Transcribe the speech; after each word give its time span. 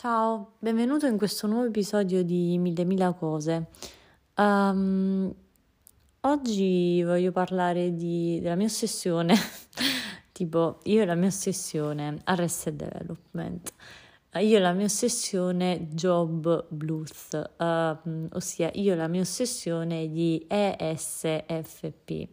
Ciao, 0.00 0.52
benvenuto 0.60 1.06
in 1.06 1.16
questo 1.18 1.48
nuovo 1.48 1.66
episodio 1.66 2.22
di 2.22 2.56
Mille 2.56 2.84
Mila 2.84 3.12
Cose. 3.14 3.66
Um, 4.36 5.34
oggi 6.20 7.02
voglio 7.02 7.32
parlare 7.32 7.96
di, 7.96 8.38
della 8.40 8.54
mia 8.54 8.66
ossessione, 8.66 9.34
tipo 10.30 10.78
io 10.84 11.02
e 11.02 11.04
la 11.04 11.16
mia 11.16 11.26
ossessione 11.26 12.20
Arrested 12.22 12.76
Development, 12.76 13.72
io 14.34 14.56
e 14.56 14.60
la 14.60 14.72
mia 14.72 14.84
ossessione 14.84 15.88
Job 15.88 16.66
Blues, 16.68 17.30
uh, 17.32 18.28
ossia 18.34 18.70
io 18.74 18.92
e 18.92 18.96
la 18.96 19.08
mia 19.08 19.22
ossessione 19.22 20.08
di 20.12 20.46
ESFP. 20.46 22.28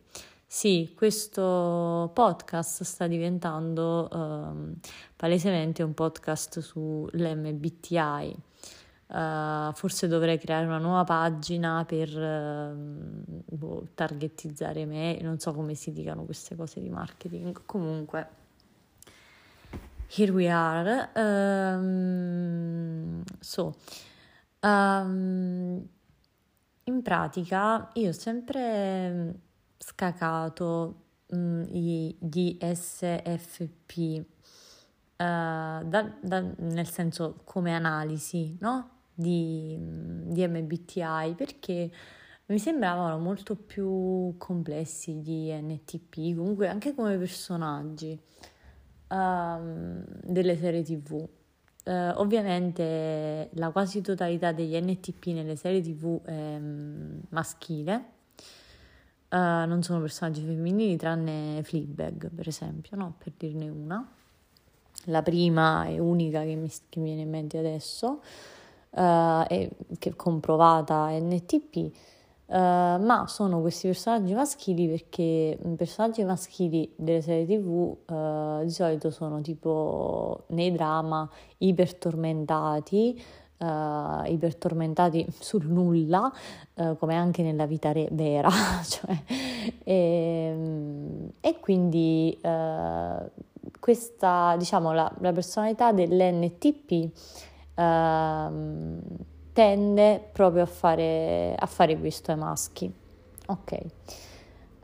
Sì, 0.56 0.94
questo 0.96 2.12
podcast 2.14 2.84
sta 2.84 3.08
diventando 3.08 4.08
um, 4.10 4.74
palesemente 5.14 5.84
un 5.84 5.94
podcast 5.94 6.62
sull'MBTI. 6.62 8.34
Uh, 9.08 9.74
forse 9.74 10.08
dovrei 10.08 10.40
creare 10.40 10.66
una 10.66 10.78
nuova 10.78 11.04
pagina 11.04 11.84
per 11.84 12.08
uh, 12.08 13.54
boh, 13.54 13.90
targetizzare 13.94 14.86
me, 14.86 15.20
non 15.22 15.40
so 15.40 15.52
come 15.52 15.74
si 15.74 15.92
dicano 15.92 16.24
queste 16.24 16.56
cose 16.56 16.80
di 16.80 16.90
marketing. 16.90 17.64
Comunque, 17.66 18.30
here 20.08 20.32
we 20.32 20.50
are. 20.50 21.10
Um, 21.16 23.24
so, 23.42 23.76
um, 24.62 25.86
in 26.86 27.02
pratica 27.02 27.90
io 27.96 28.14
sempre 28.14 29.44
scacato 29.78 31.04
mh, 31.28 31.64
gli 31.64 32.58
SFP, 32.60 33.88
uh, 34.18 34.24
da, 35.18 36.16
da, 36.22 36.54
nel 36.58 36.88
senso 36.88 37.42
come 37.44 37.74
analisi 37.74 38.58
no? 38.60 38.90
di, 39.14 39.78
di 39.80 40.48
MBTI, 40.48 41.34
perché 41.36 41.92
mi 42.48 42.60
sembravano 42.60 43.18
molto 43.18 43.56
più 43.56 44.36
complessi 44.38 45.22
di 45.22 45.52
NTP, 45.52 46.36
comunque 46.36 46.68
anche 46.68 46.94
come 46.94 47.18
personaggi 47.18 48.20
uh, 49.08 50.04
delle 50.24 50.58
serie 50.58 50.84
TV. 50.84 51.28
Uh, 51.88 52.12
ovviamente 52.16 53.50
la 53.54 53.70
quasi 53.70 54.02
totalità 54.02 54.52
degli 54.52 54.76
NTP 54.76 55.28
nelle 55.28 55.56
serie 55.56 55.82
TV 55.82 56.20
è 56.24 56.56
um, 56.56 57.22
maschile, 57.30 58.14
Uh, 59.36 59.68
non 59.68 59.84
sono 59.84 60.00
personaggi 60.00 60.42
femminili 60.42 60.96
tranne 60.96 61.62
Fleabag, 61.62 62.30
per 62.30 62.48
esempio, 62.48 62.96
no? 62.96 63.16
per 63.22 63.34
dirne 63.36 63.68
una. 63.68 64.10
La 65.08 65.22
prima 65.24 65.88
e 65.88 66.00
unica 66.00 66.42
che 66.44 66.56
mi, 66.56 66.72
che 66.88 67.00
mi 67.02 67.08
viene 67.08 67.24
in 67.24 67.30
mente 67.30 67.58
adesso, 67.58 68.22
uh, 68.92 69.42
è, 69.46 69.70
che 70.00 70.10
è 70.10 70.16
comprovata 70.16 71.10
NTP, 71.10 71.76
uh, 72.46 72.54
ma 72.56 73.26
sono 73.28 73.60
questi 73.60 73.88
personaggi 73.88 74.34
maschili 74.34 74.88
perché 74.88 75.60
i 75.62 75.76
personaggi 75.76 76.24
maschili 76.24 76.90
delle 76.96 77.22
serie 77.22 77.46
tv 77.46 78.64
di 78.64 78.72
solito 78.72 79.10
sono 79.10 79.42
tipo 79.42 80.46
nei 80.52 80.72
drama 80.72 81.30
ipertormentati, 81.58 83.22
uh, 83.58 84.26
ipertormentati 84.26 85.26
sul 85.40 85.66
nulla, 85.66 86.32
uh, 86.76 86.98
come 86.98 87.16
anche 87.16 87.42
nella 87.42 87.66
vita 87.66 87.92
re- 87.92 88.10
vera, 88.12 88.50
cioè, 88.84 89.16
e, 89.84 89.94
ehm, 89.94 91.30
e, 91.40 91.60
quindi 91.60 92.38
uh, 92.42 93.30
questa, 93.80 94.56
diciamo, 94.58 94.92
la, 94.92 95.12
la 95.20 95.32
personalità 95.32 95.92
dell'NTP 95.92 97.10
ehm, 97.76 99.00
tende 99.54 100.30
proprio 100.32 100.64
a 100.64 100.68
fare, 100.68 101.56
a 101.58 101.66
fare 101.66 101.98
questo 101.98 102.32
ai 102.32 102.38
maschi. 102.38 102.94
Ok. 103.48 103.80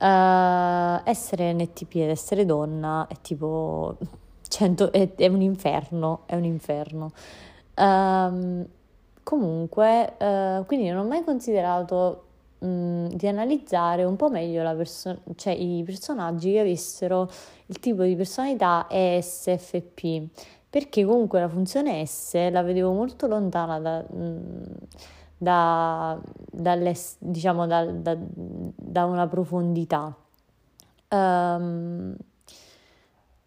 Essere 0.03 1.53
NTP 1.53 1.95
ed 1.95 2.09
essere 2.09 2.43
donna 2.45 3.05
è 3.07 3.15
tipo 3.21 3.97
100, 4.47 4.91
è, 4.91 5.13
è, 5.15 5.27
un 5.27 5.41
inferno, 5.41 6.21
è 6.25 6.35
un 6.35 6.43
inferno. 6.43 7.11
Um, 7.81 8.63
comunque, 9.23 10.15
uh, 10.19 10.65
quindi 10.67 10.89
non 10.89 11.03
ho 11.03 11.07
mai 11.07 11.23
considerato 11.23 12.25
um, 12.59 13.07
di 13.07 13.27
analizzare 13.27 14.03
un 14.03 14.15
po' 14.15 14.29
meglio 14.29 14.63
perso- 14.75 15.21
cioè, 15.35 15.53
i 15.53 15.81
personaggi 15.83 16.51
che 16.51 16.59
avessero 16.59 17.27
il 17.65 17.79
tipo 17.79 18.03
di 18.03 18.15
personalità 18.15 18.85
ESFP, 18.87 20.27
perché 20.69 21.03
comunque 21.03 21.39
la 21.39 21.49
funzione 21.49 22.05
S 22.05 22.49
la 22.51 22.61
vedevo 22.61 22.91
molto 22.91 23.25
lontana 23.25 23.79
da, 23.79 24.03
da, 25.37 26.19
diciamo, 27.17 27.65
da, 27.65 27.85
da 27.85 29.05
una 29.05 29.27
profondità. 29.27 30.15
Um, 31.09 32.15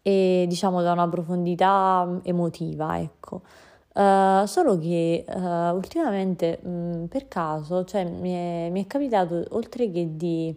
e 0.07 0.45
diciamo 0.47 0.83
da 0.83 0.91
una 0.91 1.07
profondità 1.07 2.19
emotiva, 2.23 2.99
ecco. 2.99 3.41
Uh, 3.95 4.45
solo 4.45 4.77
che 4.77 5.23
uh, 5.25 5.73
ultimamente 5.73 6.59
mh, 6.61 6.69
mm, 6.69 7.05
per 7.05 7.29
caso 7.29 7.85
cioè, 7.85 8.03
mi, 8.03 8.29
è, 8.33 8.69
mi, 8.69 8.83
è, 8.83 8.87
capitato 8.87 9.45
oltre 9.51 9.89
che 9.89 10.17
di, 10.17 10.53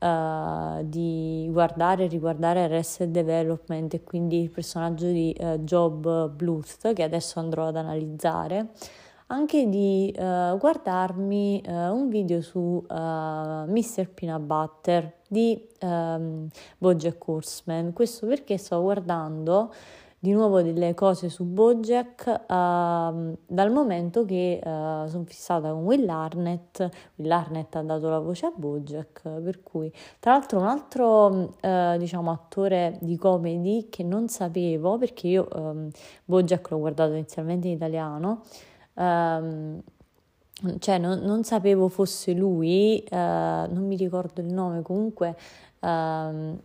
uh, 0.00 0.82
di 0.82 1.46
guardare 1.52 2.06
e 2.06 2.08
riguardare 2.08 2.64
Arrested 2.64 3.12
Development 3.12 3.94
e 3.94 4.02
quindi 4.02 4.40
il 4.40 4.50
personaggio 4.50 5.06
di 5.06 5.32
Job 5.60 6.28
Bluth 6.30 6.92
che 6.92 7.04
adesso 7.04 7.38
andrò 7.38 7.68
ad 7.68 7.76
analizzare 7.76 8.70
anche 9.28 9.68
di 9.68 10.12
guardarmi 10.12 11.62
un 11.68 12.08
video 12.08 12.42
su 12.42 12.84
Mr. 12.88 14.08
Peanut 14.12 14.40
Butter 14.40 15.20
di 15.28 15.66
um, 15.80 16.48
Bojack 16.76 17.28
Horseman 17.28 17.92
questo 17.94 18.26
perché 18.26 18.58
sto 18.58 18.82
guardando 18.82 19.72
di 20.22 20.30
nuovo 20.30 20.62
delle 20.62 20.94
cose 20.94 21.28
su 21.28 21.42
Bojack 21.42 22.26
uh, 22.28 23.36
dal 23.44 23.72
momento 23.72 24.24
che 24.24 24.60
uh, 24.62 25.08
sono 25.08 25.24
fissata 25.26 25.72
con 25.72 25.82
Will 25.82 26.08
Arnett. 26.08 26.88
Will 27.16 27.30
Arnett 27.32 27.74
ha 27.74 27.82
dato 27.82 28.08
la 28.08 28.20
voce 28.20 28.46
a 28.46 28.52
Bojack, 28.54 29.28
per 29.40 29.64
cui 29.64 29.92
tra 30.20 30.34
l'altro 30.34 30.60
un 30.60 30.66
altro 30.66 31.26
uh, 31.60 31.98
diciamo 31.98 32.30
attore 32.30 32.98
di 33.00 33.16
comedy 33.16 33.88
che 33.88 34.04
non 34.04 34.28
sapevo 34.28 34.96
perché 34.96 35.26
io 35.26 35.48
um, 35.54 35.90
Bojack 36.24 36.70
l'ho 36.70 36.78
guardato 36.78 37.14
inizialmente 37.14 37.66
in 37.66 37.74
italiano. 37.74 38.42
Um, 38.94 39.82
cioè 40.78 40.98
non, 40.98 41.18
non, 41.18 41.42
sapevo 41.42 41.88
fosse 41.88 42.32
lui, 42.32 43.04
non 43.10 43.84
mi 43.84 43.96
ricordo 43.96 44.40
il 44.40 44.52
nome, 44.52 44.82
comunque 44.82 45.34
ehm, 45.80 46.60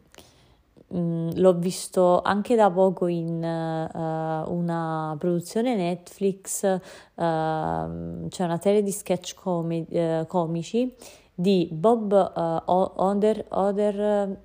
Mm, 0.96 1.32
l'ho 1.36 1.54
visto 1.54 2.22
anche 2.22 2.56
da 2.56 2.72
poco 2.72 3.08
in 3.08 3.44
uh, 3.44 4.54
una 4.54 5.14
produzione 5.20 5.76
Netflix, 5.76 6.64
uh, 6.64 6.80
c'è 7.16 8.44
una 8.44 8.58
serie 8.62 8.82
di 8.82 8.92
sketch 8.92 9.34
com- 9.36 9.86
uh, 9.90 10.26
comici 10.28 10.96
di 11.34 11.68
Bob 11.74 12.14
Oder, 12.66 13.46
Oderkirk 13.50 14.36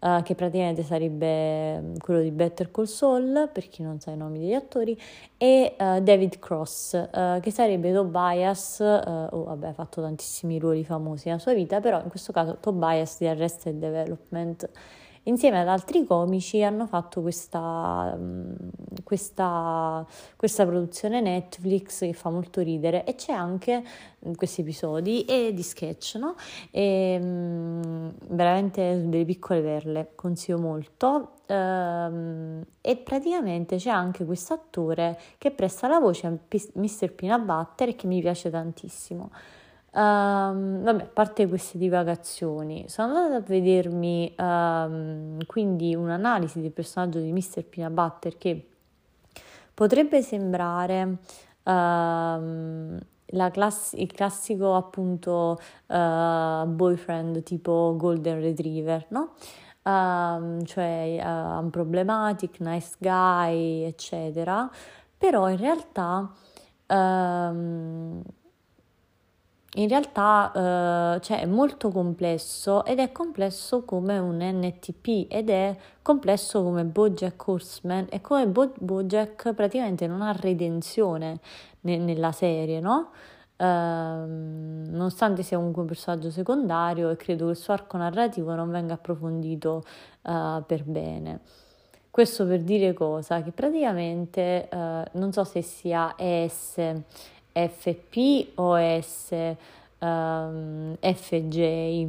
uh, 0.00 0.22
che 0.22 0.34
praticamente 0.34 0.82
sarebbe 0.82 1.80
mm, 1.80 1.94
quello 1.98 2.20
di 2.20 2.30
Better 2.30 2.70
Call 2.70 2.84
Saul, 2.84 3.50
per 3.52 3.68
chi 3.68 3.82
non 3.82 4.00
sa 4.00 4.10
i 4.10 4.16
nomi 4.16 4.38
degli 4.38 4.54
attori, 4.54 4.98
e 5.36 5.74
uh, 5.78 6.00
David 6.00 6.38
Cross, 6.38 7.08
uh, 7.12 7.40
che 7.40 7.50
sarebbe 7.50 7.92
Tobias, 7.92 8.80
oh 8.80 9.44
vabbè 9.44 9.68
ha 9.68 9.72
fatto 9.72 10.00
tantissimi 10.00 10.58
ruoli 10.58 10.84
famosi 10.84 11.28
nella 11.28 11.40
sua 11.40 11.54
vita, 11.54 11.80
però 11.80 12.00
in 12.02 12.08
questo 12.08 12.32
caso 12.32 12.58
Tobias 12.60 13.18
di 13.18 13.26
Arrested 13.26 13.78
Development 13.78 14.68
insieme 15.26 15.60
ad 15.60 15.68
altri 15.68 16.04
comici 16.04 16.62
hanno 16.62 16.86
fatto 16.86 17.20
questa, 17.20 18.14
mm, 18.16 18.52
questa, 19.04 20.06
questa, 20.36 20.66
produzione 20.66 21.20
Netflix 21.20 22.00
che 22.00 22.12
fa 22.12 22.30
molto 22.30 22.60
ridere 22.60 23.04
e 23.04 23.14
c'è 23.14 23.32
anche 23.32 23.82
mm, 24.26 24.32
questi 24.34 24.62
episodi 24.62 25.24
e 25.24 25.52
di 25.52 25.62
sketch, 25.62 26.16
no? 26.16 26.34
E, 26.70 27.18
mm, 27.20 28.08
veramente 28.30 29.04
delle 29.06 29.24
piccole 29.24 29.60
perle, 29.60 30.12
consiglio 30.14 30.58
molto. 30.58 31.30
Ehm, 31.46 32.64
e 32.80 32.96
praticamente 32.96 33.76
c'è 33.76 33.90
anche 33.90 34.24
questo 34.24 34.54
attore 34.54 35.18
che 35.38 35.50
presta 35.52 35.86
la 35.88 36.00
voce 36.00 36.26
a 36.26 36.30
Mr. 36.74 37.12
Peanut 37.12 37.44
Butter 37.44 37.88
e 37.90 37.96
che 37.96 38.06
mi 38.06 38.20
piace 38.20 38.50
tantissimo. 38.50 39.30
Um, 39.96 40.82
vabbè, 40.82 41.02
a 41.04 41.06
parte 41.06 41.48
queste 41.48 41.78
divagazioni, 41.78 42.84
sono 42.86 43.14
andata 43.14 43.36
a 43.36 43.40
vedermi 43.40 44.34
um, 44.38 45.38
quindi 45.46 45.94
un'analisi 45.94 46.60
del 46.60 46.72
personaggio 46.72 47.18
di 47.18 47.32
Mr. 47.32 47.64
Peanut 47.64 47.94
Butter 47.94 48.36
che 48.36 48.68
potrebbe 49.72 50.20
sembrare 50.20 51.16
um, 51.62 52.98
class- 53.52 53.94
il 53.94 54.12
classico 54.12 54.74
appunto 54.74 55.58
uh, 55.86 56.66
boyfriend 56.66 57.42
tipo 57.42 57.94
Golden 57.96 58.40
Retriever, 58.40 59.06
no? 59.08 59.32
Um, 59.82 60.62
cioè 60.64 61.22
uh, 61.24 61.70
problematic, 61.70 62.60
nice 62.60 62.96
guy, 62.98 63.84
eccetera 63.84 64.70
però 65.18 65.48
in 65.48 65.56
realtà 65.56 66.30
ehm, 66.86 68.22
in 69.76 69.88
realtà 69.88 71.16
eh, 71.16 71.20
cioè, 71.20 71.40
è 71.40 71.46
molto 71.46 71.90
complesso 71.90 72.84
ed 72.84 72.98
è 72.98 73.12
complesso 73.12 73.84
come 73.84 74.18
un 74.18 74.38
NTP 74.40 75.26
ed 75.30 75.50
è 75.50 75.76
complesso 76.02 76.62
come 76.62 76.84
Bojack 76.84 77.46
Horseman 77.46 78.06
e 78.10 78.20
come 78.20 78.46
Bo- 78.46 78.72
Bojack 78.78 79.52
praticamente 79.52 80.06
non 80.06 80.22
ha 80.22 80.32
redenzione 80.32 81.40
ne- 81.82 81.98
nella 81.98 82.32
serie, 82.32 82.80
no? 82.80 83.10
Eh, 83.56 83.64
nonostante 83.64 85.42
sia 85.42 85.56
comunque 85.56 85.82
un 85.82 85.88
personaggio 85.88 86.30
secondario 86.30 87.10
e 87.10 87.16
credo 87.16 87.46
che 87.46 87.50
il 87.52 87.56
suo 87.56 87.72
arco 87.72 87.96
narrativo 87.96 88.54
non 88.54 88.70
venga 88.70 88.94
approfondito 88.94 89.82
eh, 90.22 90.62
per 90.66 90.84
bene. 90.84 91.40
Questo 92.10 92.46
per 92.46 92.62
dire 92.62 92.94
cosa? 92.94 93.42
Che 93.42 93.52
praticamente 93.52 94.68
eh, 94.70 95.04
non 95.12 95.32
so 95.32 95.44
se 95.44 95.60
sia 95.60 96.14
ES 96.16 96.80
FP 97.56 98.52
o 98.56 98.76
S 98.76 99.56
um, 99.98 100.96
FJ. 101.00 102.08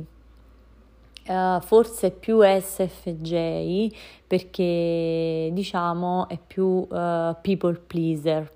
Uh, 1.27 1.59
forse 1.59 2.11
più 2.11 2.39
SFJ 2.41 3.93
perché 4.25 5.49
diciamo 5.51 6.29
è 6.29 6.37
più 6.37 6.63
uh, 6.63 7.35
people 7.41 7.73
pleaser. 7.85 8.55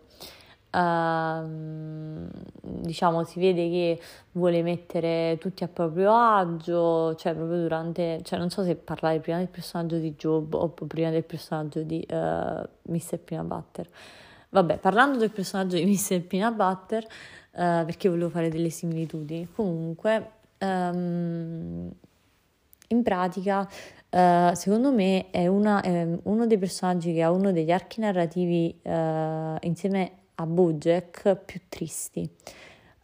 Uh, 0.74 2.30
diciamo 2.62 3.26
si 3.26 3.42
vede 3.42 3.70
che 3.70 4.00
vuole 4.32 4.64
mettere 4.64 5.38
tutti 5.38 5.66
a 5.66 5.68
proprio 5.68 6.16
agio, 6.16 7.14
cioè 7.16 7.34
proprio 7.34 7.60
durante, 7.60 8.22
cioè 8.24 8.40
non 8.40 8.50
so 8.50 8.64
se 8.64 8.76
parlare 8.76 9.20
prima 9.20 9.40
del 9.40 9.50
personaggio 9.50 9.98
di 9.98 10.16
Job 10.16 10.54
o 10.54 10.70
prima 10.70 11.10
del 11.10 11.26
personaggio 11.26 11.82
di 11.82 12.08
uh, 12.10 12.16
Mr. 12.84 13.18
Peanut 13.18 13.48
Butter. 13.48 13.90
Vabbè, 14.54 14.80
parlando 14.80 15.18
del 15.18 15.32
personaggio 15.32 15.78
di 15.78 15.86
Mr. 15.86 16.24
Peanut 16.24 16.56
Butter, 16.56 17.04
uh, 17.06 17.86
perché 17.86 18.10
volevo 18.10 18.30
fare 18.30 18.50
delle 18.50 18.70
similitudini, 18.70 19.48
comunque, 19.50 20.32
um, 20.60 21.90
in 22.90 23.02
pratica, 23.02 23.62
uh, 23.62 24.54
secondo 24.54 24.92
me 24.92 25.30
è, 25.30 25.48
una, 25.48 25.80
è, 25.80 26.06
uno 26.24 26.46
dei 26.48 26.58
personaggi 26.58 27.14
che 27.14 27.22
ha 27.22 27.32
uno 27.32 27.54
degli 27.54 27.72
archi 27.72 28.02
narrativi 28.02 28.78
uh, 28.82 29.56
insieme 29.62 30.12
a 30.36 30.46
Bojack 30.46 31.34
più 31.36 31.62
tristi. 31.70 32.30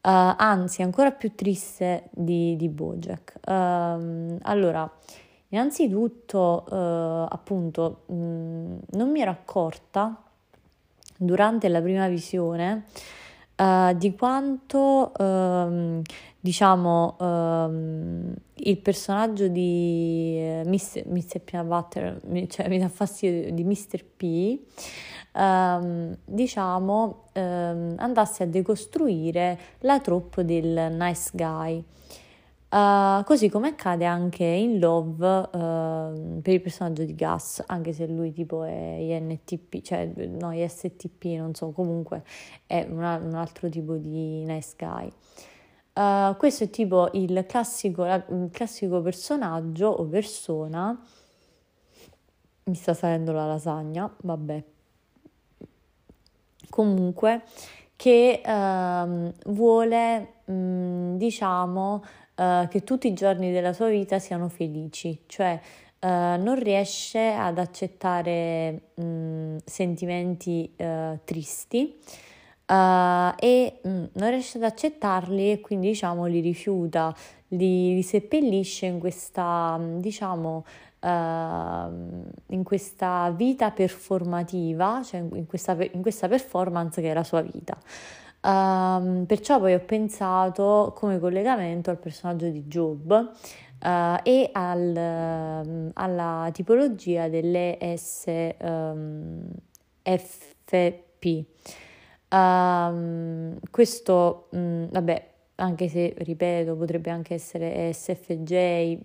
anzi, 0.01 0.81
ancora 0.81 1.11
più 1.11 1.33
triste 1.33 2.09
di, 2.11 2.57
di 2.57 2.67
Bojack. 2.67 3.35
Uh, 3.45 4.37
allora, 4.41 4.91
innanzitutto, 5.47 6.65
uh, 6.67 7.25
appunto, 7.33 8.03
mh, 8.07 8.97
non 8.97 9.11
mi 9.11 9.21
ero 9.21 9.31
accorta 9.31 10.23
durante 11.17 11.67
la 11.67 11.81
prima 11.81 12.07
visione 12.07 12.85
uh, 13.57 13.93
di 13.95 14.15
quanto 14.15 15.11
um, 15.17 16.01
diciamo 16.39 17.15
um, 17.19 18.33
il 18.53 18.77
personaggio 18.77 19.47
di 19.47 20.37
uh, 20.37 20.67
Mr. 20.67 21.03
Mr. 21.07 21.39
Peanut 21.41 21.67
Butter 21.67 22.21
cioè 22.47 22.69
mi 22.69 22.79
dà 22.79 22.89
fastidio 22.89 23.51
di 23.51 23.63
Mr. 23.63 24.03
P 24.15 24.59
um, 25.33 26.15
diciamo 26.23 27.25
andasse 27.33 28.41
a 28.41 28.45
decostruire 28.47 29.59
la 29.81 29.99
troupe 29.99 30.43
del 30.43 30.95
nice 30.97 31.29
guy 31.33 31.83
Uh, 32.69 33.23
così 33.23 33.47
come 33.47 33.69
accade 33.69 34.03
anche 34.03 34.43
in 34.43 34.79
Love 34.79 35.25
uh, 35.25 36.41
per 36.41 36.53
il 36.53 36.61
personaggio 36.61 37.05
di 37.05 37.15
Gus, 37.15 37.63
anche 37.65 37.93
se 37.93 38.07
lui 38.07 38.33
tipo 38.33 38.63
è 38.63 38.97
INTP, 38.99 39.81
cioè 39.81 40.05
no, 40.05 40.51
ISTP, 40.51 41.37
non 41.37 41.53
so, 41.53 41.71
comunque 41.71 42.23
è 42.65 42.85
una, 42.89 43.15
un 43.15 43.35
altro 43.35 43.69
tipo 43.69 43.95
di 43.95 44.43
nice 44.43 44.73
guy. 44.77 45.09
Uh, 45.93 46.35
questo 46.35 46.65
è 46.65 46.69
tipo 46.69 47.09
il 47.13 47.45
classico, 47.47 48.03
la, 48.03 48.23
il 48.29 48.49
classico 48.51 49.01
personaggio 49.01 49.87
o 49.87 50.05
persona. 50.05 50.99
Mi 52.65 52.75
sta 52.75 52.93
salendo 52.93 53.31
la 53.31 53.47
lasagna, 53.47 54.13
vabbè. 54.23 54.63
Comunque, 56.69 57.43
che 57.95 58.41
ehm, 58.45 59.33
vuole, 59.45 60.33
mh, 60.45 60.53
mm, 60.53 61.15
diciamo, 61.15 62.03
uh, 62.37 62.67
che 62.67 62.83
tutti 62.83 63.07
i 63.07 63.13
giorni 63.13 63.51
della 63.51 63.73
sua 63.73 63.89
vita 63.89 64.19
siano 64.19 64.47
felici, 64.47 65.23
cioè 65.25 65.59
uh, 65.99 66.07
non 66.07 66.55
riesce 66.55 67.33
ad 67.33 67.57
accettare 67.57 68.81
mh, 68.93 69.57
sentimenti 69.65 70.71
uh, 70.77 71.19
tristi 71.23 71.95
e 72.69 73.79
mh, 73.81 74.03
non 74.11 74.29
riesce 74.29 74.57
ad 74.57 74.65
accettarli 74.65 75.51
e 75.51 75.61
quindi 75.61 75.87
diciamo 75.87 76.25
li 76.25 76.41
rifiuta, 76.41 77.15
li, 77.49 77.93
li 77.95 78.03
seppellisce 78.03 78.87
in 78.87 78.99
questa 78.99 79.79
diciamo 79.79 80.65
in 80.99 82.63
questa 82.63 83.31
vita 83.33 83.71
performativa, 83.71 85.01
cioè 85.03 85.21
in 85.21 85.45
questa, 85.45 85.77
in 85.91 86.01
questa 86.01 86.27
performance 86.27 86.99
che 87.01 87.11
è 87.11 87.13
la 87.13 87.23
sua 87.23 87.41
vita. 87.41 87.77
Um, 88.47 89.25
perciò 89.25 89.59
poi 89.59 89.73
ho 89.73 89.79
pensato 89.81 90.93
come 90.95 91.19
collegamento 91.19 91.89
al 91.89 91.97
personaggio 91.97 92.47
di 92.47 92.63
Job 92.63 93.09
uh, 93.11 94.19
e 94.23 94.49
al, 94.53 95.63
um, 95.65 95.91
alla 95.93 96.49
tipologia 96.53 97.27
delle 97.27 97.77
SFP. 97.97 98.65
Um, 102.29 103.59
questo, 103.69 104.47
um, 104.51 104.89
vabbè, 104.91 105.29
anche 105.55 105.89
se 105.89 106.13
ripeto, 106.17 106.77
potrebbe 106.77 107.09
anche 107.09 107.33
essere 107.33 107.91
SFJ, 107.91 108.97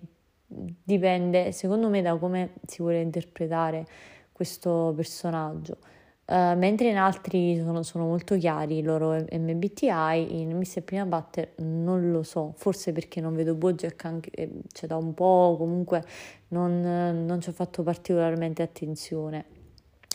dipende 0.45 1.51
secondo 1.51 1.89
me 1.89 2.01
da 2.01 2.15
come 2.15 2.53
si 2.65 2.81
vuole 2.81 3.01
interpretare 3.01 3.85
questo 4.31 4.93
personaggio. 4.95 5.77
Uh, 6.25 6.55
mentre 6.57 6.87
in 6.87 6.95
altri 6.95 7.57
sono, 7.57 7.83
sono, 7.83 8.05
molto 8.05 8.37
chiari 8.37 8.77
i 8.77 8.81
loro 8.81 9.11
MBTI, 9.29 10.39
in 10.39 10.55
Mr. 10.55 10.81
Prima 10.81 11.05
Butter 11.05 11.55
non 11.57 12.11
lo 12.11 12.23
so, 12.23 12.53
forse 12.55 12.93
perché 12.93 13.19
non 13.19 13.35
vedo 13.35 13.55
Bojack 13.55 14.05
anche, 14.05 14.29
eh, 14.31 14.49
cioè 14.71 14.87
da 14.87 14.95
un 14.95 15.13
po' 15.13 15.55
comunque 15.57 16.01
non, 16.49 16.79
non 17.25 17.41
ci 17.41 17.49
ho 17.49 17.51
fatto 17.51 17.83
particolarmente 17.83 18.61
attenzione, 18.61 19.43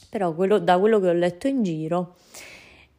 però 0.09 0.33
quello, 0.33 0.59
da 0.59 0.79
quello 0.79 0.99
che 0.99 1.09
ho 1.09 1.13
letto 1.13 1.47
in 1.47 1.63
giro 1.63 2.15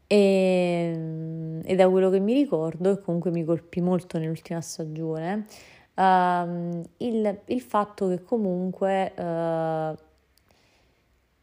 e, 0.05 1.61
e, 1.63 1.75
da 1.75 1.89
quello 1.89 2.11
che 2.11 2.19
mi 2.19 2.33
ricordo 2.33 2.91
e 2.91 3.01
comunque 3.01 3.31
mi 3.31 3.43
colpì 3.43 3.81
molto 3.81 4.19
nell'ultima 4.19 4.61
stagione, 4.61 5.47
uh, 5.95 6.83
il, 6.97 7.39
il, 7.45 7.61
fatto 7.61 8.07
che 8.07 8.21
comunque... 8.21 9.13
Uh, 9.17 10.07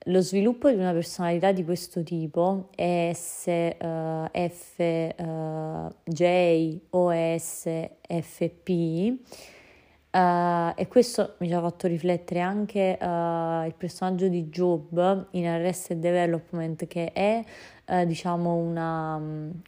lo 0.08 0.20
sviluppo 0.20 0.70
di 0.70 0.76
una 0.76 0.92
personalità 0.92 1.52
di 1.52 1.64
questo 1.64 2.02
tipo, 2.02 2.68
ES, 2.74 3.46
uh, 3.46 4.26
F, 4.30 4.78
uh, 4.78 5.88
J, 6.04 6.78
OS, 6.90 7.68
FP, 8.00 8.68
uh, 10.12 10.72
e 10.76 10.86
questo 10.88 11.34
mi 11.38 11.48
ci 11.48 11.54
ha 11.54 11.60
fatto 11.60 11.88
riflettere 11.88 12.40
anche 12.40 12.98
il 13.00 13.74
personaggio 13.76 14.28
di 14.28 14.48
Job 14.48 15.28
in 15.32 15.46
Arrested 15.46 15.98
Development, 15.98 16.86
che 16.86 17.12
è 17.12 17.44
diciamo 18.04 18.54
una, 18.54 19.20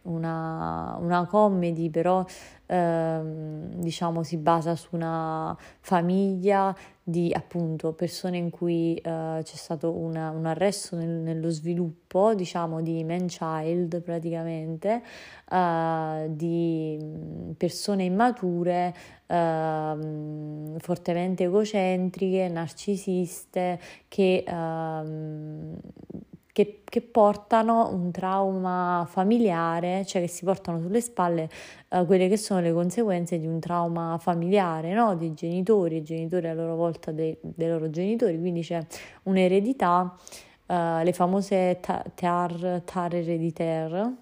una, 0.02 0.96
una 1.00 1.26
comedy, 1.26 1.88
però 1.88 2.24
ehm, 2.66 3.74
diciamo 3.74 4.24
si 4.24 4.36
basa 4.38 4.74
su 4.74 4.88
una 4.92 5.56
famiglia 5.80 6.74
di 7.08 7.32
appunto 7.32 7.94
persone 7.94 8.36
in 8.36 8.50
cui 8.50 8.94
eh, 8.96 9.40
c'è 9.42 9.56
stato 9.56 9.92
una, 9.92 10.28
un 10.28 10.44
arresto 10.44 10.94
nel, 10.94 11.08
nello 11.08 11.48
sviluppo, 11.48 12.34
diciamo 12.34 12.82
di 12.82 13.02
man 13.02 13.28
child 13.28 14.02
praticamente, 14.02 15.02
eh, 15.50 16.26
di 16.28 16.98
persone 17.56 18.04
immature, 18.04 18.94
eh, 19.26 19.96
fortemente 20.76 21.44
egocentriche, 21.44 22.46
narcisiste, 22.48 23.80
che 24.06 24.44
ehm, 24.46 25.78
che, 26.58 26.80
che, 26.82 27.02
portano 27.02 27.88
un 27.92 28.10
trauma 28.10 29.06
familiare, 29.08 30.04
cioè 30.04 30.22
che 30.22 30.26
si 30.26 30.44
portano 30.44 30.80
sulle 30.80 31.00
spalle 31.00 31.48
uh, 31.90 32.04
quelle 32.04 32.26
che 32.26 32.36
sono 32.36 32.58
le 32.58 32.72
conseguenze 32.72 33.38
di 33.38 33.46
un 33.46 33.60
trauma 33.60 34.18
familiare, 34.20 34.92
no? 34.92 35.14
dei 35.14 35.34
genitori, 35.34 35.98
i 35.98 36.02
genitori 36.02 36.48
a 36.48 36.54
loro 36.54 36.74
volta 36.74 37.12
dei, 37.12 37.36
dei 37.40 37.68
loro 37.68 37.90
genitori, 37.90 38.40
quindi 38.40 38.62
c'è 38.62 38.84
un'eredità, 39.24 40.12
uh, 40.66 40.74
le 41.04 41.12
famose 41.12 41.78
tar, 41.80 42.82
tar 42.84 43.14
ereditaire. 43.14 44.14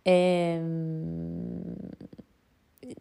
E, 0.00 0.10
ehm, 0.10 1.74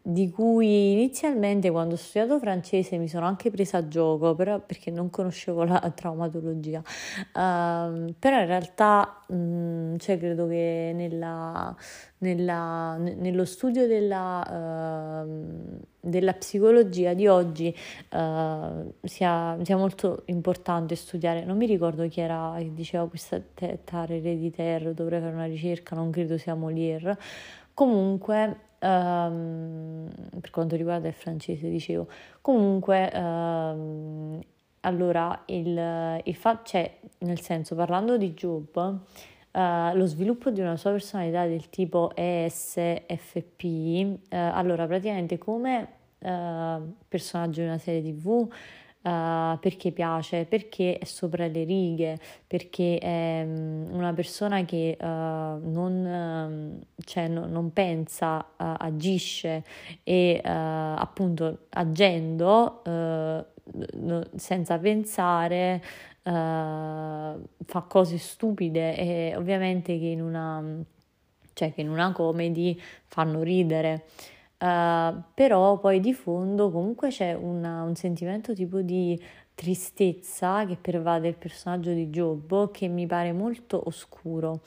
di 0.02 0.30
cui 0.30 0.94
inizialmente 0.94 1.70
quando 1.72 1.96
ho 1.96 1.98
studiato 1.98 2.40
francese 2.40 2.98
mi 2.98 3.08
sono 3.08 3.26
anche 3.26 3.50
presa 3.52 3.78
a 3.78 3.88
gioco, 3.88 4.36
però 4.36 4.60
perché 4.60 4.92
non 4.92 5.10
conoscevo 5.10 5.64
la 5.64 5.80
traumatologia, 5.96 6.80
uh, 6.80 8.14
però 8.20 8.40
in 8.40 8.46
realtà 8.46 9.24
um, 9.28 9.98
cioè, 9.98 10.18
credo 10.18 10.48
che 10.48 10.92
nella, 10.94 11.76
nella, 12.20 12.98
nello 12.98 13.46
studio 13.46 13.88
della, 13.88 15.24
uh, 15.26 15.80
della, 16.00 16.34
psicologia 16.34 17.14
di 17.14 17.28
oggi 17.28 17.76
uh, 18.14 18.94
sia, 19.04 19.58
sia, 19.62 19.78
molto 19.78 20.24
importante 20.26 20.96
studiare, 20.96 21.46
non 21.46 21.58
mi 21.58 21.66
ricordo 21.66 22.08
chi 22.08 22.22
era 22.22 22.56
che 22.58 22.74
diceva 22.74 23.08
questa 23.08 23.42
tare 23.84 24.18
ereditaire, 24.18 24.94
dovrei 24.94 25.20
fare 25.20 25.34
una 25.34 25.46
ricerca, 25.46 25.96
non 25.96 26.12
credo 26.12 26.38
sia 26.38 26.56
Molière, 26.56 27.18
comunque 27.74 28.66
Um, 28.80 30.08
per 30.40 30.52
quanto 30.52 30.76
riguarda 30.76 31.08
il 31.08 31.14
francese, 31.14 31.70
dicevo. 31.70 32.08
Comunque, 32.42 33.12
um, 33.14 34.40
allora, 34.82 35.44
il, 35.48 36.22
il 36.24 36.36
fatto, 36.36 36.70
cioè, 36.70 37.00
nel 37.20 37.42
senso, 37.42 37.76
parlando 37.76 38.18
di 38.18 38.34
Job, 38.34 39.00
uh, 39.52 39.96
lo 39.96 40.06
sviluppo 40.06 40.50
di 40.52 40.62
una 40.62 40.78
sua 40.78 40.92
personalità 40.92 41.46
del 41.46 41.70
tipo 41.70 42.12
ESFP, 42.16 43.64
uh, 43.64 44.18
allora, 44.30 44.86
praticamente 44.86 45.38
come 45.38 45.88
uh, 46.20 46.94
personaggio 47.08 47.62
di 47.62 47.68
una 47.68 47.80
serie 47.80 48.02
TV, 48.02 48.48
uh, 49.08 49.58
perché 49.60 49.92
piace, 49.92 50.46
perché 50.46 50.98
è 50.98 51.06
sopra 51.06 51.48
le 51.48 51.64
righe, 51.64 52.20
perché 52.46 52.98
è 52.98 53.44
um, 53.46 53.88
una 53.92 54.14
persona 54.14 54.66
che 54.66 54.98
uh, 55.00 55.06
non, 55.06 56.06
um, 56.06 56.80
cioè, 57.06 57.28
no, 57.28 57.46
non, 57.46 57.72
pensa, 57.72 58.38
uh, 58.38 58.76
agisce 58.78 59.64
e 60.04 60.42
appunto 60.44 61.66
agendo 61.70 62.82
no, 62.84 64.24
senza 64.36 64.78
pensare 64.78 65.82
fa 66.24 67.82
cose 67.88 68.18
stupide 68.18 68.98
e 68.98 69.36
ovviamente 69.36 69.98
che 69.98 70.06
in 70.06 70.22
una, 70.22 70.62
cioè 71.54 71.74
che 71.74 71.82
in 71.82 71.90
una 71.90 72.12
comedy 72.12 72.78
fanno 73.08 73.42
ridere. 73.44 74.06
Uh, 74.60 75.22
però 75.36 75.78
poi 75.78 76.00
di 76.00 76.14
fondo 76.14 76.72
comunque 76.72 77.10
c'è 77.10 77.34
una, 77.34 77.84
un 77.84 77.96
sentimento 77.96 78.56
tipo 78.56 78.82
di 78.82 79.20
tristezza 79.54 80.66
che 80.66 80.78
pervade 80.78 81.28
il 81.28 81.36
personaggio 81.36 81.92
di 81.92 82.10
Giobbo 82.10 82.72
che 82.72 82.88
mi 82.88 83.06
pare 83.06 83.34
molto 83.34 83.82
oscuro. 83.86 84.62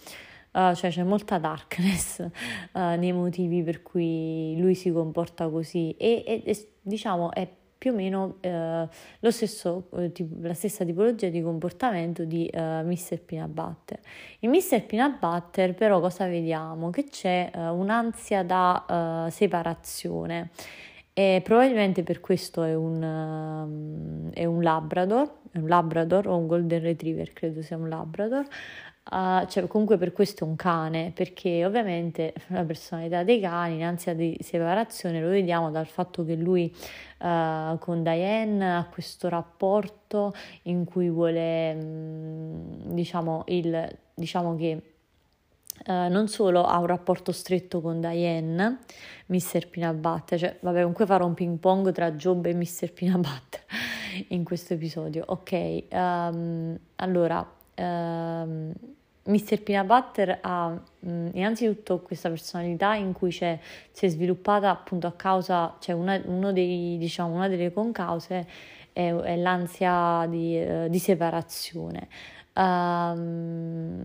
Uh, 0.52 0.74
cioè 0.74 0.90
c'è 0.90 1.04
molta 1.04 1.38
darkness 1.38 2.18
uh, 2.18 2.28
nei 2.98 3.12
motivi 3.12 3.62
per 3.62 3.82
cui 3.82 4.56
lui 4.58 4.74
si 4.74 4.90
comporta 4.90 5.48
così 5.48 5.92
e, 5.92 6.24
e, 6.26 6.42
e 6.44 6.68
diciamo 6.82 7.30
è 7.30 7.48
più 7.80 7.92
o 7.92 7.94
meno 7.94 8.36
eh, 8.40 8.86
lo 9.20 9.30
stesso, 9.30 9.88
eh, 9.96 10.12
la 10.42 10.52
stessa 10.52 10.84
tipologia 10.84 11.30
di 11.30 11.40
comportamento 11.40 12.24
di 12.24 12.44
eh, 12.44 12.82
Mr. 12.82 13.22
Peanut 13.24 13.48
Butter. 13.48 13.98
In 14.40 14.50
Mr. 14.50 14.84
Peanut 14.84 15.18
Butter 15.18 15.72
però 15.72 15.98
cosa 15.98 16.26
vediamo? 16.26 16.90
Che 16.90 17.04
c'è 17.04 17.50
eh, 17.50 17.68
un'ansia 17.68 18.44
da 18.44 19.24
eh, 19.26 19.30
separazione 19.30 20.50
e 21.14 21.40
probabilmente 21.42 22.02
per 22.02 22.20
questo 22.20 22.64
è 22.64 22.74
un, 22.74 23.02
um, 23.02 24.30
è 24.30 24.44
un 24.44 24.62
Labrador, 24.62 25.38
è 25.50 25.56
un 25.56 25.68
Labrador 25.68 26.28
o 26.28 26.36
un 26.36 26.46
Golden 26.46 26.82
Retriever, 26.82 27.32
credo 27.32 27.62
sia 27.62 27.78
un 27.78 27.88
Labrador, 27.88 28.46
Uh, 29.08 29.44
cioè, 29.48 29.66
comunque 29.66 29.96
per 29.96 30.12
questo 30.12 30.44
è 30.44 30.46
un 30.46 30.56
cane, 30.56 31.10
perché 31.12 31.64
ovviamente 31.64 32.34
la 32.48 32.64
personalità 32.64 33.24
dei 33.24 33.40
cani, 33.40 33.76
in 33.76 33.82
ansia 33.82 34.14
di 34.14 34.36
separazione, 34.40 35.20
lo 35.20 35.28
vediamo 35.28 35.70
dal 35.70 35.86
fatto 35.86 36.24
che 36.24 36.36
lui 36.36 36.72
uh, 37.18 37.78
con 37.78 38.02
Diane 38.02 38.76
ha 38.76 38.84
questo 38.84 39.28
rapporto 39.28 40.32
in 40.64 40.84
cui 40.84 41.08
vuole, 41.08 41.74
mh, 41.74 41.80
mm, 41.80 42.92
diciamo, 42.92 43.44
il, 43.48 43.98
diciamo 44.14 44.56
che 44.56 44.82
Uh, 45.82 46.10
non 46.10 46.28
solo 46.28 46.64
ha 46.64 46.78
un 46.78 46.84
rapporto 46.84 47.32
stretto 47.32 47.80
con 47.80 48.00
Diane, 48.00 48.80
Mr. 49.28 49.94
Butter, 49.94 50.38
cioè 50.38 50.58
vabbè 50.60 50.80
comunque 50.80 51.06
farò 51.06 51.24
un 51.24 51.32
ping 51.32 51.58
pong 51.58 51.90
tra 51.90 52.12
Job 52.12 52.44
e 52.44 52.52
Mr. 52.52 52.92
Butter 52.92 53.64
in 54.28 54.44
questo 54.44 54.74
episodio. 54.74 55.24
Ok, 55.28 55.84
um, 55.90 56.78
allora 56.96 57.50
ehm, 57.80 58.72
Mr. 59.24 59.62
Peanut 59.62 59.86
Butter 59.86 60.38
ha 60.40 60.68
mh, 60.68 61.10
mm, 61.10 61.28
innanzitutto 61.34 62.00
questa 62.00 62.28
personalità 62.28 62.94
in 62.94 63.12
cui 63.12 63.30
si 63.30 63.44
è 63.44 63.58
sviluppata 63.92 64.70
appunto 64.70 65.06
a 65.06 65.12
causa, 65.12 65.76
cioè 65.80 65.94
una, 65.94 66.18
dei, 66.52 66.96
diciamo, 66.98 67.34
una 67.34 67.48
delle 67.48 67.72
concause 67.72 68.46
è, 68.92 69.12
è 69.14 69.36
l'ansia 69.36 70.26
di, 70.28 70.58
uh, 70.60 70.88
di 70.88 70.98
separazione. 70.98 72.08
Um, 72.54 74.04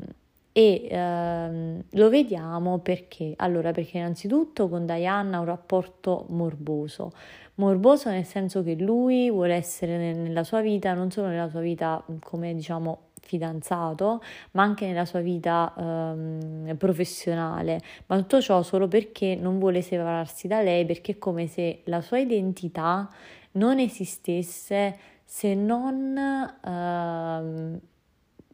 e 0.58 0.88
ehm, 0.90 1.84
lo 1.92 2.10
vediamo 2.10 2.78
perché? 2.78 3.34
Allora, 3.36 3.72
perché 3.72 3.98
innanzitutto 3.98 4.70
con 4.70 4.86
Diana 4.86 5.36
ha 5.36 5.40
un 5.42 5.46
rapporto 5.48 6.28
morboso, 6.30 7.12
morboso 7.56 8.10
nel 8.10 8.24
senso 8.24 8.64
che 8.64 8.76
lui 8.76 9.30
vuole 9.30 9.54
essere 9.56 10.14
nella 10.14 10.46
sua 10.46 10.62
vita, 10.62 10.94
non 10.94 11.12
solo 11.12 11.28
nella 11.28 11.50
sua 11.50 11.60
vita 11.60 12.02
come 12.22 12.54
diciamo 12.54 13.00
fidanzato, 13.26 14.22
ma 14.52 14.64
anche 14.64 14.86
nella 14.86 15.06
sua 15.06 15.20
vita 15.20 15.74
ehm, 15.78 16.76
professionale, 16.78 17.82
ma 18.06 18.18
tutto 18.18 18.40
ciò 18.40 18.62
solo 18.62 18.88
perché 18.88 19.36
non 19.36 19.60
vuole 19.60 19.82
separarsi 19.82 20.48
da 20.48 20.62
lei, 20.62 20.86
perché 20.86 21.14
è 21.14 21.18
come 21.18 21.48
se 21.48 21.82
la 21.86 22.02
sua 22.02 22.20
identità 22.20 23.10
non 23.54 23.80
esistesse 23.80 24.98
se 25.24 25.56
non, 25.56 26.16
ehm, 26.64 27.80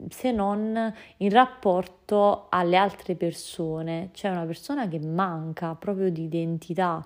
se 0.09 0.31
non 0.31 0.93
in 1.17 1.29
rapporto 1.29 2.47
alle 2.49 2.77
altre 2.77 3.15
persone, 3.15 4.09
cioè 4.13 4.31
una 4.31 4.45
persona 4.45 4.87
che 4.87 4.99
manca 4.99 5.75
proprio 5.75 6.09
di 6.09 6.23
identità 6.23 7.05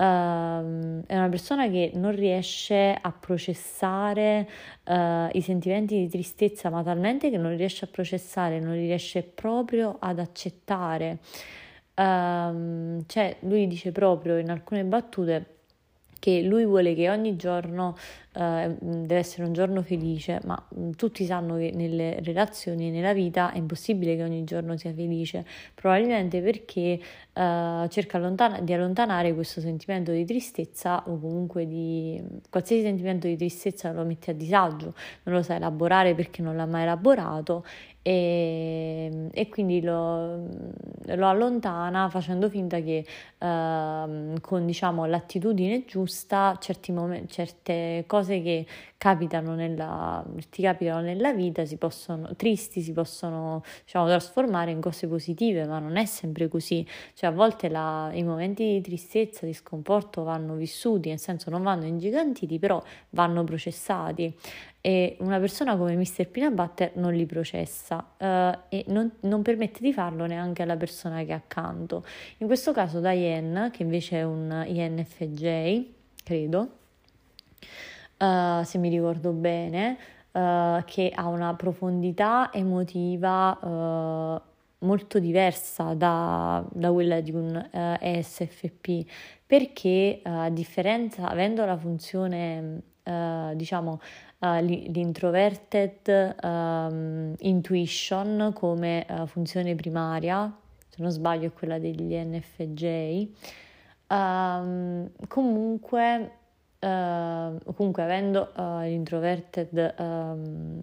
uh, 0.00 1.04
è 1.06 1.16
una 1.16 1.28
persona 1.28 1.68
che 1.68 1.90
non 1.94 2.14
riesce 2.14 2.96
a 2.98 3.12
processare 3.12 4.48
uh, 4.84 5.28
i 5.32 5.40
sentimenti 5.42 5.96
di 5.98 6.08
tristezza, 6.08 6.70
ma 6.70 6.82
talmente 6.82 7.30
che 7.30 7.36
non 7.36 7.56
riesce 7.56 7.84
a 7.84 7.88
processare, 7.90 8.60
non 8.60 8.72
riesce 8.72 9.22
proprio 9.22 9.96
ad 10.00 10.18
accettare. 10.18 11.18
Uh, 11.94 13.04
cioè, 13.06 13.36
lui 13.40 13.66
dice 13.66 13.92
proprio 13.92 14.38
in 14.38 14.50
alcune 14.50 14.84
battute 14.84 15.59
che 16.20 16.42
lui 16.42 16.64
vuole 16.64 16.94
che 16.94 17.10
ogni 17.10 17.34
giorno 17.34 17.96
eh, 18.32 18.76
deve 18.78 19.16
essere 19.16 19.44
un 19.44 19.52
giorno 19.52 19.82
felice, 19.82 20.40
ma 20.44 20.62
mh, 20.68 20.90
tutti 20.92 21.24
sanno 21.24 21.56
che 21.56 21.72
nelle 21.74 22.20
relazioni 22.22 22.86
e 22.88 22.90
nella 22.92 23.12
vita 23.12 23.50
è 23.50 23.58
impossibile 23.58 24.14
che 24.14 24.22
ogni 24.22 24.44
giorno 24.44 24.76
sia 24.76 24.92
felice, 24.94 25.44
probabilmente 25.74 26.40
perché 26.40 27.00
eh, 27.32 27.86
cerca 27.88 28.16
allontana- 28.18 28.60
di 28.60 28.72
allontanare 28.72 29.34
questo 29.34 29.60
sentimento 29.60 30.12
di 30.12 30.24
tristezza 30.24 31.02
o 31.08 31.18
comunque 31.18 31.66
di 31.66 32.22
qualsiasi 32.48 32.82
sentimento 32.82 33.26
di 33.26 33.36
tristezza 33.36 33.90
lo 33.90 34.04
mette 34.04 34.30
a 34.30 34.34
disagio, 34.34 34.94
non 35.24 35.34
lo 35.34 35.42
sa 35.42 35.56
elaborare 35.56 36.14
perché 36.14 36.42
non 36.42 36.54
l'ha 36.54 36.66
mai 36.66 36.82
elaborato 36.82 37.64
e, 38.02 39.28
e 39.30 39.48
quindi 39.50 39.82
lo, 39.82 40.46
lo, 41.04 41.28
allontana 41.28 42.08
facendo 42.08 42.48
finta 42.48 42.80
che 42.80 43.04
uh, 43.38 44.40
con 44.40 44.64
diciamo, 44.64 45.04
l'attitudine 45.04 45.84
giusta 45.84 46.58
momenti, 46.88 47.28
certe 47.28 48.04
cose 48.06 48.40
che 48.40 48.66
capitano 48.96 49.54
nella, 49.54 50.24
ti 50.48 50.62
capitano 50.62 51.02
nella 51.02 51.34
vita 51.34 51.66
si 51.66 51.76
possono, 51.76 52.34
tristi 52.36 52.80
si 52.80 52.92
possono 52.92 53.62
diciamo, 53.84 54.06
trasformare 54.06 54.70
in 54.70 54.80
cose 54.80 55.06
positive 55.06 55.66
ma 55.66 55.78
non 55.78 55.96
è 55.96 56.06
sempre 56.06 56.48
così. 56.48 56.86
Cioè 57.12 57.28
a 57.28 57.32
volte 57.32 57.68
la, 57.68 58.10
i 58.14 58.22
momenti 58.22 58.64
di 58.64 58.80
tristezza 58.80 59.44
di 59.44 59.52
sconforto 59.52 60.22
vanno 60.22 60.54
vissuti 60.54 61.10
nel 61.10 61.18
senso 61.18 61.50
non 61.50 61.62
vanno 61.62 61.84
ingigantiti 61.84 62.58
però 62.58 62.82
vanno 63.10 63.44
processati 63.44 64.34
e 64.82 65.16
una 65.20 65.38
persona 65.38 65.76
come 65.76 65.94
Mr. 65.94 66.26
Peanut 66.28 66.54
Butter 66.54 66.92
non 66.94 67.12
li 67.12 67.26
processa 67.26 67.96
uh, 68.16 68.58
e 68.68 68.84
non, 68.88 69.10
non, 69.20 69.42
permette 69.42 69.80
di 69.80 69.92
farlo 69.92 70.24
neanche 70.24 70.62
alla 70.62 70.76
persona 70.76 71.18
che 71.18 71.32
è 71.32 71.32
accanto. 71.32 72.04
In 72.38 72.46
questo 72.46 72.72
caso 72.72 73.00
Diane, 73.00 73.70
che 73.70 73.82
invece 73.82 74.20
è 74.20 74.22
un 74.22 74.64
INFJ, 74.66 75.84
credo, 76.24 76.70
uh, 78.18 78.62
se 78.62 78.78
mi 78.78 78.88
ricordo 78.88 79.32
bene, 79.32 79.98
uh, 80.32 80.82
che 80.86 81.12
ha 81.14 81.26
una 81.26 81.54
profondità 81.54 82.50
emotiva 82.52 84.48
molto 84.82 85.18
diversa 85.18 85.92
da, 85.92 86.64
da, 86.72 86.90
quella 86.90 87.20
di 87.20 87.32
un 87.32 87.68
ESFP, 88.00 89.04
perché 89.44 90.20
a 90.22 90.48
differenza, 90.48 91.28
avendo 91.28 91.66
la 91.66 91.76
funzione, 91.76 92.80
diciamo, 93.54 94.00
uh, 94.40 94.60
l'introverted 94.60 96.36
um, 96.42 97.34
intuition 97.38 98.52
come 98.54 99.06
uh, 99.08 99.26
funzione 99.26 99.74
primaria, 99.74 100.54
se 100.88 101.02
non 101.02 101.10
sbaglio 101.10 101.46
è 101.46 101.52
quella 101.52 101.78
degli 101.78 102.14
NFJ, 102.14 103.28
Um, 104.10 105.08
comunque, 105.28 106.32
uh, 106.80 107.72
comunque, 107.74 108.02
avendo 108.02 108.52
uh, 108.56 108.80
l'introverted 108.80 109.94
um, 109.98 110.82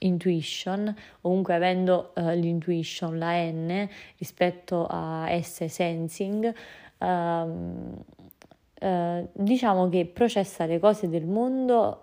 intuition, 0.00 0.94
comunque 1.20 1.54
avendo 1.54 2.12
l'intuition, 2.14 3.18
la 3.18 3.32
N, 3.50 3.88
rispetto 4.16 4.86
a 4.88 5.26
S 5.42 5.64
sensing, 5.64 6.54
um, 8.80 9.28
diciamo 9.32 9.88
che 9.88 10.06
processa 10.06 10.66
le 10.66 10.78
cose 10.78 11.08
del 11.08 11.26
mondo 11.26 12.02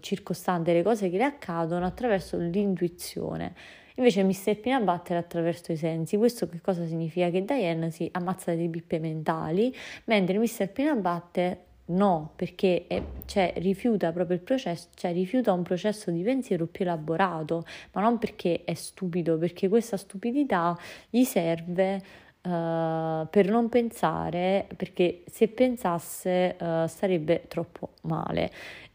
circostante, 0.00 0.72
le 0.72 0.82
cose 0.82 1.10
che 1.10 1.16
le 1.16 1.24
accadono 1.24 1.86
attraverso 1.86 2.36
l'intuizione. 2.36 3.54
Invece 3.96 4.24
Mr. 4.24 4.58
Peanut 4.58 4.84
Butter 4.84 5.16
attraverso 5.16 5.70
i 5.70 5.76
sensi. 5.76 6.16
Questo 6.16 6.48
che 6.48 6.60
cosa 6.60 6.84
significa? 6.84 7.30
Che 7.30 7.44
Diane 7.44 7.90
si 7.90 8.08
ammazza 8.12 8.50
delle 8.52 8.68
pippe 8.68 8.98
mentali, 8.98 9.72
mentre 10.06 10.36
Mr. 10.38 10.68
Peanut 10.68 11.00
Butter 11.00 11.58
no, 11.86 12.32
perché 12.34 12.86
è, 12.88 13.02
cioè, 13.26 13.52
rifiuta 13.56 14.10
proprio 14.10 14.36
il 14.36 14.42
processo, 14.42 14.88
cioè 14.94 15.12
rifiuta 15.12 15.52
un 15.52 15.62
processo 15.62 16.10
di 16.10 16.22
pensiero 16.22 16.66
più 16.66 16.84
elaborato, 16.84 17.64
ma 17.92 18.00
non 18.00 18.18
perché 18.18 18.62
è 18.64 18.74
stupido, 18.74 19.38
perché 19.38 19.68
questa 19.68 19.96
stupidità 19.96 20.76
gli 21.08 21.22
serve 21.24 22.02
uh, 22.44 23.26
per 23.28 23.48
non 23.48 23.68
pensare, 23.68 24.66
perché 24.76 25.24
se 25.30 25.48
pensasse 25.48 26.56
uh, 26.60 26.86
starebbe 26.86 27.44
troppo 27.48 27.90
male. 28.02 28.50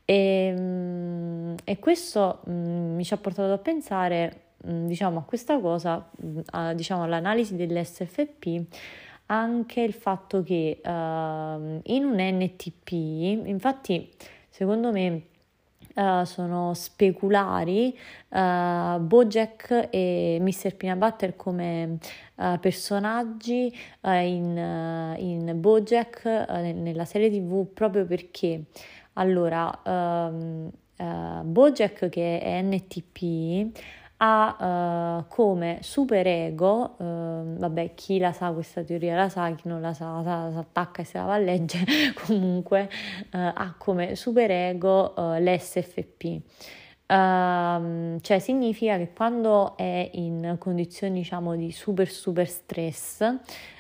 E, 0.06 0.54
um, 0.58 1.56
e 1.64 1.80
questo 1.80 2.40
um, 2.46 2.96
mi 2.96 3.04
ci 3.04 3.14
ha 3.14 3.18
portato 3.18 3.52
a 3.54 3.58
pensare 3.58 4.48
Mm, 4.68 4.88
diciamo, 4.88 5.20
a 5.20 5.22
questa 5.24 5.60
cosa, 5.60 6.06
mm, 6.24 6.40
a, 6.52 6.74
diciamo, 6.74 7.04
all'analisi 7.04 7.56
dell'SFP, 7.56 8.66
anche 9.28 9.82
il 9.82 9.94
fatto 9.94 10.44
che 10.44 10.82
uh, 10.84 10.90
in 10.90 12.04
un 12.04 12.18
NTP, 12.18 12.92
infatti, 13.48 14.10
secondo 14.50 14.92
me 14.92 15.28
uh, 16.00 16.24
sono 16.24 16.74
speculari 16.74 17.98
uh, 18.30 19.00
Bojack 19.00 19.90
e 19.90 20.38
Mr. 20.40 20.76
Peanut 20.76 20.98
Butter 21.00 21.36
come 21.36 21.98
personaggi 22.62 23.78
in, 24.02 25.16
in 25.18 25.60
Bojack 25.60 26.24
nella 26.26 27.04
serie 27.04 27.30
tv 27.30 27.68
proprio 27.74 28.06
perché 28.06 28.64
allora 29.14 29.70
um, 29.84 30.72
Bojack 31.44 32.08
che 32.08 32.40
è 32.40 32.62
NTP 32.62 33.78
ha 34.22 35.20
uh, 35.20 35.28
come 35.28 35.80
superego, 35.82 36.96
uh, 36.98 37.58
vabbè 37.58 37.94
chi 37.94 38.20
la 38.20 38.34
sa 38.34 38.52
questa 38.52 38.84
teoria 38.84 39.16
la 39.16 39.30
sa, 39.30 39.50
chi 39.56 39.68
non 39.68 39.80
la 39.80 39.94
sa, 39.94 40.22
sa 40.24 40.52
si 40.52 40.58
attacca 40.58 41.02
e 41.02 41.06
se 41.06 41.18
la 41.18 41.24
va 41.24 41.34
a 41.36 41.38
leggere, 41.38 41.86
comunque 42.26 42.90
uh, 43.32 43.38
ha 43.38 43.76
come 43.78 44.16
superego 44.16 45.14
l'SFP. 45.18 46.24
Uh, 46.26 47.14
ehm, 47.14 48.20
cioè 48.22 48.40
significa 48.40 48.98
che 48.98 49.14
quando 49.14 49.78
è 49.78 50.10
in 50.14 50.58
condizioni 50.60 51.20
diciamo 51.20 51.56
di 51.56 51.72
super 51.72 52.08
super 52.08 52.48
stress 52.48 53.38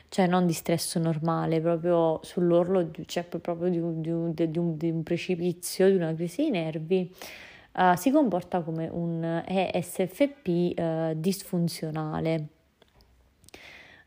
cioè 0.09 0.25
non 0.25 0.47
di 0.47 0.53
stress 0.53 0.97
normale, 0.97 1.61
proprio 1.61 2.19
sull'orlo, 2.23 2.89
cioè 3.05 3.23
proprio 3.25 3.69
di 3.69 3.79
di 4.01 4.49
di 4.49 4.57
un, 4.57 4.75
di 4.75 4.89
un 4.89 5.03
precipizio, 5.03 5.87
di 5.87 5.95
una 5.95 6.13
crisi 6.15 6.45
di 6.45 6.49
nervi, 6.49 7.13
uh, 7.79 7.95
si 7.95 8.11
comporta 8.11 8.61
come 8.61 8.89
un 8.91 9.43
ESFP 9.45 10.47
uh, 10.47 10.73
eh, 10.75 11.13
disfunzionale. 11.15 12.47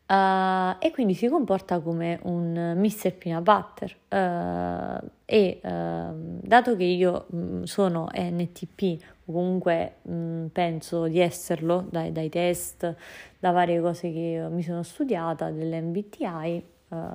Uh, 0.05 0.77
e 0.79 0.91
quindi 0.93 1.15
si 1.15 1.27
comporta 1.29 1.81
come 1.81 2.19
un 2.25 2.75
Mr. 2.77 3.15
Peanut 3.15 3.43
Butter 3.43 3.97
uh, 4.11 5.09
e 5.25 5.61
uh, 5.63 6.39
dato 6.43 6.77
che 6.77 6.85
io 6.85 7.27
mh, 7.31 7.37
mm, 7.37 7.63
sono 7.63 8.09
NTP 8.13 9.03
o 9.25 9.33
comunque 9.33 9.95
mh, 10.03 10.13
mm, 10.13 10.47
penso 10.49 11.07
di 11.07 11.19
esserlo 11.19 11.87
dai, 11.89 12.13
dai, 12.13 12.29
test, 12.29 12.95
da 13.39 13.53
varie 13.53 13.81
cose 13.81 14.13
che 14.13 14.47
mi 14.51 14.63
sono 14.63 14.83
studiata 14.83 15.51
dell'MBTI 15.51 16.71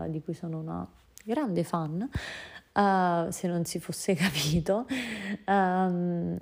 di 0.08 0.24
cui 0.24 0.34
sono 0.34 0.58
una 0.58 0.88
grande 1.24 1.64
fan 1.64 2.10
uh, 2.78 3.30
se 3.32 3.48
non 3.48 3.66
si 3.66 3.80
fosse 3.80 4.14
capito, 4.16 4.86
um, 5.48 6.38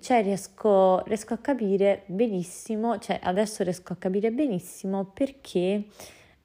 cioè 0.00 0.22
riesco, 0.22 1.02
riesco, 1.04 1.34
a 1.34 1.38
capire 1.38 2.02
benissimo, 2.06 2.98
cioè 2.98 3.20
adesso 3.22 3.62
riesco 3.62 3.92
a 3.92 3.96
capire 3.96 4.32
benissimo 4.32 5.04
perché, 5.04 5.84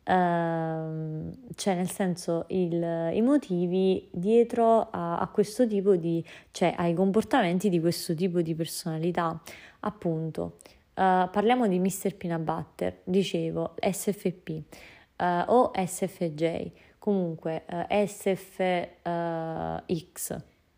uh, 0.03 1.31
cioè 1.55 1.75
nel 1.75 1.89
senso 1.89 2.45
il, 2.49 3.09
i 3.13 3.21
motivi 3.21 4.07
dietro 4.11 4.89
a, 4.91 5.17
a, 5.17 5.27
questo 5.27 5.65
tipo 5.65 5.95
di, 5.95 6.23
cioè 6.51 6.73
ai 6.77 6.93
comportamenti 6.93 7.69
di 7.69 7.79
questo 7.79 8.13
tipo 8.13 8.41
di 8.41 8.53
personalità, 8.53 9.41
appunto. 9.81 10.57
Uh, 10.97 11.29
parliamo 11.29 11.67
di 11.67 11.77
Mr. 11.77 12.15
Peanut 12.15 12.41
Butter, 12.41 13.01
dicevo 13.03 13.75
SFP 13.79 14.63
eh, 15.17 15.43
o 15.47 15.71
SFJ 15.73 16.71
comunque 17.07 17.63
eh, 17.65 18.05
SFX, 18.05 18.35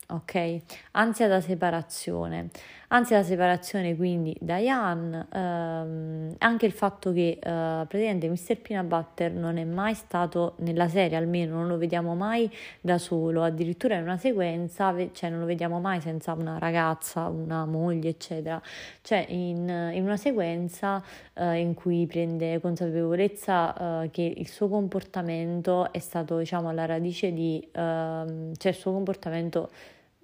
ok? 0.09 0.61
Ansia 0.91 1.27
da 1.27 1.41
separazione. 1.41 2.51
Ansia 2.91 3.17
da 3.17 3.23
separazione 3.23 3.95
quindi 3.95 4.36
Diane, 4.39 5.28
ehm, 5.32 6.34
anche 6.39 6.65
il 6.65 6.71
fatto 6.71 7.13
che 7.13 7.38
eh, 7.39 7.39
praticamente 7.39 8.28
Mr. 8.28 8.58
Peanut 8.62 8.88
Butter 8.88 9.32
non 9.32 9.58
è 9.58 9.63
mai 9.63 9.93
stato 9.93 10.56
nella 10.58 10.88
serie, 10.88 11.15
almeno 11.15 11.58
non 11.58 11.67
lo 11.67 11.78
vediamo 11.78 12.15
mai 12.15 12.52
da 12.82 12.97
solo, 12.97 13.43
addirittura 13.43 13.93
in 13.93 14.02
una 14.02 14.17
sequenza, 14.17 14.95
cioè 15.12 15.30
non 15.30 15.39
lo 15.39 15.45
vediamo 15.45 15.80
mai 15.80 16.02
senza 16.02 16.34
una 16.34 16.58
ragazza, 16.58 17.28
una 17.28 17.63
moglie, 17.65 18.10
eccetera. 18.10 18.60
Cioè 19.02 19.23
in, 19.30 19.69
in 19.93 20.04
una 20.04 20.17
sequenza 20.17 21.04
eh, 21.36 21.60
in 21.60 21.75
cui 21.75 22.08
prende 22.08 22.60
consapevolezza 22.60 24.02
eh, 24.02 24.10
che 24.10 24.34
il 24.36 24.47
suo 24.47 24.67
comportamento 24.67 25.93
è 25.93 25.99
stato, 25.99 26.39
diciamo, 26.39 26.69
alla 26.69 26.86
radice 26.88 27.32
di, 27.34 27.63
ehm, 27.71 28.54
cioè 28.56 28.71
il 28.71 28.78
suo 28.78 28.93
comportamento 28.93 29.69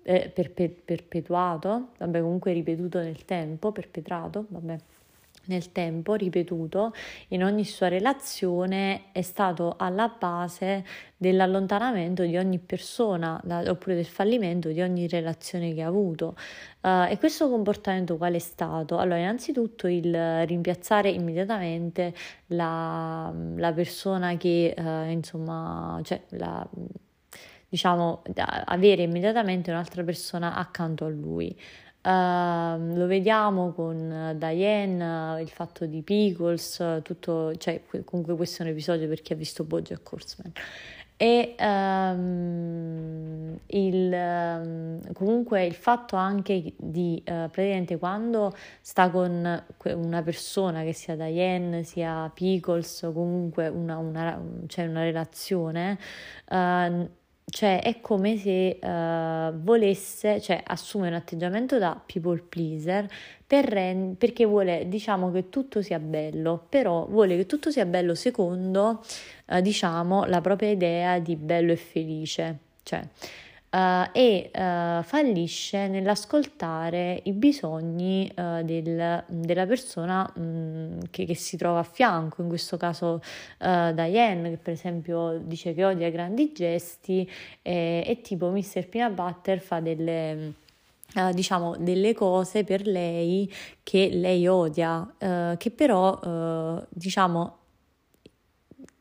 eh, 0.07 0.31
perpe- 0.33 0.69
perpetuato, 0.85 1.89
vabbè 1.97 2.21
comunque 2.21 2.53
ripetuto 2.53 2.99
nel 2.99 3.25
tempo, 3.25 3.71
perpetrato, 3.71 4.45
vabbè 4.49 4.77
nel 5.45 5.71
tempo, 5.71 6.13
ripetuto, 6.15 6.93
in 7.29 7.43
ogni 7.43 7.65
sua 7.65 7.87
relazione 7.87 9.11
è 9.11 9.21
stato 9.21 9.75
alla 9.77 10.07
base 10.07 10.85
dell'allontanamento 11.17 12.23
di 12.23 12.37
ogni 12.37 12.59
persona 12.59 13.39
da, 13.43 13.63
oppure 13.69 13.95
del 13.95 14.05
fallimento 14.05 14.69
di 14.69 14.81
ogni 14.81 15.07
relazione 15.07 15.73
che 15.73 15.81
ha 15.81 15.87
avuto. 15.87 16.35
Uh, 16.81 17.09
e 17.09 17.17
questo 17.17 17.49
comportamento 17.49 18.17
qual 18.17 18.33
è 18.33 18.39
stato? 18.39 18.97
Allora, 18.97 19.19
innanzitutto 19.19 19.87
il 19.87 20.45
rimpiazzare 20.45 21.09
immediatamente 21.09 22.13
la, 22.47 23.31
la 23.55 23.73
persona 23.73 24.37
che, 24.37 24.73
uh, 24.77 25.09
insomma, 25.09 25.99
cioè 26.03 26.21
la 26.29 26.67
diciamo, 27.75 28.21
avere 28.65 29.03
immediatamente 29.03 29.69
un'altra 29.69 30.01
persona 30.03 30.55
accanto 30.55 31.03
a 31.03 31.09
lui. 31.09 31.53
Uh, 32.01 32.95
lo 32.95 33.05
vediamo 33.07 33.73
con 33.73 34.35
Diane, 34.37 35.41
il 35.41 35.49
fatto 35.49 35.85
di 35.85 36.01
Pickles, 36.03 37.01
tutto, 37.03 37.53
cioè 37.57 37.81
comunque 38.05 38.35
questo 38.35 38.61
è 38.61 38.65
un 38.65 38.71
episodio 38.71 39.07
per 39.09 39.21
chi 39.21 39.33
ha 39.33 39.35
visto 39.35 39.65
Bojack 39.65 40.09
Horseman. 40.09 40.51
E 41.17 41.55
um, 41.59 43.57
il, 43.67 44.11
um, 44.13 45.13
comunque 45.13 45.65
il 45.65 45.73
fatto 45.73 46.17
anche 46.17 46.73
di 46.75 47.15
uh, 47.19 47.49
praticamente 47.49 47.97
quando 47.97 48.53
sta 48.81 49.09
con 49.09 49.63
una 49.83 50.23
persona 50.23 50.83
che 50.83 50.91
sia 50.91 51.15
Diane 51.15 51.83
sia 51.83 52.29
Pickles 52.33 53.09
comunque 53.13 53.69
una, 53.69 53.97
una, 53.97 54.41
cioè 54.67 54.87
una 54.87 55.03
relazione 55.03 55.97
uh, 56.49 57.09
cioè 57.45 57.81
è 57.81 58.01
come 58.01 58.37
se 58.37 58.79
uh, 58.81 59.57
volesse, 59.61 60.41
cioè 60.41 60.61
assume 60.65 61.07
un 61.07 61.13
atteggiamento 61.13 61.77
da 61.77 62.01
people 62.03 62.41
pleaser 62.41 63.07
per 63.45 63.65
rend- 63.65 64.17
perché 64.17 64.45
vuole, 64.45 64.87
diciamo, 64.87 65.31
che 65.31 65.49
tutto 65.49 65.81
sia 65.81 65.99
bello, 65.99 66.65
però 66.67 67.05
vuole 67.07 67.37
che 67.37 67.45
tutto 67.45 67.69
sia 67.69 67.85
bello 67.85 68.15
secondo, 68.15 69.03
uh, 69.47 69.61
diciamo, 69.61 70.25
la 70.25 70.41
propria 70.41 70.69
idea 70.69 71.19
di 71.19 71.35
bello 71.35 71.71
e 71.71 71.77
felice. 71.77 72.59
Cioè, 72.83 73.07
uh, 73.75 74.09
e 74.13 74.51
uh, 74.53 75.03
fallisce 75.03 75.87
nell'ascoltare 75.87 77.19
i 77.25 77.33
bisogni 77.33 78.31
uh, 78.35 78.63
del, 78.63 79.23
della 79.27 79.65
persona 79.65 80.23
mh, 80.23 81.09
che, 81.11 81.25
che, 81.25 81.35
si 81.35 81.57
trova 81.57 81.79
a 81.79 81.83
fianco, 81.83 82.41
in 82.41 82.47
questo 82.47 82.77
caso 82.77 83.21
Diane 83.57 84.49
che 84.49 84.57
per 84.57 84.73
esempio 84.73 85.39
dice 85.39 85.73
che 85.73 85.83
odia 85.83 86.09
grandi 86.09 86.51
gesti 86.53 87.29
e 87.61 88.19
tipo 88.23 88.49
Mr. 88.49 88.87
Peanut 88.87 89.13
Butter 89.13 89.59
fa 89.59 89.79
delle... 89.79 90.53
Uh, 91.15 91.31
diciamo 91.31 91.77
delle 91.77 92.13
cose 92.13 92.65
per 92.65 92.85
lei 92.85 93.49
che 93.83 94.09
lei 94.11 94.47
odia, 94.47 94.99
uh, 94.99 95.55
che 95.55 95.71
però 95.71 96.19
uh, 96.19 96.85
diciamo 96.89 97.57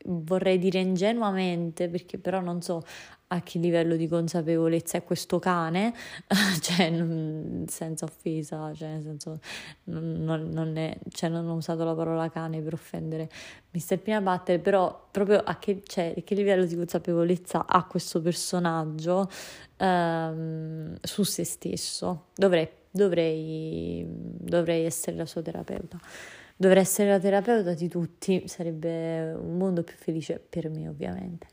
vorrei 0.05 0.57
dire 0.57 0.79
ingenuamente, 0.79 1.89
perché 1.89 2.17
però 2.17 2.39
non 2.39 2.61
so 2.61 2.83
a 3.27 3.41
che 3.41 3.57
livello 3.57 3.95
di 3.95 4.07
consapevolezza 4.07 4.97
è 4.97 5.03
questo 5.03 5.39
cane, 5.39 5.93
cioè 6.61 6.89
non, 6.89 7.65
senza 7.67 8.05
offesa, 8.05 8.71
cioè 8.73 8.89
nel 8.89 9.01
senso 9.01 9.39
non, 9.85 10.49
non, 10.49 10.77
è, 10.77 10.95
cioè 11.09 11.29
non 11.29 11.47
ho 11.47 11.55
usato 11.55 11.83
la 11.83 11.95
parola 11.95 12.29
cane 12.29 12.61
per 12.61 12.73
offendere 12.73 13.29
Mr. 13.71 13.97
Peanut 13.99 14.23
Butter, 14.23 14.59
però 14.61 15.07
proprio 15.09 15.39
a 15.39 15.57
che, 15.57 15.81
cioè, 15.85 16.13
a 16.15 16.21
che 16.21 16.35
livello 16.35 16.65
di 16.65 16.75
consapevolezza 16.75 17.65
ha 17.65 17.83
questo 17.85 18.21
personaggio 18.21 19.29
ehm, 19.77 20.95
su 21.01 21.23
se 21.23 21.43
stesso, 21.43 22.27
dovrei, 22.35 22.69
dovrei, 22.91 24.05
dovrei 24.07 24.85
essere 24.85 25.17
la 25.17 25.25
sua 25.25 25.41
terapeuta. 25.41 25.99
Dovrei 26.57 26.83
essere 26.83 27.09
la 27.09 27.19
terapeuta 27.19 27.73
di 27.73 27.89
tutti, 27.89 28.47
sarebbe 28.47 29.33
un 29.33 29.57
mondo 29.57 29.83
più 29.83 29.95
felice 29.97 30.39
per 30.39 30.69
me 30.69 30.87
ovviamente. 30.87 31.47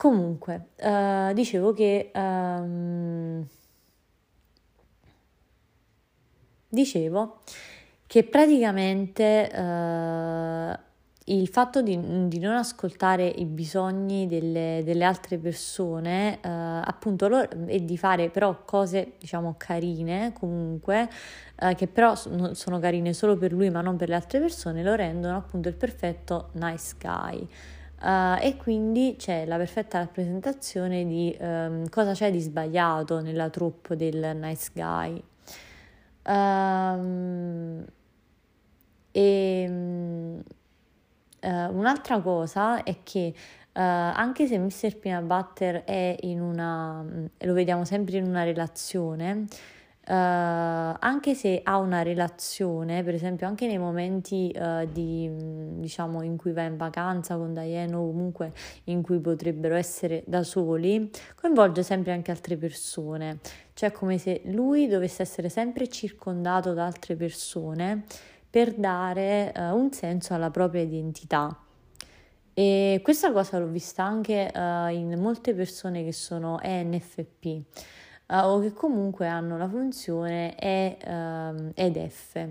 Comunque, 0.00 0.68
uh, 0.76 1.34
dicevo 1.34 1.74
che... 1.74 2.10
Um, 2.14 3.46
dicevo 6.66 7.40
che 8.06 8.24
praticamente 8.24 9.50
uh, 9.52 10.74
il 11.30 11.48
fatto 11.48 11.82
di, 11.82 12.00
di, 12.28 12.38
non 12.38 12.56
ascoltare 12.56 13.26
i 13.26 13.44
bisogni 13.44 14.26
delle, 14.26 14.80
delle 14.86 15.04
altre 15.04 15.36
persone, 15.36 16.38
uh, 16.42 16.48
appunto, 16.82 17.28
lo, 17.28 17.46
e 17.66 17.84
di 17.84 17.98
fare 17.98 18.30
però 18.30 18.64
cose, 18.64 19.16
diciamo, 19.18 19.56
carine 19.58 20.32
comunque, 20.32 21.10
che 21.76 21.86
però 21.88 22.14
sono, 22.14 22.54
sono 22.54 22.78
carine 22.78 23.12
solo 23.12 23.36
per 23.36 23.52
lui 23.52 23.68
ma 23.68 23.82
non 23.82 23.98
per 23.98 24.08
le 24.08 24.14
altre 24.14 24.40
persone, 24.40 24.82
lo 24.82 24.94
rendono 24.94 25.36
appunto 25.36 25.68
il 25.68 25.74
perfetto 25.74 26.48
nice 26.52 26.94
guy. 26.98 27.46
Uh, 28.02 28.38
e 28.40 28.56
quindi 28.56 29.16
c'è 29.18 29.44
la 29.44 29.58
perfetta 29.58 29.98
rappresentazione 29.98 31.04
di 31.04 31.36
um, 31.38 31.86
cosa 31.90 32.12
c'è 32.12 32.30
di 32.30 32.40
sbagliato 32.40 33.20
nella 33.20 33.50
troupe 33.50 33.94
del 33.94 34.36
nice 34.36 34.70
guy. 34.72 35.22
Um, 36.24 37.84
e 39.12 39.66
uh, 39.68 41.48
un'altra 41.48 42.20
cosa 42.20 42.82
è 42.84 43.02
che 43.02 43.34
uh, 43.34 43.70
anche 43.72 44.46
se 44.46 44.58
Mr. 44.58 44.96
Peanut 44.98 45.24
Butter 45.24 45.84
è 45.84 46.16
in 46.20 46.40
una, 46.40 47.04
lo 47.38 47.52
vediamo 47.52 47.84
sempre 47.84 48.16
in 48.16 48.24
una 48.24 48.44
relazione, 48.44 49.46
anche 50.12 51.34
se 51.34 51.60
ha 51.62 51.78
una 51.78 52.02
relazione, 52.02 53.04
per 53.04 53.14
esempio 53.14 53.46
anche 53.46 53.66
nei 53.66 53.78
momenti 53.78 54.52
uh, 54.56 54.86
di, 54.90 55.30
diciamo, 55.78 56.22
in 56.22 56.36
cui 56.36 56.52
va 56.52 56.62
in 56.62 56.76
vacanza 56.76 57.36
con 57.36 57.52
Diane 57.52 57.94
o 57.94 58.06
comunque 58.06 58.52
in 58.84 59.02
cui 59.02 59.20
potrebbero 59.20 59.76
essere 59.76 60.24
da 60.26 60.42
soli, 60.42 61.10
coinvolge 61.36 61.82
sempre 61.82 62.12
anche 62.12 62.30
altre 62.30 62.56
persone, 62.56 63.38
cioè 63.74 63.92
come 63.92 64.18
se 64.18 64.42
lui 64.46 64.88
dovesse 64.88 65.22
essere 65.22 65.48
sempre 65.48 65.88
circondato 65.88 66.74
da 66.74 66.86
altre 66.86 67.14
persone 67.14 68.04
per 68.48 68.74
dare 68.74 69.52
uh, 69.56 69.76
un 69.76 69.92
senso 69.92 70.34
alla 70.34 70.50
propria 70.50 70.82
identità. 70.82 71.56
E 72.52 73.00
questa 73.02 73.30
cosa 73.32 73.58
l'ho 73.58 73.68
vista 73.68 74.02
anche 74.02 74.50
in 74.90 75.18
molte 75.18 75.54
persone 75.54 76.02
che 76.04 76.12
sono 76.12 76.60
ENFP 76.60 77.62
uh, 78.30 78.46
o 78.46 78.60
che 78.60 78.72
comunque 78.72 79.26
hanno 79.26 79.58
la 79.58 79.68
funzione 79.68 80.56
E 80.56 80.96
um, 81.06 81.72
ed 81.74 82.08
F. 82.08 82.48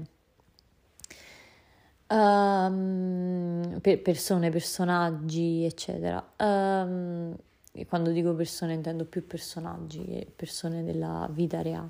Um, 2.08 3.80
per 3.82 4.02
persone, 4.02 4.50
personaggi, 4.50 5.64
eccetera. 5.64 6.34
Um, 6.38 7.36
quando 7.88 8.12
dico 8.12 8.34
persone 8.34 8.74
intendo 8.74 9.06
più 9.06 9.26
personaggi 9.26 10.04
che 10.04 10.28
persone 10.36 10.84
della 10.84 11.28
vita 11.32 11.62
reale. 11.62 11.90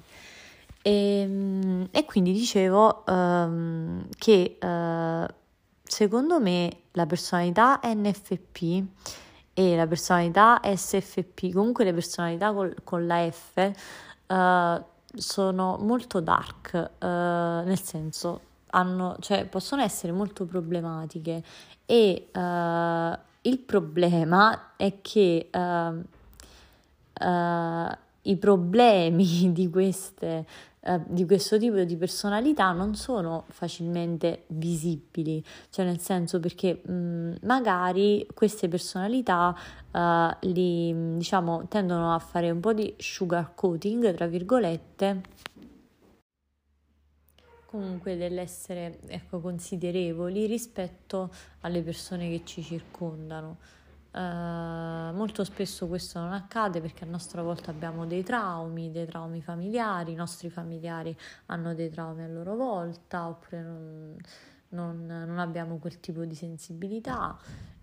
E, 0.81 1.21
ehm, 1.21 1.87
e 1.91 2.05
quindi 2.05 2.31
dicevo 2.31 3.03
um, 3.07 4.07
che 4.17 4.57
uh, 4.61 5.33
secondo 5.83 6.39
me 6.39 6.69
la 6.91 7.05
personalità 7.05 7.79
NFP 7.83 8.83
e 9.59 9.75
la 9.75 9.87
personalità 9.87 10.61
SFP, 10.63 11.51
comunque 11.51 11.83
le 11.83 11.93
personalità 11.93 12.53
col, 12.53 12.73
con 12.85 13.05
la 13.05 13.29
F, 13.29 13.71
uh, 14.27 14.83
sono 15.13 15.75
molto 15.81 16.21
dark, 16.21 16.91
uh, 16.97 17.05
nel 17.05 17.81
senso 17.81 18.39
hanno, 18.69 19.17
cioè, 19.19 19.45
possono 19.47 19.81
essere 19.81 20.13
molto 20.13 20.45
problematiche. 20.45 21.43
E 21.85 22.29
uh, 22.33 23.19
il 23.41 23.59
problema 23.59 24.75
è 24.77 25.01
che 25.01 25.49
i 28.21 28.37
problemi 28.37 29.51
di 29.51 29.69
queste 29.69 30.45
eh, 30.81 31.01
di 31.07 31.25
questo 31.25 31.57
tipo 31.57 31.83
di 31.83 31.97
personalità 31.97 32.71
non 32.71 32.95
sono 32.95 33.43
facilmente 33.49 34.43
visibili, 34.47 35.43
cioè 35.69 35.85
nel 35.85 35.99
senso 35.99 36.39
perché 36.39 36.81
mh, 36.83 37.39
magari 37.41 38.25
queste 38.33 38.67
personalità 38.69 39.55
uh, 39.91 40.47
li, 40.47 41.17
diciamo, 41.17 41.67
tendono 41.67 42.13
a 42.13 42.19
fare 42.19 42.49
un 42.49 42.61
po' 42.61 42.73
di 42.73 42.93
sugar 42.97 43.53
coating, 43.55 44.13
tra 44.13 44.27
virgolette, 44.27 45.21
comunque 47.65 48.17
dell'essere 48.17 48.99
ecco, 49.07 49.39
considerevoli 49.39 50.45
rispetto 50.47 51.29
alle 51.61 51.81
persone 51.81 52.29
che 52.29 52.41
ci 52.45 52.63
circondano. 52.63 53.57
Uh, 54.11 55.13
molto 55.13 55.43
spesso 55.43 55.87
questo 55.87 56.19
non 56.19 56.33
accade 56.33 56.81
perché 56.81 57.03
a 57.03 57.07
nostra 57.07 57.43
volta 57.43 57.69
abbiamo 57.69 58.07
dei 58.07 58.23
traumi, 58.23 58.89
dei 58.89 59.05
traumi 59.05 59.39
familiari, 59.39 60.13
i 60.13 60.15
nostri 60.15 60.49
familiari 60.49 61.15
hanno 61.47 61.75
dei 61.75 61.89
traumi 61.91 62.23
a 62.23 62.27
loro 62.27 62.55
volta 62.55 63.27
oppure 63.27 63.61
non, 63.61 64.15
non, 64.69 65.05
non 65.05 65.37
abbiamo 65.37 65.77
quel 65.77 65.99
tipo 65.99 66.25
di 66.25 66.35
sensibilità. 66.35 67.37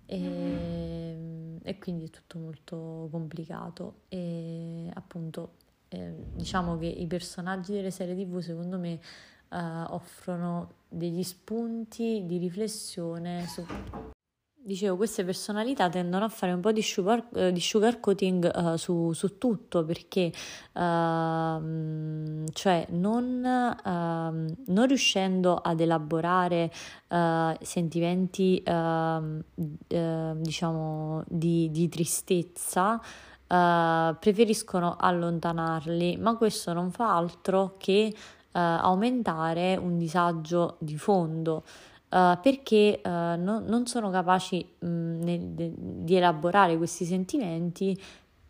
E, 0.04 1.58
e, 1.62 1.78
quindi 1.78 2.06
è 2.06 2.10
tutto 2.10 2.38
molto 2.38 3.08
complicato. 3.10 4.02
E 4.08 4.90
appunto 4.94 5.54
eh, 5.88 6.14
diciamo 6.34 6.76
che 6.76 6.86
i 6.86 7.06
personaggi 7.06 7.72
delle 7.72 7.90
serie 7.90 8.16
tv 8.16 8.38
secondo 8.40 8.78
me 8.78 9.00
uh, 9.50 9.92
offrono 9.92 10.74
degli 10.88 11.22
spunti 11.22 12.24
di 12.26 12.38
riflessione 12.38 13.46
su 13.46 13.64
Dicevo, 14.66 14.96
queste 14.96 15.24
personalità 15.24 15.88
tendono 15.88 16.24
a 16.24 16.28
fare 16.28 16.50
un 16.52 16.58
po' 16.58 16.72
di 16.72 16.82
sugar, 16.82 17.28
eh, 17.34 17.52
di 17.52 17.60
sugar 17.60 18.00
uh, 18.02 18.74
su, 18.74 19.12
su, 19.12 19.38
tutto 19.38 19.84
perché, 19.84 20.32
uh, 20.72 22.44
cioè, 22.52 22.84
non, 22.90 23.44
uh, 23.44 24.72
non, 24.72 24.86
riuscendo 24.88 25.54
ad 25.54 25.78
elaborare 25.78 26.72
eh, 27.06 27.58
sentimenti, 27.62 28.60
ehm, 28.64 29.44
diciamo, 30.40 31.22
di, 31.28 31.70
di 31.70 31.88
tristezza, 31.88 33.00
preferiscono 33.46 34.96
allontanarli, 34.98 36.16
ma 36.16 36.36
questo 36.36 36.72
non 36.72 36.90
fa 36.90 37.14
altro 37.14 37.76
che 37.78 38.12
aumentare 38.50 39.76
un 39.76 39.96
disagio 39.96 40.74
di 40.80 40.96
fondo. 40.98 41.62
Uh, 42.08 42.38
perché 42.40 43.00
uh, 43.04 43.08
no, 43.08 43.58
non 43.66 43.86
sono 43.86 44.10
capaci 44.10 44.64
mh, 44.78 44.86
nel, 44.86 45.40
de, 45.40 45.72
di 45.76 46.14
elaborare 46.14 46.76
questi 46.76 47.04
sentimenti 47.04 48.00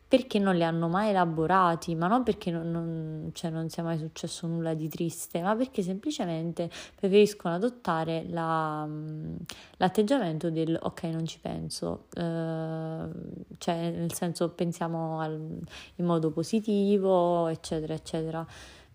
perché 0.09 0.39
non 0.39 0.55
li 0.55 0.63
hanno 0.63 0.89
mai 0.89 1.09
elaborati, 1.11 1.97
ma 1.97 2.07
non 2.07 2.23
perché 2.23 2.53
non, 2.53 2.71
non, 2.71 3.31
cioè 3.33 3.51
non, 3.51 3.69
sia 3.69 3.83
mai 3.83 3.99
successo 3.99 4.47
nulla 4.47 4.73
di 4.75 4.89
triste, 4.89 5.43
ma 5.43 5.57
perché 5.57 5.83
semplicemente 5.83 6.71
preferiscono 6.95 7.55
adottare 7.55 8.25
la, 8.29 8.87
mh, 8.87 9.37
l'atteggiamento 9.79 10.51
del 10.51 10.79
ok, 10.81 11.03
non 11.05 11.27
ci 11.27 11.41
penso, 11.41 12.07
uh, 12.15 13.11
cioè 13.59 13.91
nel 13.91 14.13
senso 14.13 14.51
pensiamo 14.51 15.19
al, 15.19 15.59
in 15.97 16.05
modo 16.05 16.31
positivo, 16.31 17.49
eccetera, 17.49 17.95
eccetera. 17.95 18.47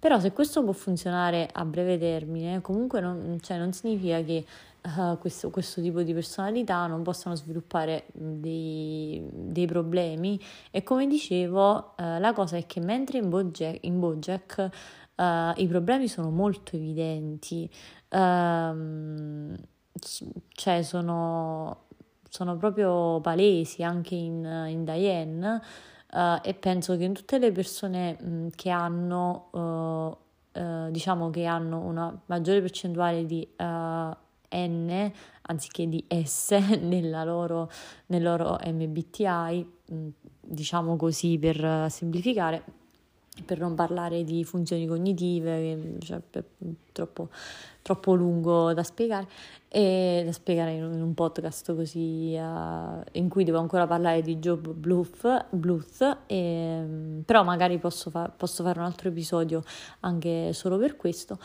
Però 0.02 0.20
se 0.20 0.32
questo 0.32 0.64
può 0.64 0.74
funzionare 0.74 1.48
a 1.52 1.64
breve 1.64 1.96
termine, 2.00 2.60
comunque 2.62 3.02
non, 3.02 3.38
cioè 3.40 3.60
non 3.60 3.72
significa 3.72 4.20
che 4.24 4.44
uh, 4.82 5.16
questo, 5.20 5.52
questo, 5.52 5.80
tipo 5.80 6.02
di 6.02 6.12
personalità 6.12 6.88
non 6.88 7.04
possano 7.04 7.36
sviluppare 7.36 8.06
dei, 8.12 9.24
dei 9.32 9.68
problemi. 9.68 10.42
E 10.72 10.82
come 10.82 11.06
dicevo, 11.06 11.94
uh, 12.00 12.18
la 12.18 12.34
cosa 12.34 12.58
è 12.58 12.66
che 12.66 12.80
mentre 12.80 13.20
in 13.20 13.30
Bojack, 13.30 13.78
in 13.82 14.00
Bojack 14.00 14.70
uh, 15.18 15.24
i 15.58 15.68
problemi 15.68 16.08
sono 16.08 16.32
molto 16.32 16.76
evidenti, 16.76 17.70
uh, 18.10 19.56
cioè 20.50 20.82
sono, 20.82 21.84
sono, 22.28 22.58
proprio 22.58 23.20
palesi 23.22 23.84
anche 23.84 24.16
in, 24.16 24.66
in 24.68 24.84
Diane 24.84 25.62
uh, 26.12 26.40
e 26.42 26.54
penso 26.54 26.98
che 26.98 27.04
in 27.04 27.14
tutte 27.14 27.38
le 27.38 27.52
persone 27.52 28.18
mh, 28.20 28.48
che 28.56 28.70
hanno, 28.70 29.50
uh, 29.52 30.60
uh, 30.60 30.92
diciamo 30.92 31.30
che 31.30 31.46
hanno 31.46 31.80
una 31.80 32.22
maggiore 32.28 32.62
percentuale 32.62 33.26
di 33.26 33.48
N 34.54 35.12
anziché 35.44 35.88
di 35.88 36.06
S 36.24 36.52
nella 36.82 37.24
loro, 37.24 37.70
nel 38.08 38.24
loro 38.24 38.58
MBTI, 38.64 39.70
diciamo 40.42 40.96
così 40.96 41.38
per 41.38 41.90
semplificare, 41.90 42.64
per 43.46 43.60
non 43.60 43.76
parlare 43.76 44.24
di 44.24 44.44
funzioni 44.44 44.86
cognitive, 44.86 45.98
cioè 46.00 46.20
troppo, 46.92 47.30
troppo 47.82 48.14
lungo 48.14 48.74
da 48.74 48.84
spiegare, 48.84 49.28
e 49.70 50.24
da 50.26 50.32
spiegare 50.34 50.74
in 50.74 50.84
un 50.84 51.14
podcast 51.14 51.74
così 51.74 52.36
uh, 52.38 53.02
in 53.14 53.30
cui 53.30 53.46
devo 53.46 53.60
ancora 53.60 53.88
parlare 53.88 54.22
di 54.22 54.38
Job 54.38 54.70
Bluth, 54.74 55.46
Bluth 55.50 56.18
e, 56.28 57.22
però 57.26 57.44
magari 57.44 57.78
posso, 57.78 58.10
fa- 58.10 58.30
posso 58.36 58.64
fare 58.64 58.80
un 58.80 58.86
altro 58.86 59.08
episodio 59.08 59.64
anche 60.02 60.52
solo 60.54 60.78
per 60.78 60.98
questo. 60.98 61.40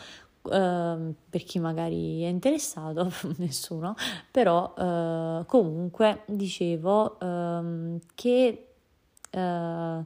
Uh, 0.47 1.13
per 1.29 1.43
chi 1.43 1.59
magari 1.59 2.21
è 2.21 2.27
interessato, 2.27 3.11
nessuno, 3.37 3.95
però 4.31 4.73
uh, 4.77 5.45
comunque 5.45 6.21
dicevo 6.25 7.17
uh, 7.19 7.99
che 8.15 8.67
eh, 9.29 10.03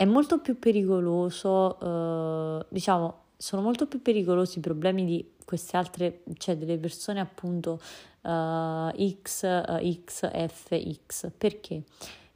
è 0.00 0.04
molto 0.04 0.38
più 0.38 0.60
pericoloso, 0.60 1.76
eh, 1.80 2.66
diciamo, 2.68 3.22
sono 3.36 3.62
molto 3.62 3.88
più 3.88 4.00
pericolosi 4.00 4.58
i 4.58 4.60
problemi 4.60 5.04
di 5.04 5.28
queste 5.44 5.76
altre, 5.76 6.22
cioè 6.36 6.56
delle 6.56 6.78
persone 6.78 7.18
appunto 7.18 7.80
uh, 8.20 8.90
X, 9.22 9.42
uh, 9.42 10.02
X, 10.04 10.30
F, 10.30 10.92
X. 11.04 11.32
Perché? 11.36 11.82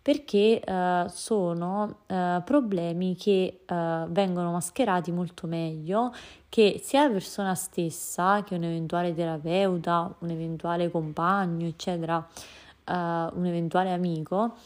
Perché 0.03 0.61
uh, 0.67 1.07
sono 1.09 1.99
problemi 2.45 3.15
che 3.15 3.61
vengono 3.67 4.51
mascherati 4.51 5.13
molto 5.13 5.47
meglio 5.47 6.13
che 6.49 6.81
sia 6.83 7.05
la 7.07 7.13
persona 7.13 7.55
stessa 7.55 8.43
che 8.43 8.57
un 8.57 8.65
eventuale 8.65 9.15
terapeuta, 9.15 10.13
un 10.19 10.31
eventuale 10.31 10.91
compagno, 10.91 11.69
eccetera, 11.69 12.27
un 12.87 13.45
eventuale 13.47 13.93
amico 13.93 14.57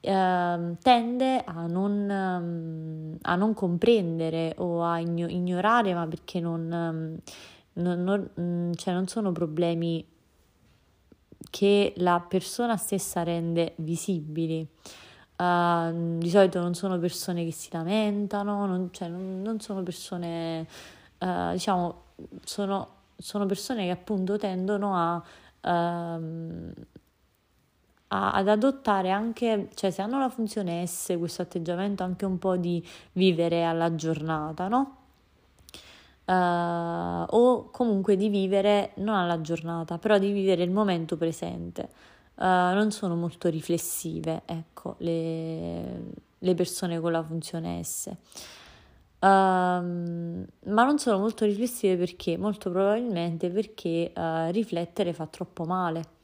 Ehm, 0.00 0.76
tende 0.82 1.42
a 1.44 1.66
non, 1.66 2.08
um, 2.08 3.16
a 3.22 3.34
non, 3.34 3.54
comprendere 3.54 4.54
o 4.58 4.84
a 4.84 5.00
igno- 5.00 5.28
ignorare, 5.28 5.94
ma 5.94 6.06
perché 6.06 6.38
non, 6.38 7.20
non, 7.72 8.02
non, 8.02 8.30
mm, 8.40 8.72
cioè 8.74 8.94
non 8.94 9.08
sono 9.08 9.32
problemi 9.32 10.06
che 11.50 11.94
la 11.96 12.20
persona 12.20 12.76
stessa 12.76 13.22
rende 13.22 13.74
visibili. 13.76 14.66
Uh, 15.36 16.18
di 16.18 16.30
solito 16.30 16.60
non 16.60 16.74
sono 16.74 16.98
persone 16.98 17.44
che 17.44 17.52
si 17.52 17.68
lamentano, 17.72 18.64
non, 18.66 18.88
cioè 18.92 19.08
non 19.08 19.60
sono 19.60 19.82
persone, 19.82 20.66
uh, 21.18 21.52
diciamo, 21.52 22.02
sono, 22.44 22.88
sono, 23.16 23.44
persone 23.44 23.84
che 23.84 23.90
appunto 23.90 24.38
tendono 24.38 24.94
a 24.94 25.22
uh, 26.16 26.72
a, 28.08 28.32
ad 28.32 28.48
adottare 28.48 29.10
anche, 29.10 29.68
cioè 29.74 29.90
se 29.90 30.02
hanno 30.02 30.18
la 30.18 30.28
funzione 30.28 30.86
S, 30.86 31.14
questo 31.18 31.42
atteggiamento 31.42 32.02
anche 32.02 32.24
un 32.24 32.38
po' 32.38 32.56
di 32.56 32.84
vivere 33.12 33.64
alla 33.64 33.94
giornata, 33.94 34.68
no? 34.68 34.96
Uh, 36.26 37.24
o 37.28 37.70
comunque 37.70 38.16
di 38.16 38.28
vivere 38.28 38.92
non 38.96 39.14
alla 39.14 39.40
giornata, 39.40 39.98
però 39.98 40.18
di 40.18 40.32
vivere 40.32 40.64
il 40.64 40.70
momento 40.70 41.16
presente. 41.16 41.88
Uh, 42.34 42.74
non 42.74 42.90
sono 42.90 43.14
molto 43.14 43.48
riflessive, 43.48 44.42
ecco, 44.44 44.96
le, 44.98 46.02
le 46.38 46.54
persone 46.54 47.00
con 47.00 47.12
la 47.12 47.22
funzione 47.22 47.82
S. 47.82 48.10
Uh, 49.18 49.26
ma 49.28 50.84
non 50.84 50.98
sono 50.98 51.18
molto 51.18 51.44
riflessive 51.44 51.96
perché? 51.96 52.36
Molto 52.36 52.70
probabilmente 52.70 53.48
perché 53.50 54.12
uh, 54.14 54.50
riflettere 54.50 55.12
fa 55.12 55.26
troppo 55.26 55.64
male. 55.64 56.15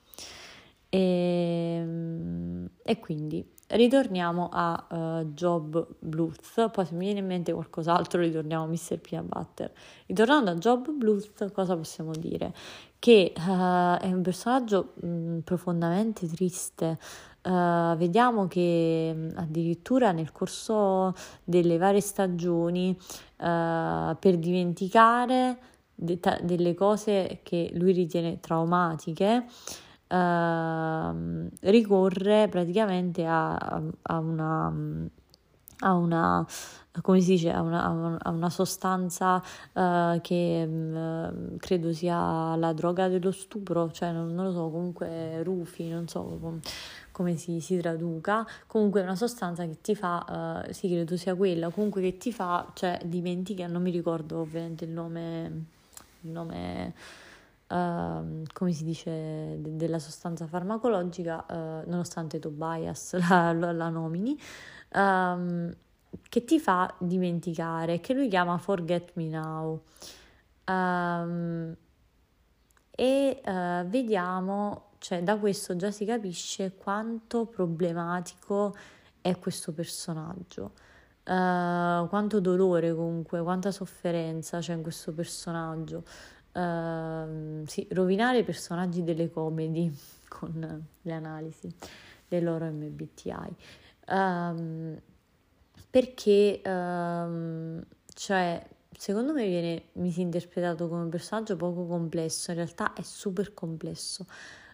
E, 0.95 0.99
ehm, 0.99 2.69
e 2.83 3.01
quindi 3.01 3.49
ritorniamo 3.69 4.51
a 4.53 4.87
uh, 4.91 5.25
Job 5.33 5.87
Bluth, 5.99 6.71
poi 6.71 6.85
se 6.85 6.93
mi 6.93 7.07
viene 7.07 7.21
in 7.21 7.27
mente 7.27 7.53
qualcos'altro 7.53 8.21
ritorniamo 8.21 8.65
a 8.65 8.67
Mr. 8.67 8.99
Peanut 8.99 9.29
Butter. 9.29 9.73
Ritornando 10.07 10.51
a 10.51 10.55
Job 10.57 10.91
Bluth, 10.91 11.51
cosa 11.53 11.75
possiamo 11.75 12.11
dire? 12.13 12.53
Che 12.99 13.33
uh, 13.35 13.41
è 13.41 14.13
un 14.13 14.21
personaggio 14.23 14.93
mh, 15.01 15.07
mm, 15.07 15.39
profondamente 15.39 16.27
triste. 16.29 16.99
Uh, 17.43 17.97
vediamo 17.97 18.47
che 18.47 19.15
mh, 19.15 19.39
addirittura 19.39 20.13
nel 20.13 20.31
corso 20.33 21.15
delle 21.43 21.79
varie 21.79 22.03
stagioni, 22.03 22.97
per 23.37 24.37
dimenticare 24.39 25.59
de- 25.95 26.21
delle 26.43 26.75
cose 26.75 27.41
che 27.43 27.71
lui 27.75 27.93
ritiene 27.93 28.39
traumatiche, 28.39 29.47
uh, 30.13 31.49
ricorre 31.61 32.49
praticamente 32.49 33.25
a, 33.25 33.55
a, 33.55 34.19
una, 34.19 34.73
a 35.81 35.95
una 35.95 36.47
come 37.01 37.21
si 37.23 37.31
dice, 37.31 37.51
a 37.51 37.63
una, 37.63 38.19
a 38.19 38.31
una 38.31 38.51
sostanza 38.51 39.43
uh, 39.73 40.21
che 40.21 40.69
uh, 40.69 41.57
credo 41.57 41.93
sia 41.95 42.55
la 42.57 42.73
droga 42.75 43.09
dello 43.09 43.33
stupro, 43.33 43.91
cioè 43.93 44.13
non, 44.13 44.35
non 44.35 44.45
lo 44.47 44.53
so, 44.53 44.69
comunque 44.69 45.43
rufi, 45.43 45.89
non 45.89 46.07
so 46.07 46.39
com- 46.41 46.61
come 47.11 47.37
si, 47.37 47.61
si, 47.61 47.79
traduca, 47.79 48.47
comunque 48.67 49.01
è 49.01 49.05
una 49.05 49.17
sostanza 49.17 49.65
che 49.65 49.81
ti 49.81 49.95
fa, 49.95 50.65
uh, 50.67 50.73
sì 50.73 50.89
credo 50.89 51.17
sia 51.17 51.35
quella, 51.35 51.71
comunque 51.71 52.03
che 52.03 52.19
ti 52.19 52.31
fa, 52.31 52.71
cioè 52.75 53.01
dimentica, 53.05 53.67
non 53.67 53.81
mi 53.81 53.91
ricordo 53.91 54.41
ovviamente 54.41 54.85
il 54.85 54.91
nome, 54.91 55.65
il 56.21 56.31
nome 56.31 56.93
uh, 57.73 58.43
come 58.53 58.73
si 58.73 58.85
dice, 58.85 59.57
de- 59.59 59.77
della 59.77 59.99
sostanza 59.99 60.47
farmacologica, 60.47 61.47
uh, 61.49 61.89
nonostante 61.89 62.39
Tobias 62.39 63.17
la, 63.29 63.53
la, 63.53 63.89
nomini, 63.89 64.39
um, 64.95 65.75
che 66.29 66.45
ti 66.45 66.61
fa 66.61 66.95
dimenticare, 66.99 68.01
che 68.01 68.13
lui 68.13 68.29
chiama 68.29 68.59
Forget 68.59 69.13
Me 69.15 69.27
Now. 69.27 69.83
Um, 70.67 71.75
e 72.91 73.41
uh, 73.45 73.89
vediamo, 73.89 74.91
cioè 74.99 75.23
da 75.23 75.39
questo 75.39 75.75
già 75.77 75.91
si 75.91 76.05
capisce 76.05 76.77
quanto 76.77 77.47
problematico 77.47 78.77
è 79.23 79.39
questo 79.39 79.73
personaggio. 79.73 80.73
Uh, 81.25 82.09
quanto 82.09 82.41
dolore 82.41 82.93
comunque, 82.93 83.41
quanta 83.43 83.71
sofferenza 83.71 84.59
c'è 84.59 84.75
in 84.75 84.83
questo 84.83 85.13
personaggio 85.13 86.03
uh, 86.53 87.67
sì, 87.67 87.87
rovinare 87.91 88.39
i 88.39 88.45
personaggi 88.45 89.03
delle 89.03 89.31
comedy 89.31 89.93
con 90.29 90.87
le 91.03 91.13
analisi 91.13 91.73
dei 92.29 92.43
loro 92.43 92.67
MBTI. 92.67 93.57
Um, 94.09 94.17
ehm, 94.17 95.01
perché, 95.91 96.63
um, 96.65 97.85
cioè, 98.15 98.67
secondo 98.97 99.33
me 99.33 99.47
viene, 99.47 99.83
mi 99.95 100.11
si 100.11 100.21
è 100.21 100.23
interpretato 100.23 100.89
come 100.89 101.03
un 101.03 101.11
personaggio 101.11 101.57
poco 101.57 101.87
complesso, 101.87 102.51
in 102.51 102.57
realtà 102.57 102.95
è 102.95 103.03
super 103.03 103.53
complesso. 103.53 104.27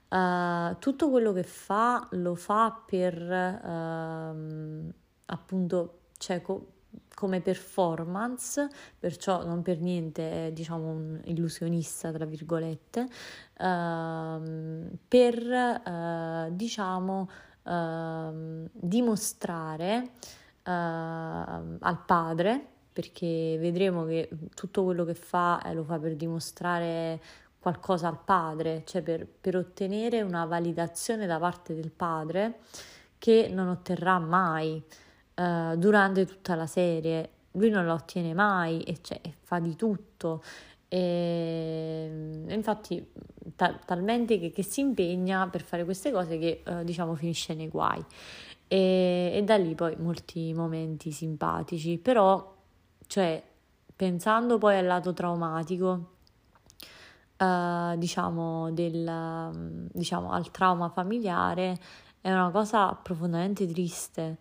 Uh, 0.09 0.79
tutto 0.79 1.11
quello 1.11 1.33
che 1.33 1.43
fa 1.43 2.07
lo 2.13 2.35
fa 2.35 2.83
per 2.87 3.15
uh, 3.21 4.91
appunto 5.27 5.99
cioè, 6.17 6.41
co- 6.41 6.78
come 7.15 7.41
performance, 7.41 8.69
perciò 8.99 9.45
non 9.45 9.63
per 9.63 9.81
niente 9.81 10.47
è 10.47 10.53
diciamo 10.53 10.89
un 10.89 11.21
illusionista, 11.25 12.13
tra 12.13 12.25
virgolette, 12.25 13.01
uh, 13.01 14.99
per 15.09 15.37
uh, 15.85 16.55
diciamo 16.55 17.29
uh, 17.65 18.69
dimostrare 18.73 20.11
al 20.71 22.03
padre, 22.05 22.67
perché 22.93 23.57
vedremo 23.59 24.05
che 24.05 24.29
tutto 24.55 24.85
quello 24.85 25.07
che 25.07 25.15
fa 25.15 25.63
eh, 25.63 25.73
lo 25.73 25.83
fa 25.83 25.99
per 25.99 26.15
dimostrare 26.15 27.19
qualcosa 27.59 28.09
al 28.09 28.19
padre, 28.23 28.83
cioè 28.85 29.01
per, 29.01 29.27
per 29.27 29.57
ottenere 29.57 30.21
una 30.21 30.45
validazione 30.45 31.27
da 31.27 31.39
parte 31.39 31.75
del 31.75 31.91
padre 31.91 32.59
che 33.17 33.49
non 33.51 33.69
otterrà 33.69 34.19
mai 34.19 34.83
uh, 35.39 35.77
durante 35.77 36.27
tutta 36.27 36.55
la 36.55 36.67
serie. 36.67 37.31
Lui 37.53 37.71
non 37.71 37.87
la 37.87 37.95
ottiene 37.95 38.35
mai 38.35 38.83
e, 38.83 38.99
cioè, 39.01 39.21
fa 39.41 39.59
di 39.59 39.75
tutto. 39.77 40.43
E, 40.89 42.45
infatti, 42.49 43.07
ta- 43.57 43.79
talmente 43.85 44.39
che, 44.39 44.51
che, 44.51 44.63
si 44.63 44.81
impegna 44.81 45.49
per 45.49 45.63
fare 45.63 45.85
queste 45.85 46.11
cose 46.11 46.39
che 46.39 46.63
uh, 46.67 46.85
diciamo 46.85 47.15
finisce 47.15 47.55
nei 47.55 47.69
guai. 47.69 48.05
E, 48.67 49.33
e 49.35 49.43
da 49.45 49.57
lì 49.57 49.75
poi 49.75 49.97
molti 49.97 50.53
momenti 50.53 51.11
simpatici, 51.11 51.99
però, 51.99 52.57
cioè, 53.07 53.43
pensando 53.97 54.59
poi 54.59 54.77
al 54.77 54.87
lato 54.87 55.13
traumatico, 55.13 56.13
Uh, 57.41 57.97
diciamo, 57.97 58.73
del, 58.73 59.89
diciamo, 59.93 60.33
al 60.33 60.51
trauma 60.51 60.89
familiare 60.89 61.79
è 62.21 62.33
una 62.33 62.51
cosa 62.51 62.93
profondamente 63.01 63.65
triste 63.65 64.39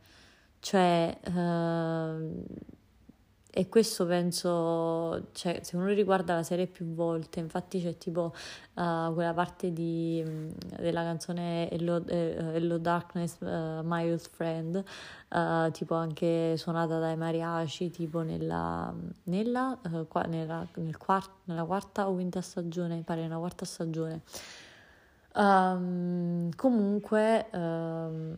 cioè 0.68 1.18
uh, 1.34 2.44
e 3.50 3.70
questo 3.70 4.06
penso, 4.06 5.30
cioè, 5.32 5.62
se 5.64 5.78
uno 5.78 5.88
riguarda 5.88 6.36
la 6.36 6.44
serie 6.44 6.68
più 6.68 6.94
volte, 6.94 7.40
infatti 7.40 7.82
c'è 7.82 7.98
tipo 7.98 8.34
uh, 8.74 9.14
quella 9.14 9.34
parte 9.34 9.72
di, 9.72 10.24
della 10.78 11.04
canzone 11.04 11.70
Hello, 11.72 12.06
eh, 12.06 12.36
Hello 12.54 12.78
Darkness, 12.78 13.38
uh, 13.40 13.80
My 13.84 14.12
Old 14.12 14.30
Friend, 14.30 14.84
uh, 15.30 15.72
tipo 15.72 15.96
anche 15.96 16.56
suonata 16.58 17.00
dai 17.00 17.16
mariachi, 17.16 17.90
tipo 17.90 18.22
nella, 18.22 18.94
nella, 19.24 19.80
qua, 20.08 20.24
nella, 20.24 20.68
nel 20.76 20.98
quart- 20.98 21.46
nella 21.46 21.64
quarta 21.64 22.10
o 22.10 22.14
quinta 22.14 22.42
stagione, 22.42 23.02
pare 23.04 23.22
nella 23.22 23.38
quarta 23.38 23.64
stagione. 23.64 24.22
Um, 25.34 26.50
comunque... 26.56 27.48
Um, 27.54 28.38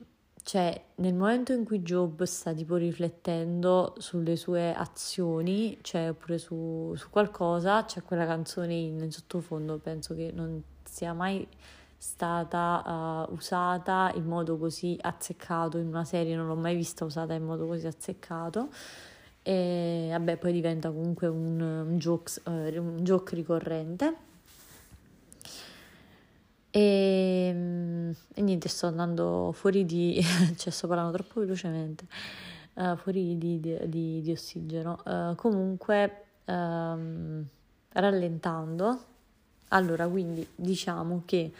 cioè, 0.50 0.82
nel 0.96 1.14
momento 1.14 1.54
in 1.54 1.64
cui 1.64 1.84
Job 1.84 2.24
sta 2.24 2.54
tipo 2.56 2.76
riflettendo 2.76 3.94
sulle 4.00 4.36
sue 4.36 4.74
azioni, 4.74 5.78
cioè 5.82 6.10
oppure 6.10 6.40
su, 6.40 6.92
su 6.98 7.12
qualcosa, 7.12 7.86
c'è 7.86 8.02
quella 8.02 8.26
canzone 8.26 8.74
in 8.74 9.12
sottofondo, 9.12 9.78
penso 9.78 10.16
che 10.16 10.32
non 10.34 10.60
sia 10.84 11.14
mai 11.14 11.48
stata 11.96 13.28
uh, 13.30 13.34
usata 13.36 14.12
in 14.16 14.26
modo 14.26 14.58
così 14.58 14.98
azzeccato 15.00 15.78
in 15.78 15.86
una 15.86 16.04
serie, 16.04 16.36
non 16.36 16.48
l'ho 16.48 16.56
mai 16.56 16.76
vista 16.76 17.06
usata 17.06 17.36
in 17.36 17.44
modo 17.44 17.68
così 17.68 17.86
azzeccato. 17.86 18.70
E 19.44 20.08
vabbè, 20.10 20.38
poi 20.38 20.52
diventa 20.52 20.90
comunque 20.90 21.28
un, 21.28 21.62
un, 21.62 21.98
jokes, 22.00 22.42
uh, 22.46 22.50
un 22.50 22.98
joke 23.02 23.36
ricorrente. 23.36 24.29
E, 26.72 27.48
ehm, 27.50 28.16
e, 28.34 28.42
niente, 28.42 28.68
sto 28.70 28.88
andando 28.88 29.52
fuori 29.54 29.86
di... 29.86 30.22
cioè 30.58 30.72
sto 30.72 30.88
parlando 30.88 31.12
troppo 31.14 31.40
velocemente, 31.40 32.06
uh, 32.76 32.96
fuori 32.98 33.38
di, 33.38 33.60
di, 33.60 34.22
di 34.22 34.32
ossigeno. 34.32 35.02
Uh, 35.06 35.36
comunque, 35.36 36.26
um, 36.46 37.46
rallentando, 37.90 39.04
allora 39.70 40.08
quindi 40.08 40.48
diciamo 40.56 41.24
che... 41.26 41.52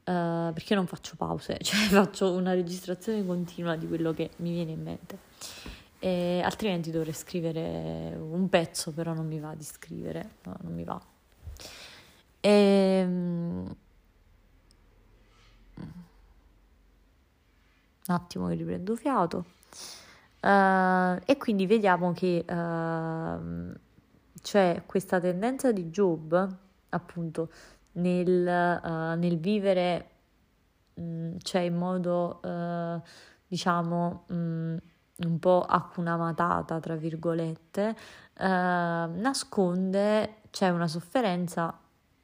Uh, 0.00 0.52
perché 0.52 0.74
non 0.74 0.86
faccio 0.86 1.14
pause, 1.16 1.58
cioè 1.62 1.78
faccio 1.86 2.32
una 2.32 2.52
registrazione 2.52 3.24
continua 3.24 3.76
di 3.76 3.86
quello 3.86 4.12
che 4.12 4.30
mi 4.36 4.52
viene 4.52 4.72
in 4.72 4.82
mente. 4.82 5.18
E 6.00 6.40
altrimenti 6.42 6.90
dovrei 6.90 7.12
scrivere 7.12 8.16
un 8.18 8.48
pezzo, 8.48 8.90
però 8.90 9.12
non 9.12 9.28
mi 9.28 9.38
va 9.38 9.54
di 9.54 9.62
scrivere, 9.62 10.30
no, 10.44 10.56
non 10.62 10.74
mi 10.74 10.82
va. 10.82 11.00
E, 12.40 13.02
um, 13.06 13.76
un 18.06 18.14
attimo 18.14 18.48
che 18.48 18.54
riprendo 18.54 18.96
fiato. 18.96 19.44
Uh, 20.42 21.20
e 21.26 21.36
quindi 21.38 21.66
vediamo 21.66 22.12
che 22.12 22.44
uh, 22.48 23.74
c'è 24.40 24.82
questa 24.86 25.20
tendenza 25.20 25.70
di 25.70 25.90
Job, 25.90 26.56
appunto, 26.88 27.50
nel, 27.92 28.80
uh, 28.82 29.18
nel 29.18 29.38
vivere, 29.38 30.08
mh, 30.94 31.02
mm, 31.02 31.36
cioè 31.42 31.60
in 31.62 31.76
modo, 31.76 32.40
diciamo, 33.46 34.24
mh, 34.28 34.34
mm, 34.34 34.76
un 35.18 35.38
po' 35.38 35.62
acuna 35.62 36.16
matata, 36.16 36.80
tra 36.80 36.96
virgolette, 36.96 37.94
nasconde, 38.38 40.36
c'è 40.50 40.70
una 40.70 40.88
sofferenza 40.88 41.78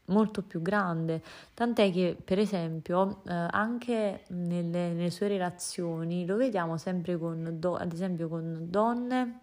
molto 0.07 0.43
più 0.43 0.63
grande, 0.63 1.23
tant'è 1.55 1.91
che 1.91 2.17
per 2.23 2.39
esempio 2.39 3.23
eh, 3.27 3.33
anche 3.51 4.25
nelle, 4.29 4.93
nelle, 4.93 5.11
sue 5.11 5.29
relazioni 5.29 6.27
lo 6.27 6.37
vediamo 6.37 6.77
sempre 6.77 7.17
con, 7.17 7.57
do, 7.59 7.77
ad 7.77 7.93
esempio 7.93 8.29
con 8.29 8.67
donne, 8.69 9.41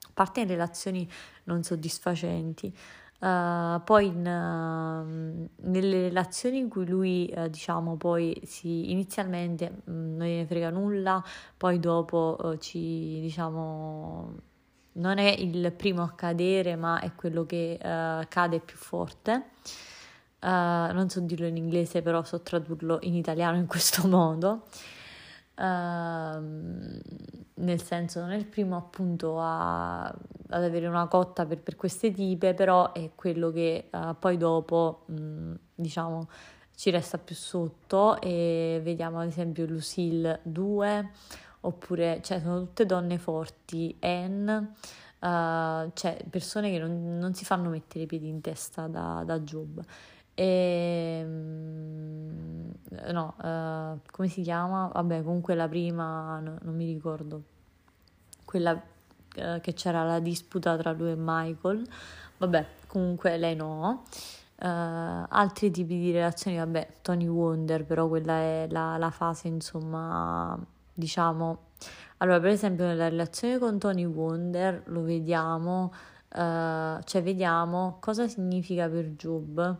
a 0.00 0.10
parte 0.14 0.40
in 0.40 0.48
relazioni 0.48 1.08
non 1.44 1.62
soddisfacenti, 1.62 2.74
Uh, 3.20 3.82
poi 3.82 4.06
in, 4.06 4.18
uh, 4.24 5.68
nelle 5.68 6.02
relazioni 6.02 6.58
in 6.58 6.68
cui 6.68 6.86
lui 6.86 7.28
uh, 7.34 7.48
diciamo 7.48 7.96
poi 7.96 8.40
si 8.44 8.92
inizialmente 8.92 9.82
um, 9.86 10.14
non 10.14 10.24
gliene 10.28 10.46
frega 10.46 10.70
nulla 10.70 11.20
poi 11.56 11.80
dopo 11.80 12.54
ci 12.60 13.18
diciamo 13.20 14.34
non 14.92 15.18
è 15.18 15.30
il 15.30 15.72
primo 15.72 16.04
a 16.04 16.12
cadere 16.12 16.76
ma 16.76 17.00
è 17.00 17.12
quello 17.16 17.44
che 17.44 17.76
cade 17.80 18.60
più 18.60 18.76
forte 18.76 19.46
Uh, 20.40 20.92
non 20.92 21.08
so 21.08 21.20
dirlo 21.20 21.46
in 21.46 21.56
inglese, 21.56 22.00
però 22.00 22.22
so 22.22 22.40
tradurlo 22.42 22.98
in 23.02 23.14
italiano 23.14 23.56
in 23.56 23.66
questo 23.66 24.06
modo. 24.08 24.66
Uh, 25.56 27.00
nel 27.54 27.82
senso, 27.82 28.20
non 28.20 28.30
è 28.30 28.36
il 28.36 28.46
primo 28.46 28.76
appunto 28.76 29.40
a, 29.40 30.04
ad 30.04 30.62
avere 30.62 30.86
una 30.86 31.06
cotta 31.08 31.44
per, 31.44 31.58
per, 31.58 31.74
queste 31.76 32.12
tipe, 32.12 32.54
però 32.54 32.92
è 32.92 33.10
quello 33.14 33.50
che 33.50 33.88
uh, 33.90 34.14
poi 34.18 34.36
dopo, 34.36 35.02
mh, 35.06 35.20
mm, 35.20 35.54
diciamo, 35.74 36.28
ci 36.76 36.90
resta 36.90 37.18
più 37.18 37.34
sotto 37.34 38.20
e 38.20 38.80
vediamo 38.84 39.18
ad 39.18 39.26
esempio 39.26 39.66
Lucille 39.66 40.38
2, 40.44 41.10
oppure, 41.62 42.20
cioè, 42.22 42.38
sono 42.38 42.60
tutte 42.60 42.86
donne 42.86 43.18
forti, 43.18 43.96
Anne, 43.98 44.74
uh, 45.18 45.90
cioè 45.92 46.24
persone 46.30 46.70
che 46.70 46.78
non, 46.78 47.18
non, 47.18 47.34
si 47.34 47.44
fanno 47.44 47.68
mettere 47.68 48.04
i 48.04 48.06
piedi 48.06 48.28
in 48.28 48.40
testa 48.40 48.86
da, 48.86 49.22
da 49.26 49.40
Job. 49.40 49.82
E, 50.38 51.18
ehm, 51.20 52.72
no, 53.10 53.34
uh, 53.38 53.98
come 54.12 54.28
si 54.28 54.42
chiama? 54.42 54.88
Vabbè, 54.92 55.24
comunque 55.24 55.56
la 55.56 55.66
prima 55.66 56.38
no, 56.38 56.58
non 56.62 56.76
mi 56.76 56.84
ricordo. 56.84 57.42
Quella 58.44 58.72
uh, 58.72 59.60
che 59.60 59.72
c'era 59.74 60.04
la 60.04 60.20
disputa 60.20 60.76
tra 60.76 60.92
lui 60.92 61.10
e 61.10 61.16
Michael. 61.18 61.84
Vabbè, 62.36 62.66
comunque 62.86 63.36
lei 63.36 63.56
no. 63.56 64.04
Uh, 64.60 65.26
altri 65.28 65.72
tipi 65.72 65.98
di 65.98 66.12
relazioni, 66.12 66.56
vabbè, 66.58 66.88
Tony 67.02 67.26
Wonder, 67.26 67.84
però 67.84 68.06
quella 68.06 68.38
è 68.38 68.68
la, 68.70 68.96
la 68.96 69.10
fase, 69.10 69.48
insomma, 69.48 70.56
diciamo. 70.94 71.66
Allora, 72.18 72.38
per 72.38 72.50
esempio, 72.50 72.84
nella 72.84 73.08
relazione 73.08 73.58
con 73.58 73.78
Tony 73.78 74.04
Wonder 74.04 74.82
lo 74.86 75.02
vediamo, 75.02 75.92
cioè 76.30 77.22
vediamo 77.22 77.96
cosa 78.00 78.28
significa 78.28 78.86
per 78.88 79.06
Job 79.12 79.78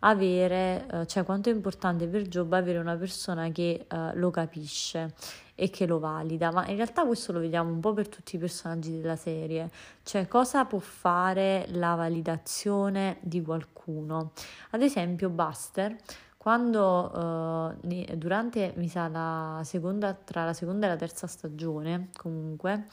avere, 0.00 0.86
eh, 0.90 1.06
cioè 1.06 1.24
quanto 1.24 1.50
è 1.50 1.52
importante 1.52 2.06
per 2.06 2.22
Job 2.22 2.52
avere 2.52 2.78
una 2.78 2.96
persona 2.96 3.48
che 3.50 3.86
eh, 3.88 4.10
lo 4.14 4.30
capisce 4.30 5.14
e 5.54 5.70
che 5.70 5.86
lo 5.86 5.98
valida, 5.98 6.52
ma 6.52 6.66
in 6.68 6.76
realtà 6.76 7.04
questo 7.04 7.32
lo 7.32 7.40
vediamo 7.40 7.72
un 7.72 7.80
po' 7.80 7.92
per 7.92 8.08
tutti 8.08 8.36
i 8.36 8.38
personaggi 8.38 9.00
della 9.00 9.16
serie, 9.16 9.70
cioè 10.04 10.28
cosa 10.28 10.64
può 10.66 10.78
fare 10.78 11.66
la 11.70 11.96
validazione 11.96 13.18
di 13.20 13.42
qualcuno. 13.42 14.32
Ad 14.70 14.82
esempio 14.82 15.30
Buster, 15.30 15.96
quando 16.36 17.74
eh, 17.82 18.16
durante, 18.16 18.72
mi 18.76 18.88
sa, 18.88 19.08
la 19.08 19.60
seconda, 19.64 20.14
tra 20.14 20.44
la 20.44 20.52
seconda 20.52 20.86
e 20.86 20.90
la 20.90 20.96
terza 20.96 21.26
stagione, 21.26 22.10
comunque, 22.16 22.86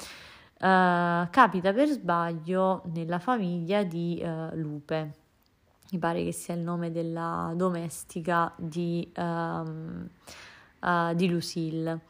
Uh, 0.58 1.28
capita 1.32 1.74
per 1.74 1.90
sbaglio 1.90 2.84
nella 2.94 3.20
famiglia 3.20 3.84
di 3.84 4.24
uh, 4.24 4.56
Lupe 4.56 5.25
mi 5.96 5.98
pare 6.00 6.24
che 6.24 6.32
sia 6.32 6.54
il 6.54 6.62
nome 6.62 6.92
della 6.92 7.54
domestica 7.56 8.54
di, 8.58 9.10
um, 9.18 10.08
uh, 10.82 11.14
di 11.14 11.30
Lucille. 11.30 12.02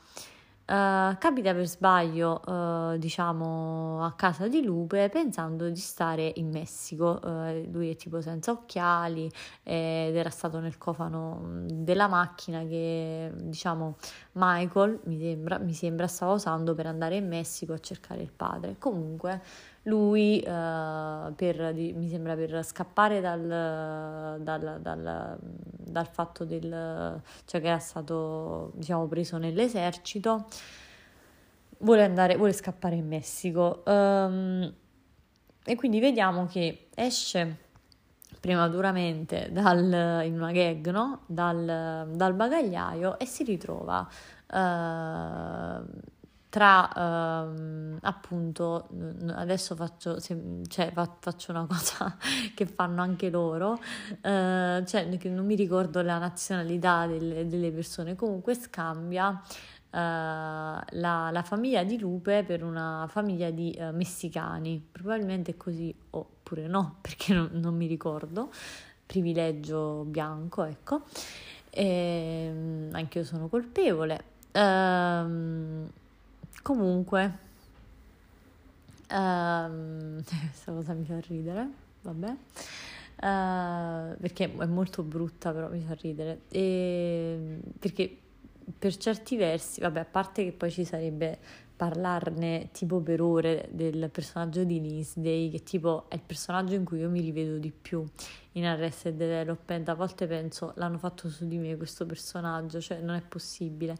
Uh, 0.67 1.15
capita 1.19 1.53
per 1.53 1.67
sbaglio, 1.67 2.41
uh, 2.43 2.97
diciamo, 2.97 4.03
a 4.03 4.13
casa 4.13 4.47
di 4.47 4.63
Lupe 4.63 5.09
pensando 5.09 5.69
di 5.69 5.79
stare 5.79 6.31
in 6.37 6.49
Messico. 6.49 7.19
Uh, 7.21 7.69
lui 7.71 7.91
è 7.91 7.95
tipo 7.95 8.19
senza 8.19 8.49
occhiali 8.49 9.31
ed 9.61 10.15
era 10.15 10.31
stato 10.31 10.59
nel 10.59 10.79
cofano 10.79 11.65
della 11.67 12.07
macchina 12.07 12.63
che, 12.63 13.31
diciamo, 13.35 13.97
Michael 14.31 15.01
mi 15.03 15.19
sembra, 15.19 15.59
mi 15.59 15.73
sembra 15.73 16.07
stava 16.07 16.33
usando 16.33 16.73
per 16.73 16.87
andare 16.87 17.17
in 17.17 17.27
Messico 17.27 17.73
a 17.73 17.79
cercare 17.79 18.23
il 18.23 18.31
padre. 18.35 18.77
Comunque 18.79 19.43
lui 19.85 20.37
uh, 20.45 21.33
per, 21.35 21.73
di, 21.73 21.93
mi 21.93 22.07
sembra 22.09 22.35
per 22.35 22.63
scappare 22.63 23.21
dal, 23.21 24.39
dal, 24.41 24.79
dal, 24.81 25.37
dal, 25.39 26.07
fatto 26.07 26.43
del 26.43 27.21
cioè 27.45 27.61
che 27.61 27.67
era 27.67 27.79
stato 27.79 28.71
diciamo 28.75 29.07
preso 29.07 29.37
nell'esercito 29.37 30.45
vuole 31.79 32.03
andare 32.03 32.35
vuole 32.35 32.53
scappare 32.53 32.95
in 32.95 33.07
Messico 33.07 33.83
um, 33.85 34.73
e 35.63 35.75
quindi 35.75 35.99
vediamo 35.99 36.45
che 36.47 36.87
esce 36.95 37.63
prematuramente 38.39 39.49
dal, 39.51 40.23
in 40.25 40.35
una 40.35 40.51
gag 40.51 40.89
no? 40.89 41.21
dal, 41.25 42.09
dal 42.11 42.33
bagagliaio 42.33 43.19
e 43.19 43.25
si 43.25 43.43
ritrova 43.43 44.07
uh, 44.47 45.83
tra 46.55 46.89
ehm, 46.95 47.97
appunto 47.99 48.87
adesso 49.33 49.75
faccio, 49.75 50.21
cioè, 50.21 50.93
faccio 50.93 51.51
una 51.51 51.65
cosa 51.67 52.15
che 52.53 52.65
fanno 52.65 53.01
anche 53.01 53.29
loro 53.29 53.77
eh, 54.21 54.81
cioè 54.85 55.19
non 55.25 55.45
mi 55.45 55.55
ricordo 55.55 56.01
la 56.01 56.17
nazionalità 56.17 57.07
delle, 57.07 57.45
delle 57.45 57.71
persone 57.71 58.15
comunque 58.15 58.55
scambia 58.55 59.41
la, 59.91 60.83
la, 60.91 61.43
famiglia 61.45 61.83
di 61.85 61.97
Lupe 61.97 62.43
per 62.43 62.65
una 62.65 63.05
famiglia 63.07 63.49
di 63.49 63.73
uh, 63.79 63.95
messicani. 63.95 64.85
Probabilmente 64.91 65.51
è 65.51 65.55
così, 65.55 65.95
oppure 66.09 66.67
no, 66.67 66.97
perché 66.99 67.33
non, 67.33 67.47
non 67.53 67.77
mi 67.77 67.87
ricordo. 67.87 68.51
Privilegio 69.05 70.03
bianco, 70.03 70.65
ecco. 70.65 71.03
E, 71.69 71.85
ehm, 71.85 72.89
anche 72.91 73.19
io 73.19 73.23
sono 73.23 73.47
colpevole. 73.47 74.21
Ehm, 74.51 75.89
comunque, 76.65 77.37
ehm, 79.07 80.23
questa 80.49 80.71
cosa 80.71 80.93
mi 80.93 81.05
fa 81.05 81.19
ridere, 81.19 81.69
vabbè. 82.01 82.35
Uh, 83.17 84.17
perché 84.19 84.51
è 84.51 84.65
molto 84.65 85.03
brutta, 85.03 85.51
però 85.51 85.69
mi 85.69 85.83
fa 85.87 85.93
ridere. 85.93 86.41
E, 86.49 87.59
perché 87.77 88.17
per 88.79 88.97
certi 88.97 89.37
versi, 89.37 89.79
vabbè, 89.79 89.99
a 89.99 90.05
parte 90.05 90.43
che 90.43 90.53
poi 90.53 90.71
ci 90.71 90.85
sarebbe 90.85 91.37
parlarne 91.75 92.69
tipo 92.71 92.99
per 92.99 93.21
ore 93.21 93.67
del 93.71 94.09
personaggio 94.09 94.63
di 94.63 94.81
Lindsay, 94.81 95.51
che 95.51 95.61
tipo 95.61 96.05
è 96.09 96.15
il 96.15 96.21
personaggio 96.25 96.73
in 96.73 96.83
cui 96.83 96.99
io 96.99 97.09
mi 97.11 97.21
rivedo 97.21 97.59
di 97.59 97.71
più 97.71 98.03
in 98.53 98.65
Arrested 98.65 99.15
Development. 99.15 99.87
A 99.87 99.93
volte 99.93 100.25
penso 100.25 100.73
l'hanno 100.77 100.97
fatto 100.97 101.29
su 101.29 101.47
di 101.47 101.59
me 101.59 101.77
questo 101.77 102.07
personaggio, 102.07 102.81
cioè 102.81 103.01
non 103.01 103.15
è 103.15 103.21
possibile. 103.21 103.97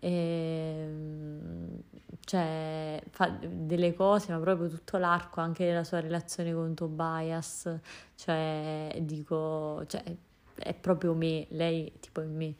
E, 0.00 0.08
ehm, 0.08 1.82
cioè, 2.24 3.02
fa 3.10 3.28
delle 3.40 3.94
cose, 3.94 4.32
ma 4.32 4.38
proprio 4.38 4.68
tutto 4.68 4.98
l'arco 4.98 5.40
anche 5.40 5.64
della 5.64 5.84
sua 5.84 6.00
relazione 6.00 6.52
con 6.52 6.74
Tobias, 6.74 7.78
cioè, 8.14 8.96
dico, 9.00 9.84
cioè, 9.86 10.02
è 10.54 10.74
proprio 10.74 11.14
me, 11.14 11.46
lei 11.50 11.92
tipo 12.00 12.20
è 12.20 12.26
me. 12.26 12.54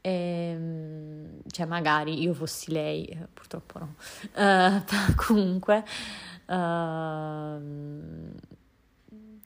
E, 0.00 0.10
ehm, 0.10 1.40
cioè, 1.48 1.66
magari 1.66 2.20
io 2.20 2.34
fossi 2.34 2.72
lei, 2.72 3.16
purtroppo 3.32 3.78
no. 3.78 3.94
Uh, 4.34 4.82
comunque, 5.16 5.84
uh, 6.46 7.60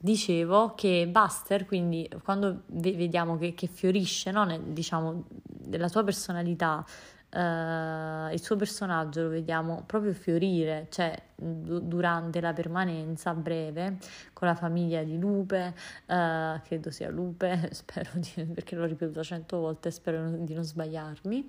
dicevo 0.01 0.75
che 0.75 1.09
Buster, 1.09 1.67
quindi 1.67 2.09
quando 2.23 2.63
vediamo 2.67 3.37
che, 3.37 3.55
che 3.55 3.67
fiorisce, 3.67 4.31
no? 4.31 4.47
diciamo, 4.67 5.25
della 5.43 5.89
sua 5.89 6.05
personalità, 6.05 6.85
Uh, 7.31 8.33
il 8.33 8.41
suo 8.41 8.57
personaggio 8.57 9.25
lo 9.25 9.29
vediamo 9.29 9.83
proprio 9.85 10.15
fiorire, 10.15 10.87
cioè 10.89 11.15
d- 11.35 11.81
durante 11.81 12.41
la 12.41 12.55
permanenza 12.55 13.35
breve 13.35 13.99
con 14.33 14.49
la 14.49 14.55
famiglia 14.55 15.03
di 15.03 15.19
Lupe, 15.19 15.75
uh, 16.07 16.59
credo 16.63 16.91
sia 16.91 17.11
Lupe, 17.11 17.69
spero 17.73 18.13
di, 18.15 18.45
perché 18.47 18.77
l'ho 18.77 18.87
ripetuto 18.87 19.23
cento 19.23 19.59
volte, 19.59 19.91
spero 19.91 20.31
di 20.31 20.55
non 20.55 20.65
sbagliarmi, 20.65 21.41
uh, 21.41 21.47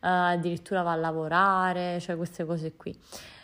addirittura 0.00 0.82
va 0.82 0.92
a 0.92 0.96
lavorare, 0.96 2.00
cioè 2.00 2.16
queste 2.16 2.44
cose 2.44 2.74
qui. 2.74 2.98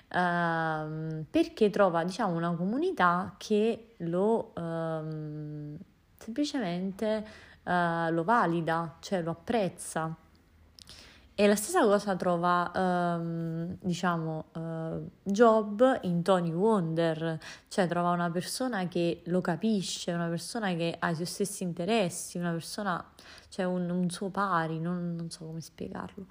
Uh, 0.09 1.25
perché 1.31 1.71
trova 1.71 2.03
diciamo 2.03 2.35
una 2.35 2.53
comunità 2.55 3.35
che 3.39 3.95
lo 3.99 4.53
um, 4.57 5.77
semplicemente 6.19 7.45
lo 7.67 8.23
valida, 8.23 8.95
cioè 9.01 9.23
lo 9.23 9.33
apprezza 9.33 10.17
e 11.39 11.47
la 11.47 11.55
stessa 11.55 11.83
cosa 11.83 12.17
trova, 12.17 12.73
um, 12.75 13.77
diciamo, 13.83 14.47
uh, 14.55 15.11
Job 15.23 15.99
in 16.05 16.23
Tony 16.23 16.51
Wonder, 16.51 17.39
cioè 17.69 17.87
trova 17.87 18.13
una 18.13 18.31
persona 18.31 18.89
che 18.89 19.21
lo 19.27 19.43
capisce, 19.43 20.13
una 20.13 20.29
persona 20.29 20.75
che 20.75 20.97
ha 20.99 21.11
i 21.11 21.15
suoi 21.15 21.27
stessi 21.27 21.63
interessi, 21.63 22.39
una 22.39 22.53
persona, 22.53 23.05
cioè 23.51 23.67
un, 23.67 23.91
un 23.91 24.09
suo 24.09 24.31
pari, 24.31 24.81
non, 24.81 25.15
non, 25.15 25.29
so 25.29 25.45
come 25.45 25.61
spiegarlo 25.61 26.25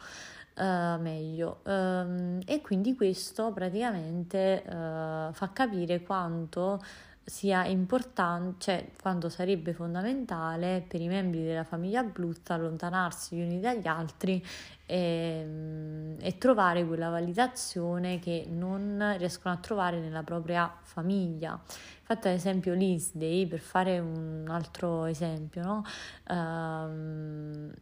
uh, 0.55 0.99
meglio. 0.99 1.59
Um, 1.65 2.39
e 2.43 2.61
quindi 2.61 2.95
questo 2.95 3.51
praticamente 3.51 4.63
uh, 4.65 5.31
fa 5.33 5.49
capire 5.53 6.01
quanto 6.01 6.81
sia 7.25 7.65
importante, 7.65 8.55
cioè 8.59 8.87
quanto 9.01 9.29
sarebbe 9.29 9.73
fondamentale 9.73 10.85
per 10.87 11.01
i 11.01 11.07
membri 11.07 11.43
della 11.43 11.63
famiglia 11.63 12.03
Bluth 12.03 12.51
allontanarsi 12.51 13.35
gli 13.35 13.41
uni 13.41 13.59
dagli 13.59 13.87
altri 13.87 14.43
e, 14.85 15.39
ehm, 15.41 16.17
e, 16.19 16.37
trovare 16.37 16.85
quella 16.85 17.09
validazione 17.09 18.19
che 18.19 18.45
non 18.47 19.15
riescono 19.17 19.55
a 19.55 19.57
trovare 19.57 19.99
nella 19.99 20.21
propria 20.21 20.71
famiglia. 20.83 21.59
Infatti, 21.99 22.27
ad 22.27 22.35
esempio, 22.35 22.73
Lindsay, 22.75 23.47
per 23.47 23.59
fare 23.59 23.97
un 23.97 24.45
altro 24.47 25.05
esempio, 25.05 25.63
no? 25.63 25.83
Um, 26.29 27.73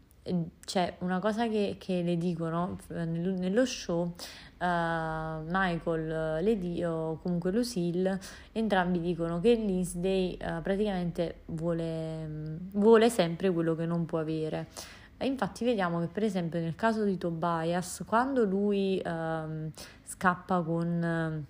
c'è 0.65 0.95
una 0.99 1.19
cosa 1.19 1.47
che, 1.47 1.76
che 1.78 2.01
le 2.01 2.17
dicono 2.17 2.78
nello 2.88 3.65
show 3.65 4.03
uh, 4.03 4.65
Michael 5.47 6.41
le 6.41 6.57
di, 6.57 6.84
o 6.84 7.19
comunque 7.21 7.51
Lucille, 7.51 8.19
entrambi 8.53 9.01
dicono 9.01 9.39
che 9.41 9.55
Lindsay 9.55 10.38
uh, 10.41 10.61
praticamente 10.61 11.41
vuole, 11.47 12.59
vuole 12.71 13.09
sempre 13.09 13.51
quello 13.51 13.76
che 13.76 13.86
non 13.86 14.05
può 14.05 14.19
avere. 14.19 14.67
E 15.17 15.26
infatti 15.26 15.65
vediamo 15.65 15.99
che 15.99 16.07
per 16.07 16.24
esempio 16.24 16.59
nel 16.59 16.76
caso 16.76 17.03
di 17.03 17.17
Tobias, 17.17 18.03
quando 18.05 18.45
lui 18.45 19.01
uh, 19.03 19.71
scappa 20.03 20.61
con 20.61 21.45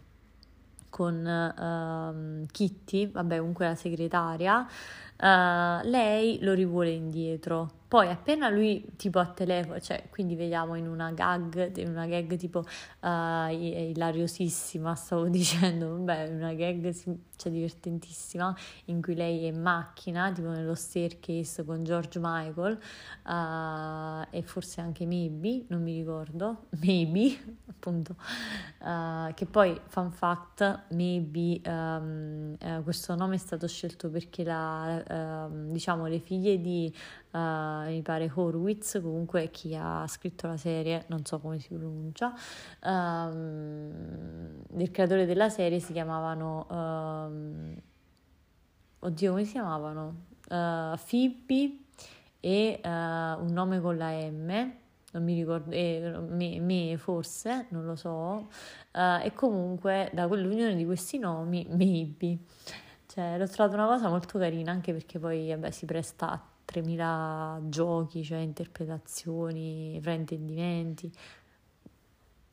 con 0.89 1.25
uh, 1.25 2.45
Kitty, 2.51 3.09
vabbè 3.09 3.39
comunque 3.39 3.65
la 3.65 3.73
segretaria, 3.73 4.59
uh, 4.59 5.87
lei 5.87 6.37
lo 6.41 6.53
rivuole 6.53 6.91
indietro 6.91 7.81
poi 7.93 8.09
appena 8.09 8.49
lui 8.49 8.83
tipo 8.95 9.19
a 9.19 9.27
telefono, 9.27 9.79
cioè 9.79 10.05
quindi 10.09 10.33
vediamo 10.35 10.73
in 10.73 10.87
una 10.87 11.11
gag, 11.11 11.77
in 11.77 11.89
una 11.89 12.07
gag 12.07 12.37
tipo 12.37 12.61
uh, 13.01 13.51
ilariosissima, 13.51 14.95
stavo 14.95 15.27
dicendo, 15.29 15.89
vabbè, 15.97 16.29
una 16.29 16.55
gag 16.55 16.91
cioè, 17.35 17.51
divertentissima 17.51 18.55
in 18.85 18.99
cui 18.99 19.13
lei 19.13 19.43
è 19.43 19.49
in 19.49 19.61
macchina, 19.61 20.31
tipo 20.31 20.47
nello 20.49 20.73
staircase 20.73 21.63
con 21.63 21.83
George 21.83 22.17
Michael 22.19 22.79
uh, 23.25 24.35
e 24.35 24.41
forse 24.41 24.81
anche 24.81 25.05
Maybe, 25.05 25.65
non 25.67 25.83
mi 25.83 25.95
ricordo, 25.95 26.69
Maybe 26.81 27.37
appunto, 27.69 28.15
uh, 28.79 29.31
che 29.35 29.45
poi 29.45 29.79
fun 29.85 30.11
fact, 30.11 30.85
Maybe 30.93 31.61
um, 31.69 32.57
questo 32.81 33.13
nome 33.13 33.35
è 33.35 33.37
stato 33.37 33.67
scelto 33.67 34.09
perché 34.09 34.43
la, 34.43 35.03
ehm, 35.45 35.69
diciamo 35.71 36.07
le 36.07 36.17
figlie 36.17 36.59
di 36.59 36.91
uh, 37.33 37.89
mi 37.89 38.01
pare 38.01 38.31
Horowitz, 38.33 38.99
comunque 39.01 39.49
chi 39.49 39.75
ha 39.75 40.05
scritto 40.07 40.47
la 40.47 40.57
serie, 40.57 41.05
non 41.07 41.25
so 41.25 41.39
come 41.39 41.59
si 41.59 41.73
pronuncia, 41.73 42.33
um, 42.83 44.63
del 44.69 44.91
creatore 44.91 45.25
della 45.25 45.49
serie 45.49 45.79
si 45.79 45.93
chiamavano, 45.93 46.67
um, 46.69 47.75
oddio 48.99 49.31
come 49.31 49.43
si 49.45 49.51
chiamavano? 49.51 50.25
Uh, 50.49 50.97
Phoebe 51.09 51.77
e 52.39 52.79
uh, 52.83 52.87
un 52.87 53.49
nome 53.51 53.79
con 53.79 53.97
la 53.97 54.11
M, 54.11 54.73
non 55.13 55.23
mi 55.23 55.35
ricordo, 55.35 55.71
eh, 55.71 56.17
me, 56.27 56.59
me, 56.59 56.97
forse, 56.97 57.67
non 57.69 57.85
lo 57.85 57.95
so, 57.95 58.47
uh, 58.93 59.21
e 59.21 59.31
comunque 59.33 60.09
da 60.13 60.27
quell'unione 60.27 60.75
di 60.75 60.85
questi 60.85 61.19
nomi, 61.19 61.67
maybe. 61.69 62.39
Cioè, 63.05 63.37
l'ho 63.37 63.47
trovato 63.47 63.75
una 63.75 63.85
cosa 63.85 64.09
molto 64.09 64.39
carina, 64.39 64.71
anche 64.71 64.91
perché 64.91 65.19
poi 65.19 65.49
vabbè, 65.49 65.69
si 65.69 65.85
presta 65.85 66.31
a 66.31 66.41
3000 66.65 67.61
giochi, 67.65 68.23
cioè 68.23 68.39
interpretazioni, 68.39 69.99
fraintendimenti. 70.01 71.11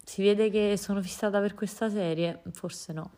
Si 0.05 0.23
vede 0.23 0.51
che 0.51 0.77
sono 0.77 1.01
fissata 1.03 1.41
per 1.41 1.55
questa 1.55 1.89
serie? 1.89 2.43
Forse 2.51 2.93
no. 2.93 3.11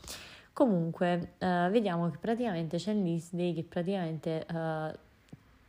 Comunque, 0.53 1.33
uh, 1.39 1.71
vediamo 1.71 2.11
che 2.11 2.19
praticamente 2.19 2.77
c'è 2.77 2.93
Lindsay 2.93 3.55
che 3.55 3.63
praticamente... 3.63 4.47
Uh, 4.51 4.95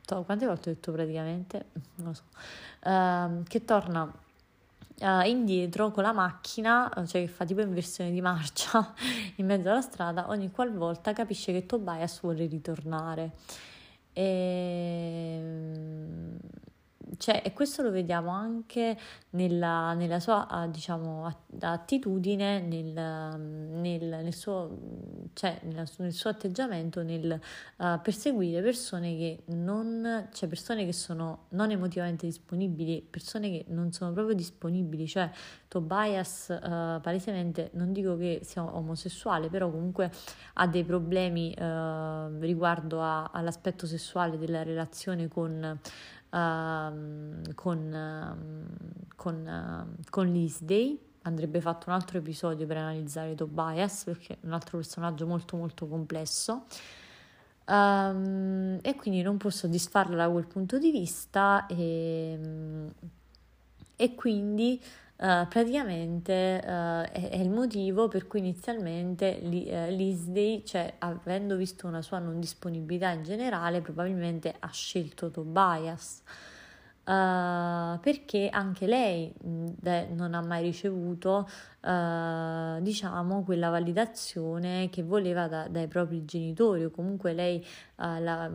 to- 0.06 0.24
quante 0.24 0.46
volte 0.46 0.70
ho 0.70 0.74
detto 0.74 0.92
praticamente? 0.92 1.66
Non 1.96 2.08
lo 2.08 2.14
so. 2.14 2.24
Uh, 2.90 3.44
che 3.44 3.64
torna 3.64 4.12
indietro 5.26 5.92
con 5.92 6.04
la 6.04 6.14
macchina, 6.14 6.90
cioè 7.08 7.22
che 7.22 7.28
fa 7.28 7.44
tipo 7.44 7.60
inversione 7.60 8.12
di 8.12 8.22
marcia 8.22 8.94
in 9.36 9.46
mezzo 9.46 9.70
alla 9.70 9.82
strada, 9.82 10.30
ogni 10.30 10.50
qualvolta 10.52 11.12
capisce 11.12 11.52
che 11.52 11.66
Tobias 11.66 12.22
vuole 12.22 12.46
ritornare. 12.46 13.32
E, 14.16 15.40
ehm, 15.40 16.38
cioè, 17.18 17.42
e 17.44 17.54
questo 17.54 17.82
lo 17.82 17.92
vediamo 17.92 18.32
anche 18.32 18.98
nella, 19.32 19.94
nella 19.94 20.20
sua 20.20 20.48
ah, 20.48 20.68
diciamo, 20.68 21.32
attitudine, 21.60 22.60
nel, 22.62 22.86
nel, 22.86 24.04
nel, 24.04 24.34
suo, 24.34 24.78
cioè, 25.34 25.60
nel, 25.64 25.88
suo, 25.88 26.30
atteggiamento 26.30 27.04
nel 27.04 27.40
uh, 27.78 28.02
perseguire 28.02 28.62
persone 28.62 29.16
che 29.18 29.44
non, 29.48 30.28
cioè 30.32 30.50
persone 30.50 30.86
che 30.86 30.94
sono 30.94 31.46
non 31.50 31.72
emotivamente 31.72 32.26
disponibili, 32.26 33.06
persone 33.08 33.50
che 33.50 33.66
non 33.70 33.92
sono 33.92 34.12
proprio 34.14 34.36
disponibili, 34.36 35.08
cioè 35.08 35.30
Tobias 35.68 36.48
uh, 36.50 37.02
palesemente 37.02 37.70
non 37.74 37.92
dico 37.92 38.16
che 38.18 38.42
sia 38.44 38.64
omosessuale, 38.64 39.50
però 39.50 39.70
comunque 39.70 40.12
ha 40.54 40.68
dei 40.68 40.84
problemi 40.84 41.56
uh, 41.58 42.40
riguardo 42.40 43.02
a, 43.02 43.30
all'aspetto 43.34 43.86
sessuale 43.86 44.38
della 44.38 44.64
relazione 44.64 45.28
con 45.28 45.80
uh, 46.34 47.54
con, 47.56 47.80
uh, 47.94 49.16
con, 49.16 49.98
con 50.10 50.28
Lisday. 50.28 51.00
Andrebbe 51.26 51.62
fatto 51.62 51.90
un 51.90 51.96
altro 51.96 52.18
episodio 52.18 52.66
per 52.66 52.78
analizzare 52.78 53.34
Tobias 53.36 54.04
perché 54.04 54.34
è 54.34 54.38
un 54.46 54.54
altro 54.54 54.78
personaggio 54.78 55.26
molto 55.26 55.56
molto 55.56 55.88
complesso. 55.88 56.66
Um, 57.66 58.78
e 58.82 58.96
quindi 58.96 59.22
non 59.22 59.38
può 59.38 59.50
soddisfarla 59.50 60.18
da 60.18 60.30
quel 60.30 60.48
punto 60.48 60.78
di 60.78 60.92
vista 60.92 61.66
e, 61.68 62.38
e 63.96 64.16
quindi 64.16 64.82
uh, 65.18 65.48
praticamente 65.48 66.62
uh, 66.64 66.68
è, 67.12 67.30
è, 67.30 67.38
il 67.38 67.50
motivo 67.50 68.08
per 68.08 68.28
cui 68.28 68.40
inizialmente 68.40 69.40
li, 69.42 69.68
uh, 69.70 69.90
Lisday, 69.90 70.64
cioè 70.64 70.96
avendo 71.00 71.56
visto 71.56 71.88
una 71.88 72.02
sua 72.02 72.20
non 72.20 72.40
disponibilità 72.40 73.10
in 73.10 73.24
generale, 73.24 73.82
probabilmente 73.82 74.56
ha 74.58 74.70
scelto 74.72 75.30
Tobias. 75.32 76.22
Uh, 77.06 78.00
perché 78.00 78.48
anche 78.50 78.88
lei 78.88 79.30
de, 79.42 80.08
non 80.14 80.34
ha 80.34 80.42
mai 80.42 80.64
ricevuto 80.64 81.50
uh, 81.82 82.82
diciamo 82.82 83.44
quella 83.44 83.70
validazione 83.70 84.88
che 84.90 85.04
voleva 85.04 85.50
da, 85.50 85.68
dai 85.68 85.90
propri 85.90 86.24
genitori 86.24 86.86
o 86.86 86.92
comunque 86.92 87.34
lei 87.34 87.58
uh, 87.58 88.22
la, 88.22 88.50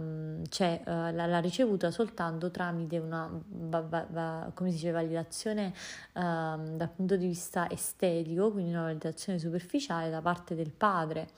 cioè, 0.49 0.81
l'ha 0.87 1.39
ricevuta 1.41 1.91
soltanto 1.91 2.51
tramite 2.51 2.97
una 2.97 3.29
va, 3.49 4.07
va, 4.09 4.51
come 4.55 4.71
si 4.71 4.77
dice 4.77 4.93
validazione 4.93 5.75
ehm, 6.15 6.77
dal 6.79 6.91
punto 6.91 7.17
di 7.17 7.27
vista 7.27 7.69
estetico 7.69 8.51
quindi 8.51 8.71
una 8.71 8.85
validazione 8.85 9.39
superficiale 9.39 10.09
da 10.09 10.23
parte 10.23 10.55
del 10.55 10.71
padre 10.71 11.29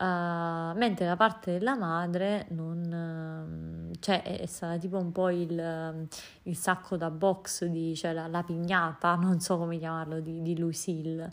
Uh, 0.00 0.76
mentre 0.78 1.06
da 1.06 1.16
parte 1.16 1.58
della 1.58 1.74
madre 1.74 2.46
non, 2.50 3.90
uh, 3.90 3.96
cioè 3.98 4.22
è, 4.22 4.46
stata 4.46 4.78
tipo 4.78 4.96
un 4.96 5.10
po' 5.10 5.28
il, 5.28 6.08
il 6.42 6.56
sacco 6.56 6.96
da 6.96 7.10
box 7.10 7.64
di, 7.64 7.96
cioè 7.96 8.12
la, 8.12 8.28
la, 8.28 8.44
pignata, 8.44 9.16
non 9.20 9.40
so 9.40 9.58
come 9.58 9.76
chiamarlo, 9.76 10.20
di, 10.20 10.40
di 10.40 10.56
Lucille. 10.56 11.32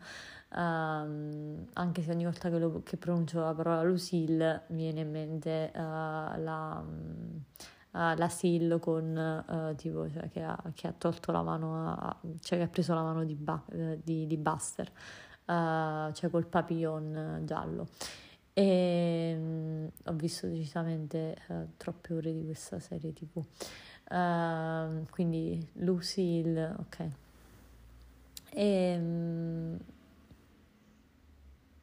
Uh, 0.50 0.58
anche 1.74 2.02
se 2.02 2.12
ogni 2.12 2.24
volta 2.24 2.50
che, 2.50 2.58
lo, 2.58 2.82
che, 2.84 2.98
pronuncio 2.98 3.40
la 3.40 3.54
parola 3.54 3.84
Lucille 3.84 4.64
mi 4.70 4.84
viene 4.84 5.02
in 5.02 5.12
mente 5.12 5.72
eh, 5.72 5.80
la, 5.82 6.82
la 7.92 8.30
Sil 8.32 8.78
con 8.80 9.74
tipo 9.76 10.10
cioè, 10.10 10.30
che, 10.30 10.42
ha, 10.42 10.58
che, 10.74 10.88
ha, 10.88 10.94
tolto 10.98 11.32
la 11.32 11.42
mano, 11.42 11.92
a, 11.92 12.16
cioè 12.40 12.58
che 12.58 12.64
ha 12.64 12.68
preso 12.68 12.94
la 12.94 13.04
mano 13.04 13.26
di, 13.26 13.38
di, 14.02 14.26
di 14.26 14.38
Buster, 14.38 14.90
cioè 15.46 16.30
col 16.32 16.48
papillon 16.48 17.42
giallo. 17.44 17.88
E 18.58 19.36
um, 19.38 19.92
ho 20.06 20.14
visto 20.14 20.48
decisamente 20.48 21.36
uh, 21.48 21.68
troppe 21.76 22.14
ore 22.14 22.34
di 22.34 22.46
questa 22.46 22.80
serie 22.80 23.12
tv. 23.12 23.44
Uh, 24.10 25.06
quindi 25.10 25.62
Lucille, 25.74 26.74
ok. 26.80 27.10
E, 28.52 28.96
um, 28.98 29.78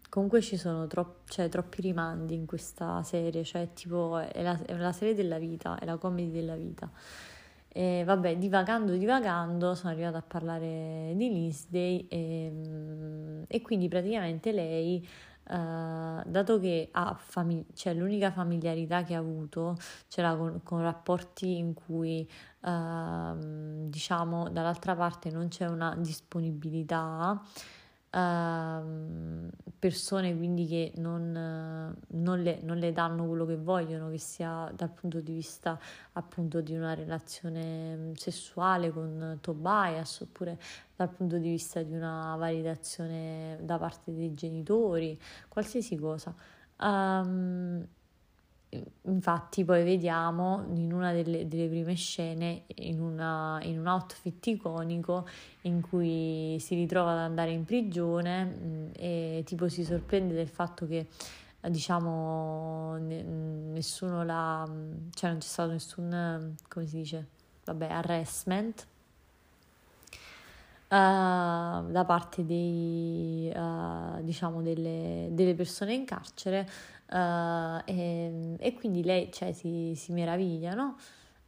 comunque 0.09 0.41
ci 0.41 0.57
sono 0.57 0.87
tro- 0.87 1.21
cioè, 1.27 1.51
troppi 1.51 1.83
rimandi 1.83 2.35
in 2.35 2.47
questa 2.47 3.03
serie, 3.03 3.45
cioè 3.45 3.75
tipo 3.75 4.17
è 4.19 4.43
la, 4.43 4.59
è 4.65 4.75
la 4.75 4.93
serie 4.93 5.15
della 5.15 5.39
vita, 5.39 5.79
è 5.79 5.85
la 5.85 5.99
comedy 5.99 6.31
della 6.31 6.57
vita. 6.57 6.91
E 7.69 8.03
vabbè, 8.05 8.39
divagando, 8.39 8.93
divagando, 8.97 9.75
sono 9.75 9.93
arrivata 9.93 10.19
a 10.19 10.23
parlare 10.23 11.13
di 11.17 11.29
Lisday 11.33 12.07
e, 12.09 12.51
mm, 12.51 13.43
e 13.47 13.61
quindi 13.61 13.89
praticamente 13.89 14.53
lei 14.53 15.07
Uh, 15.53 16.23
dato 16.25 16.59
che 16.59 16.89
ha 16.93 17.15
famig- 17.15 17.75
cioè, 17.75 17.93
l'unica 17.93 18.31
familiarità 18.31 19.03
che 19.03 19.15
ha 19.15 19.19
avuto 19.19 19.77
c'era 20.09 20.35
con, 20.35 20.63
con 20.63 20.81
rapporti 20.81 21.59
in 21.59 21.75
cui 21.75 22.27
uh, 22.61 23.87
diciamo 23.87 24.49
dall'altra 24.49 24.97
parte 24.97 25.31
non 25.31 25.49
c'è 25.49 25.67
una 25.67 25.95
disponibilità 25.99 27.39
uh, 28.13 29.51
persone 29.79 30.35
quindi 30.35 30.67
che 30.67 30.93
non, 30.97 31.97
non, 32.07 32.41
le, 32.41 32.61
non, 32.63 32.79
le, 32.79 32.93
danno 32.93 33.27
quello 33.27 33.45
che 33.45 33.57
vogliono 33.57 34.09
che 34.09 34.19
sia 34.19 34.73
dal 34.75 34.91
punto 34.91 35.21
di 35.21 35.35
vista 35.35 35.79
appunto 36.13 36.63
di 36.63 36.75
una 36.75 36.95
relazione 36.95 38.13
sessuale 38.15 38.91
con 38.91 39.37
Tobias 39.43 40.21
oppure 40.21 40.59
dal 41.05 41.15
punto 41.15 41.39
di 41.39 41.49
vista 41.49 41.83
di 41.83 41.95
una 41.95 42.37
validazione 42.37 43.59
da 43.61 43.79
parte 43.79 44.15
dei 44.15 44.35
genitori, 44.35 45.19
qualsiasi 45.49 45.97
cosa. 45.97 46.35
Um, 46.79 47.87
infatti 49.03 49.65
poi 49.65 49.85
vediamo 49.85 50.65
in 50.75 50.93
una 50.93 51.13
delle, 51.13 51.47
delle 51.47 51.69
prime 51.69 51.95
scene 51.95 52.63
in, 52.77 53.01
una, 53.01 53.59
in, 53.63 53.79
un 53.79 53.87
outfit 53.87 54.47
iconico 54.47 55.27
in 55.63 55.83
cui 55.83 56.57
si 56.59 56.75
ritrova 56.75 57.13
ad 57.13 57.19
andare 57.19 57.51
in 57.51 57.65
prigione 57.65 58.45
mh, 58.45 58.65
mm, 58.65 58.91
e 58.97 59.43
tipo 59.45 59.69
si 59.69 59.85
sorprende 59.85 60.33
del 60.33 60.49
fatto 60.49 60.87
che 60.87 61.07
diciamo 61.69 62.97
nessuno 62.97 64.25
l'ha 64.25 64.65
cioè 65.13 65.31
non 65.31 65.39
c'è 65.39 65.47
stato 65.47 65.71
nessun 65.71 66.57
come 66.67 66.87
si 66.87 66.97
dice 66.97 67.29
vabbè 67.65 67.87
arrestment 67.87 68.87
da 70.97 72.05
parte 72.07 72.45
dei, 72.45 73.51
uh, 73.55 74.23
diciamo 74.23 74.61
delle, 74.61 75.29
delle, 75.31 75.55
persone 75.55 75.95
in 75.95 76.05
carcere 76.05 76.69
uh, 77.11 77.81
e, 77.87 78.57
e, 78.59 78.75
quindi 78.75 79.03
lei 79.03 79.33
cioè, 79.33 79.53
si, 79.53 79.95
si 79.97 80.13
meraviglia 80.13 80.75
no? 80.75 80.97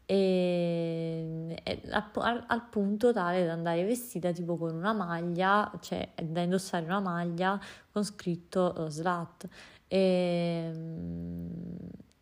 e, 0.07 1.61
e 1.63 1.81
al, 1.91 2.45
al, 2.47 2.69
punto 2.71 3.13
tale 3.13 3.45
da 3.45 3.53
andare 3.53 3.85
vestita 3.85 4.33
tipo 4.33 4.57
con 4.57 4.75
una 4.75 4.95
maglia 4.95 5.71
cioè 5.81 6.09
da 6.23 6.41
indossare 6.41 6.87
una 6.87 7.01
maglia 7.01 7.61
con 7.93 8.03
scritto 8.03 8.75
uh, 8.79 8.89
slut 8.89 9.47
e, 9.87 10.73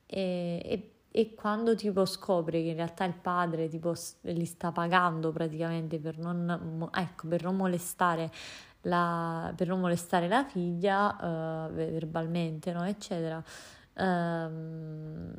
e 0.06 0.62
e 0.64 0.92
quando 1.34 1.74
tipo 1.74 2.06
scopre 2.06 2.62
che 2.62 2.68
in 2.68 2.76
realtà 2.76 3.04
il 3.04 3.14
padre 3.14 3.68
tipo 3.68 3.94
li 4.22 4.44
sta 4.46 4.72
pagando 4.72 5.30
praticamente 5.30 5.98
per 5.98 6.18
non, 6.18 6.88
ecco, 6.94 7.28
per 7.28 7.42
non 7.42 7.56
molestare 7.56 8.30
la, 8.82 9.52
per 9.54 9.68
non 9.68 9.80
molestare 9.80 10.28
la 10.28 10.44
figlia 10.44 11.68
uh, 11.68 11.72
verbalmente, 11.72 12.72
no? 12.72 12.84
eccetera. 12.84 13.42
Uh, 13.94 15.30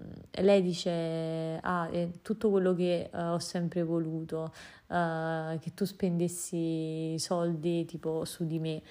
lei 0.43 0.61
dice: 0.61 1.59
Ah, 1.61 1.89
tutto 2.21 2.49
quello 2.51 2.75
che 2.75 3.09
uh, 3.11 3.17
ho 3.17 3.39
sempre 3.39 3.81
voluto, 3.83 4.53
uh, 4.87 5.57
che 5.59 5.73
tu 5.73 5.85
spendessi 5.85 7.15
soldi 7.17 7.85
tipo 7.85 8.25
su 8.25 8.45
di 8.45 8.59
me, 8.59 8.81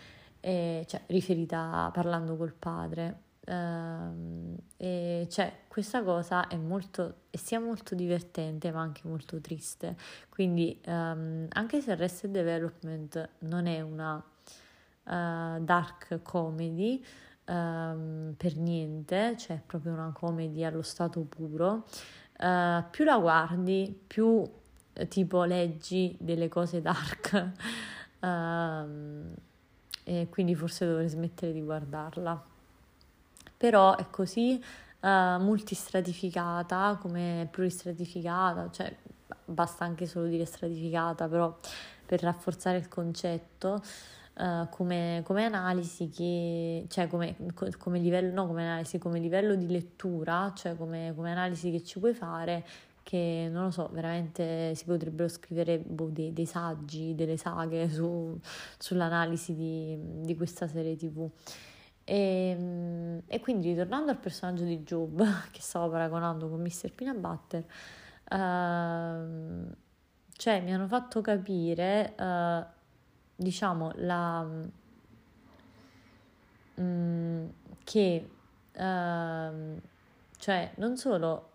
e, 0.40 0.84
cioè 0.88 1.02
riferita 1.06 1.90
parlando 1.92 2.36
col 2.36 2.52
padre. 2.52 3.30
Uh, 3.44 4.56
e 4.76 5.26
cioè, 5.28 5.62
questa 5.66 6.04
cosa 6.04 6.46
è 6.46 6.56
molto, 6.56 7.22
è 7.28 7.36
sia 7.36 7.58
molto 7.58 7.96
divertente 7.96 8.70
ma 8.70 8.80
anche 8.80 9.02
molto 9.04 9.40
triste. 9.40 9.96
Quindi, 10.28 10.80
um, 10.86 11.46
anche 11.50 11.80
se 11.80 11.92
Arrested 11.92 12.30
Development 12.30 13.28
non 13.40 13.66
è 13.66 13.80
una 13.80 14.16
uh, 14.16 15.60
dark 15.60 16.22
comedy 16.22 17.04
um, 17.46 18.34
per 18.36 18.56
niente, 18.56 19.36
cioè 19.36 19.56
è 19.56 19.60
proprio 19.64 19.92
una 19.92 20.12
comedy 20.12 20.62
allo 20.64 20.82
stato 20.82 21.22
puro, 21.22 21.86
uh, 22.38 22.84
più 22.90 23.04
la 23.04 23.18
guardi, 23.18 24.00
più 24.06 24.48
eh, 24.92 25.08
tipo 25.08 25.44
leggi 25.44 26.16
delle 26.20 26.48
cose 26.48 26.80
dark. 26.80 27.50
E 30.04 30.28
quindi 30.30 30.56
forse 30.56 30.84
dovrei 30.84 31.08
smettere 31.08 31.52
di 31.52 31.62
guardarla 31.62 32.51
però 33.62 33.94
è 33.94 34.06
così 34.10 34.60
uh, 35.02 35.06
multistratificata 35.06 36.98
come 37.00 37.46
pluristratificata, 37.48 38.68
cioè 38.72 38.92
basta 39.44 39.84
anche 39.84 40.06
solo 40.06 40.26
dire 40.26 40.44
stratificata, 40.44 41.28
però 41.28 41.56
per 42.04 42.22
rafforzare 42.22 42.78
il 42.78 42.88
concetto. 42.88 43.80
Uh, 44.34 44.66
come, 44.70 45.20
come, 45.24 45.44
analisi 45.44 46.08
che, 46.08 46.86
cioè 46.88 47.06
come, 47.06 47.36
come, 47.78 47.98
livello, 48.00 48.32
no, 48.32 48.46
come 48.46 48.62
analisi, 48.62 48.98
come 48.98 49.20
livello 49.20 49.54
di 49.54 49.68
lettura, 49.68 50.50
cioè 50.56 50.74
come, 50.74 51.12
come, 51.14 51.30
analisi 51.30 51.70
che 51.70 51.84
ci 51.84 52.00
puoi 52.00 52.14
fare, 52.14 52.64
che 53.02 53.48
non 53.52 53.64
lo 53.64 53.70
so, 53.70 53.90
veramente 53.92 54.74
si 54.74 54.86
potrebbero 54.86 55.28
scrivere 55.28 55.78
boh, 55.78 56.08
dei, 56.08 56.32
dei, 56.32 56.46
saggi, 56.46 57.14
delle 57.14 57.36
saghe 57.36 57.90
su, 57.90 58.36
sull'analisi 58.78 59.54
di, 59.54 59.96
di 60.24 60.34
questa 60.34 60.66
serie 60.66 60.96
tv. 60.96 61.30
E, 62.04 62.14
ehm, 62.14 63.22
e, 63.26 63.40
quindi 63.40 63.70
ritornando 63.70 64.10
al 64.10 64.18
personaggio 64.18 64.64
di 64.64 64.82
Job 64.82 65.24
che 65.50 65.60
stavo 65.60 65.90
paragonando 65.90 66.48
con 66.48 66.60
Mr. 66.60 66.92
Peanut 66.92 67.18
Butter, 67.18 67.64
uh, 68.30 69.74
cioè 70.32 70.60
mi 70.60 70.74
hanno 70.74 70.86
fatto 70.86 71.20
capire, 71.20 72.14
uh, 72.18 72.64
diciamo, 73.36 73.92
la, 73.96 74.46
um, 76.74 77.52
che 77.84 78.28
uh, 78.74 79.80
cioè 80.38 80.72
non 80.76 80.96
solo 80.96 81.48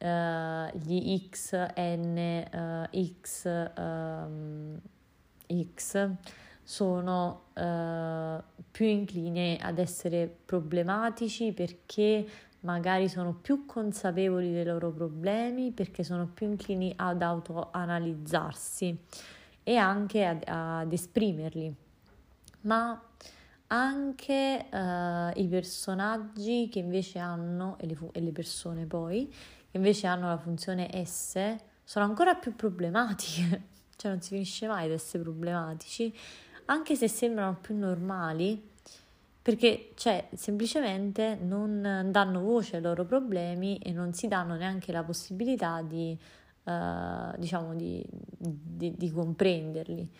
gli 0.00 1.28
X, 1.28 1.72
N, 1.76 2.88
X, 3.20 3.70
um, 3.76 4.80
X 5.74 6.08
sono 6.68 7.44
uh, 7.54 8.62
più 8.70 8.84
incline 8.84 9.56
ad 9.56 9.78
essere 9.78 10.30
problematici 10.44 11.52
perché 11.52 12.28
magari 12.60 13.08
sono 13.08 13.32
più 13.32 13.64
consapevoli 13.64 14.52
dei 14.52 14.66
loro 14.66 14.90
problemi, 14.90 15.72
perché 15.72 16.04
sono 16.04 16.26
più 16.26 16.46
inclini 16.46 16.92
ad 16.94 17.22
autoanalizzarsi 17.22 18.98
e 19.62 19.76
anche 19.76 20.26
ad, 20.26 20.42
ad 20.44 20.92
esprimerli. 20.92 21.74
Ma 22.62 23.02
anche 23.68 24.66
uh, 24.70 25.40
i 25.40 25.48
personaggi 25.48 26.68
che 26.70 26.80
invece 26.80 27.18
hanno, 27.18 27.78
e 27.78 27.86
le, 27.86 27.96
e 28.12 28.20
le 28.20 28.32
persone 28.32 28.84
poi, 28.84 29.26
che 29.70 29.76
invece 29.78 30.06
hanno 30.06 30.28
la 30.28 30.36
funzione 30.36 30.90
S, 31.06 31.56
sono 31.82 32.04
ancora 32.04 32.34
più 32.34 32.54
problematiche, 32.54 33.62
cioè 33.96 34.10
non 34.10 34.20
si 34.20 34.28
finisce 34.34 34.66
mai 34.66 34.84
ad 34.84 34.90
essere 34.90 35.22
problematici 35.22 36.14
anche 36.70 36.96
se 36.96 37.08
sembrano 37.08 37.56
più 37.60 37.76
normali, 37.76 38.70
perché 39.40 39.92
cioè, 39.94 40.28
semplicemente 40.34 41.38
non 41.40 42.08
danno 42.10 42.40
voce 42.40 42.76
ai 42.76 42.82
loro 42.82 43.04
problemi 43.04 43.78
e 43.78 43.92
non 43.92 44.12
si 44.12 44.28
danno 44.28 44.56
neanche 44.56 44.92
la 44.92 45.02
possibilità 45.02 45.80
di, 45.80 46.18
uh, 46.64 47.36
diciamo, 47.36 47.74
di, 47.74 48.04
di, 48.08 48.94
di 48.96 49.10
comprenderli. 49.10 50.10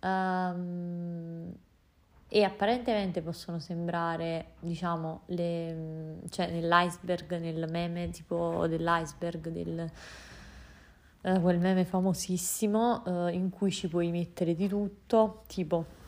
Um, 0.00 1.52
e 2.26 2.42
apparentemente 2.42 3.22
possono 3.22 3.60
sembrare, 3.60 4.54
diciamo, 4.58 5.20
le, 5.26 6.16
cioè 6.30 6.50
nell'iceberg, 6.50 7.38
nel 7.38 7.70
meme 7.70 8.10
tipo 8.10 8.66
dell'iceberg 8.66 9.48
del 9.50 9.88
eh, 11.26 11.40
quel 11.40 11.58
meme 11.58 11.86
famosissimo 11.86 13.28
eh, 13.28 13.32
in 13.32 13.48
cui 13.48 13.70
ci 13.70 13.88
puoi 13.88 14.10
mettere 14.10 14.54
di 14.54 14.68
tutto, 14.68 15.42
tipo 15.46 16.02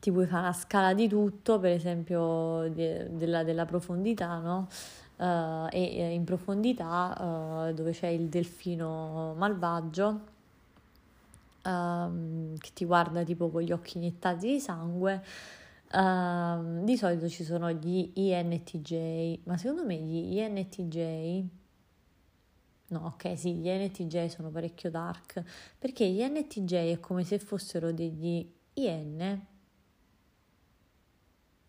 ti 0.00 0.10
puoi 0.10 0.26
fare 0.26 0.42
una 0.42 0.52
scala 0.52 0.94
di 0.94 1.06
tutto, 1.06 1.60
per 1.60 1.70
esempio 1.70 2.68
de, 2.74 3.08
della, 3.16 3.44
della, 3.44 3.64
profondità, 3.64 4.38
no? 4.38 4.66
Uh, 5.16 5.68
e 5.70 6.12
in 6.12 6.24
profondità 6.24 7.68
uh, 7.68 7.72
dove 7.72 7.92
c'è 7.92 8.08
il 8.08 8.26
delfino 8.26 9.34
malvagio 9.36 10.20
uh, 11.62 12.58
che 12.58 12.70
ti 12.74 12.84
guarda 12.84 13.22
tipo 13.22 13.48
con 13.48 13.62
gli 13.62 13.70
occhi 13.70 13.98
iniettati 13.98 14.48
di 14.48 14.58
sangue. 14.58 15.22
Uh, 15.92 16.82
di 16.82 16.96
solito 16.96 17.28
ci 17.28 17.44
sono 17.44 17.70
gli 17.70 18.10
INTJ, 18.14 19.40
ma 19.44 19.56
secondo 19.56 19.84
me 19.84 19.94
gli 19.98 20.36
INTJ 20.36 21.61
No, 22.92 23.06
ok, 23.06 23.38
sì, 23.38 23.54
gli 23.54 23.68
NTJ 23.68 24.26
sono 24.26 24.50
parecchio 24.50 24.90
dark, 24.90 25.42
perché 25.78 26.06
gli 26.08 26.22
NTJ 26.22 26.92
è 26.92 27.00
come 27.00 27.24
se 27.24 27.38
fossero 27.38 27.90
degli 27.90 28.46
IN. 28.74 29.46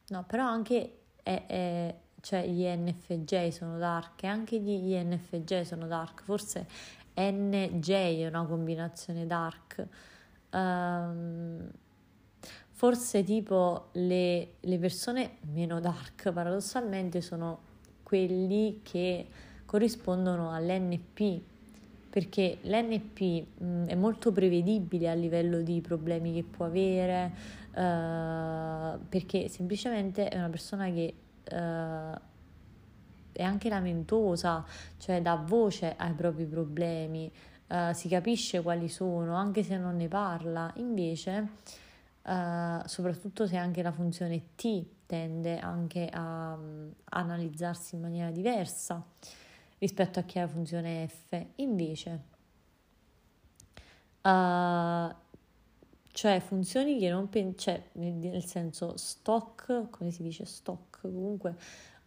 No, 0.09 0.23
però 0.25 0.45
anche 0.45 0.99
è, 1.23 1.45
è, 1.47 1.95
cioè 2.19 2.45
gli 2.45 2.65
NFJ 2.65 3.47
sono 3.49 3.77
dark 3.77 4.23
e 4.23 4.27
anche 4.27 4.59
gli 4.59 4.91
INFJ 4.91 5.61
sono 5.61 5.87
dark. 5.87 6.23
Forse 6.23 6.67
NJ 7.15 7.89
è 7.89 8.27
una 8.27 8.43
combinazione 8.43 9.25
dark. 9.25 9.87
Um, 10.51 11.71
forse 12.69 13.23
tipo 13.23 13.89
le, 13.93 14.55
le 14.59 14.77
persone 14.77 15.37
meno 15.53 15.79
dark 15.79 16.33
paradossalmente 16.33 17.21
sono 17.21 17.71
quelli 18.03 18.81
che 18.83 19.27
corrispondono 19.73 20.51
all'NP, 20.51 21.41
perché 22.11 22.59
l'NP 22.61 23.57
mh, 23.57 23.85
è 23.87 23.95
molto 23.95 24.31
prevedibile 24.31 25.09
a 25.09 25.15
livello 25.15 25.63
di 25.63 25.81
problemi 25.81 26.31
che 26.31 26.43
può 26.43 26.65
avere, 26.65 27.31
uh, 27.71 28.99
perché 29.09 29.47
semplicemente 29.47 30.27
è 30.27 30.37
una 30.37 30.49
persona 30.49 30.91
che 30.91 31.15
uh, 31.49 32.19
è 33.31 33.41
anche 33.41 33.67
lamentosa, 33.67 34.63
cioè 34.99 35.23
dà 35.23 35.33
voce 35.43 35.95
ai 35.97 36.13
propri 36.13 36.45
problemi, 36.45 37.31
uh, 37.69 37.93
si 37.93 38.07
capisce 38.07 38.61
quali 38.61 38.89
sono, 38.89 39.33
anche 39.33 39.63
se 39.63 39.75
non 39.75 39.95
ne 39.95 40.07
parla. 40.07 40.71
Invece, 40.75 41.47
soprattutto 42.85 43.47
se 43.47 43.57
anche 43.57 43.81
la 43.81 43.91
funzione 43.91 44.39
T 44.55 44.85
tende 45.07 45.57
anche 45.57 46.07
a 46.09 46.53
um, 46.53 46.93
analizzarsi 47.05 47.95
in 47.95 48.01
maniera 48.01 48.29
diversa 48.29 49.03
rispetto 49.83 50.19
a 50.19 50.23
chi 50.23 50.39
ha 50.39 50.43
la 50.43 50.47
funzione 50.47 51.05
F. 51.09 51.45
Invece, 51.55 52.21
uh, 54.21 55.13
cioè 56.11 56.39
funzioni 56.39 56.97
che 56.99 57.09
non 57.09 57.27
penso, 57.27 57.57
cioè 57.57 57.89
nel 57.93 58.45
senso 58.45 58.95
stock, 58.95 59.89
come 59.89 60.11
si 60.11 60.23
dice 60.23 60.45
stock, 60.45 61.01
comunque 61.01 61.57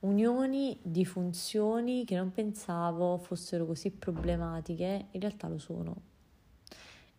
unioni 0.00 0.78
di 0.80 1.04
funzioni 1.04 2.06
che 2.06 2.16
non 2.16 2.32
pensavo 2.32 3.18
fossero 3.18 3.66
così 3.66 3.90
problematiche, 3.90 5.08
in 5.10 5.20
realtà 5.20 5.46
lo 5.48 5.58
sono. 5.58 5.96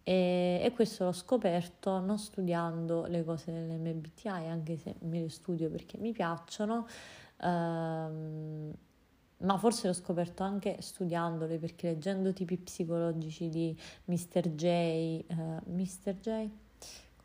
E, 0.02 0.60
e 0.64 0.72
questo 0.72 1.04
l'ho 1.04 1.12
scoperto 1.12 2.00
non 2.00 2.18
studiando 2.18 3.06
le 3.06 3.24
cose 3.24 3.52
dell'MBTI, 3.52 4.48
anche 4.48 4.78
se 4.78 4.96
me 5.02 5.20
le 5.20 5.30
studio 5.30 5.70
perché 5.70 6.00
mi 6.00 6.14
piacciono. 6.14 6.88
Um, 7.42 8.74
ma 9.40 9.58
forse 9.58 9.88
l'ho 9.88 9.94
scoperto 9.94 10.44
anche 10.44 10.78
studiandole 10.82 11.58
perché 11.58 11.90
leggendo 11.90 12.34
tipi 12.34 12.58
psicologici 12.58 13.50
di 13.50 13.78
Mr. 14.06 14.50
J, 14.50 15.24
uh, 15.28 15.72
Mr. 15.72 16.16
J 16.20 16.50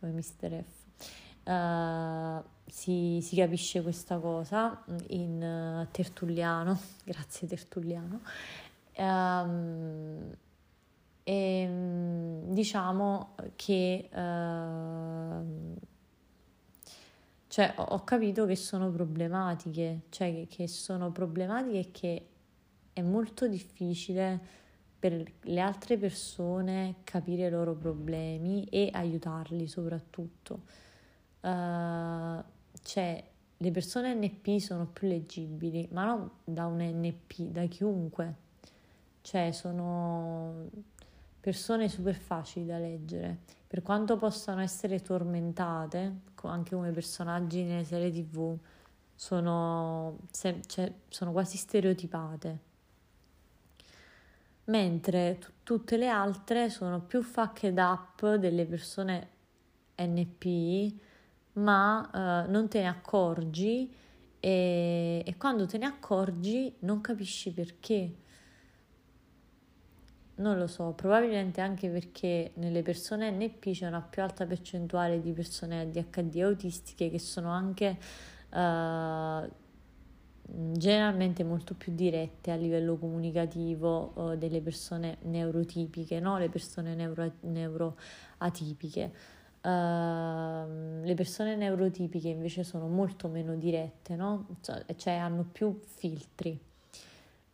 come 0.02 0.12
Mr. 0.12 0.64
F, 0.64 1.48
uh, 1.48 2.42
si, 2.66 3.20
si, 3.22 3.36
capisce 3.36 3.82
questa 3.82 4.18
cosa 4.18 4.84
in 5.08 5.40
uh, 5.40 5.90
Tertulliano, 5.92 6.78
grazie 7.04 7.46
Tertulliano. 7.46 8.20
Um, 8.96 10.34
e 11.24 11.68
diciamo 12.48 13.36
che 13.54 14.08
uh, 14.12 15.76
cioè, 17.52 17.74
ho 17.76 18.02
capito 18.02 18.46
che 18.46 18.56
sono 18.56 18.90
problematiche, 18.90 20.04
cioè 20.08 20.32
che, 20.32 20.46
che 20.48 20.66
sono 20.66 21.12
problematiche 21.12 21.90
che 21.90 22.26
è 22.94 23.02
molto 23.02 23.46
difficile 23.46 24.40
per 24.98 25.22
le 25.38 25.60
altre 25.60 25.98
persone 25.98 27.00
capire 27.04 27.48
i 27.48 27.50
loro 27.50 27.74
problemi 27.74 28.64
e 28.70 28.88
aiutarli 28.90 29.68
soprattutto. 29.68 30.62
Uh, 31.42 32.42
cioè, 32.84 33.22
le 33.58 33.70
persone 33.70 34.14
NP 34.14 34.56
sono 34.56 34.86
più 34.86 35.06
leggibili, 35.06 35.86
ma 35.90 36.06
non 36.06 36.30
da 36.44 36.64
un 36.64 36.78
NP, 36.80 37.50
da 37.50 37.66
chiunque. 37.66 38.34
Cioè, 39.20 39.52
sono 39.52 40.70
persone 41.42 41.88
super 41.88 42.14
facili 42.14 42.64
da 42.64 42.78
leggere, 42.78 43.36
per 43.66 43.82
quanto 43.82 44.16
possano 44.16 44.60
essere 44.60 45.02
tormentate, 45.02 46.20
anche 46.42 46.76
come 46.76 46.92
personaggi 46.92 47.64
nelle 47.64 47.82
serie 47.82 48.12
tv, 48.12 48.56
sono, 49.16 50.18
se, 50.30 50.60
cioè, 50.68 50.92
sono 51.08 51.32
quasi 51.32 51.56
stereotipate. 51.56 52.58
Mentre 54.66 55.38
t- 55.40 55.50
tutte 55.64 55.96
le 55.96 56.06
altre 56.06 56.70
sono 56.70 57.00
più 57.00 57.22
fucked 57.22 57.76
up 57.76 58.36
delle 58.36 58.64
persone 58.64 59.28
NP, 59.96 60.94
ma 61.54 62.44
uh, 62.46 62.50
non 62.52 62.68
te 62.68 62.82
ne 62.82 62.86
accorgi 62.88 63.92
e, 64.38 65.24
e 65.26 65.36
quando 65.36 65.66
te 65.66 65.78
ne 65.78 65.86
accorgi 65.86 66.72
non 66.80 67.00
capisci 67.00 67.50
perché 67.52 68.14
non 70.36 70.58
lo 70.58 70.66
so, 70.66 70.92
probabilmente 70.92 71.60
anche 71.60 71.88
perché 71.88 72.52
nelle 72.54 72.82
persone 72.82 73.30
NP 73.30 73.72
c'è 73.72 73.86
una 73.86 74.00
più 74.00 74.22
alta 74.22 74.46
percentuale 74.46 75.20
di 75.20 75.32
persone 75.32 75.80
ADHD 75.80 76.40
autistiche 76.40 77.10
che 77.10 77.18
sono 77.18 77.50
anche 77.50 77.98
uh, 78.50 79.50
generalmente 80.72 81.44
molto 81.44 81.74
più 81.74 81.94
dirette 81.94 82.50
a 82.50 82.56
livello 82.56 82.96
comunicativo 82.96 84.12
uh, 84.14 84.36
delle 84.36 84.60
persone 84.60 85.18
neurotipiche, 85.22 86.18
no? 86.18 86.38
le 86.38 86.48
persone 86.48 86.94
neuro, 86.94 87.32
neuroatipiche. 87.40 89.12
Uh, 89.62 91.04
le 91.04 91.14
persone 91.14 91.54
neurotipiche 91.54 92.28
invece 92.28 92.64
sono 92.64 92.88
molto 92.88 93.28
meno 93.28 93.54
dirette, 93.54 94.16
no? 94.16 94.56
cioè 94.96 95.12
hanno 95.14 95.44
più 95.44 95.78
filtri. 95.84 96.58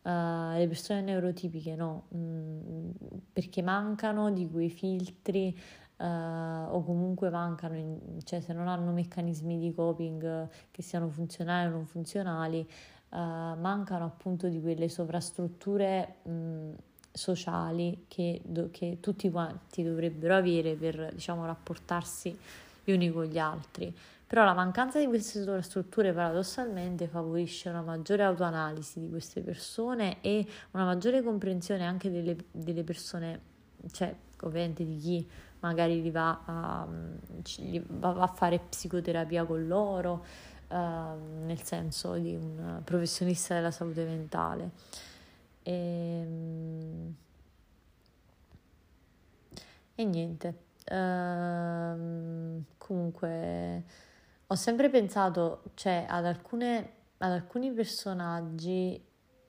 Uh, 0.01 0.57
le 0.57 0.65
persone 0.67 1.01
neurotipiche 1.01 1.75
no, 1.75 2.07
mm, 2.15 2.89
perché 3.33 3.61
mancano 3.61 4.31
di 4.31 4.49
quei 4.49 4.69
filtri 4.69 5.57
uh, 5.97 6.03
o 6.03 6.83
comunque 6.83 7.29
mancano, 7.29 7.75
in, 7.75 7.97
cioè 8.23 8.39
se 8.39 8.53
non 8.53 8.67
hanno 8.67 8.91
meccanismi 8.91 9.59
di 9.59 9.73
coping 9.73 10.47
che 10.71 10.81
siano 10.81 11.09
funzionali 11.09 11.67
o 11.67 11.71
non 11.71 11.85
funzionali, 11.85 12.67
mancano 13.11 14.05
appunto 14.05 14.47
di 14.49 14.61
quelle 14.61 14.87
sovrastrutture 14.87 16.17
mh, 16.21 16.73
sociali 17.11 18.05
che, 18.07 18.39
do, 18.43 18.69
che, 18.71 18.99
tutti 18.99 19.29
quanti 19.29 19.83
dovrebbero 19.83 20.35
avere 20.35 20.75
per 20.75 21.11
diciamo 21.13 21.45
rapportarsi 21.45 22.37
gli 22.83 22.91
uni 22.91 23.11
con 23.11 23.25
gli 23.25 23.37
altri. 23.37 23.93
Però 24.29 24.43
la 24.43 24.53
mancanza 24.53 24.99
di 24.99 25.07
queste 25.07 25.41
sovrastrutture 25.41 26.13
paradossalmente 26.13 27.07
favorisce 27.07 27.67
una 27.69 27.81
maggiore 27.81 28.21
autoanalisi 28.21 28.99
di 28.99 29.09
queste 29.09 29.41
persone 29.41 30.21
e 30.21 30.45
una 30.69 30.85
maggiore 30.85 31.23
comprensione 31.23 31.83
anche 31.83 32.11
delle, 32.11 32.35
delle 32.51 32.83
persone, 32.83 33.41
cioè 33.89 34.15
ovviamente 34.41 34.85
di 34.85 34.97
chi 34.97 35.27
magari 35.61 36.03
li 36.03 36.11
va 36.11 36.43
a, 36.45 36.87
va 37.87 38.21
a 38.21 38.27
fare 38.27 38.59
psicoterapia 38.59 39.45
con 39.45 39.65
loro, 39.65 40.23
uh, 40.67 40.75
nel 41.45 41.63
senso 41.63 42.13
di 42.13 42.35
un 42.35 42.81
professionista 42.83 43.55
della 43.55 43.71
salute 43.71 44.05
mentale. 44.05 44.69
E, 45.63 45.71
ehm, 45.73 47.15
e 49.95 50.05
niente, 50.05 50.47
uh, 50.91 52.63
comunque 52.77 54.07
ho 54.51 54.55
sempre 54.55 54.89
pensato, 54.89 55.61
cioè, 55.75 56.05
ad, 56.09 56.25
alcune, 56.25 56.93
ad 57.17 57.31
alcuni 57.31 57.71
personaggi 57.71 58.99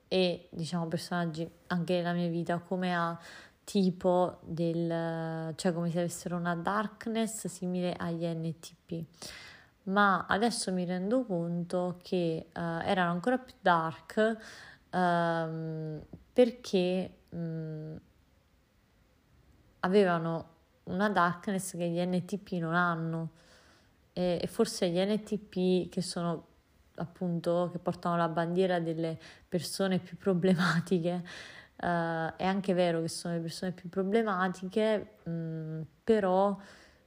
e 0.07 0.47
diciamo 0.51 0.87
personaggi 0.87 1.49
anche 1.67 1.95
nella 1.95 2.13
mia 2.13 2.27
vita 2.27 2.59
come 2.59 2.95
a 2.95 3.17
tipo 3.63 4.39
del, 4.43 5.53
cioè 5.55 5.73
come 5.73 5.89
se 5.89 5.99
avessero 5.99 6.35
una 6.35 6.55
darkness 6.55 7.47
simile 7.47 7.93
agli 7.93 8.25
NTP. 8.25 9.05
Ma 9.83 10.27
adesso 10.27 10.71
mi 10.71 10.85
rendo 10.85 11.23
conto 11.25 11.97
che 12.03 12.49
uh, 12.53 12.59
erano 12.59 13.11
ancora 13.11 13.39
più 13.39 13.55
dark 13.59 14.37
uh, 14.91 16.05
perché 16.31 17.13
um, 17.29 17.99
avevano 19.79 20.49
una 20.83 21.09
darkness 21.09 21.75
che 21.75 21.89
gli 21.89 21.99
NTP 21.99 22.51
non 22.59 22.75
hanno 22.75 23.29
e, 24.13 24.39
e 24.41 24.47
forse 24.47 24.89
gli 24.89 24.99
NTP 24.99 25.89
che 25.89 26.01
sono 26.01 26.47
appunto 26.95 27.69
che 27.71 27.79
portano 27.79 28.17
la 28.17 28.27
bandiera 28.27 28.79
delle 28.79 29.17
persone 29.47 29.99
più 29.99 30.17
problematiche 30.17 31.23
Uh, 31.81 32.31
è 32.37 32.45
anche 32.45 32.73
vero 32.73 33.01
che 33.01 33.07
sono 33.07 33.33
le 33.33 33.39
persone 33.39 33.71
più 33.71 33.89
problematiche, 33.89 35.15
mh, 35.23 35.31
mm, 35.31 35.81
però 36.03 36.55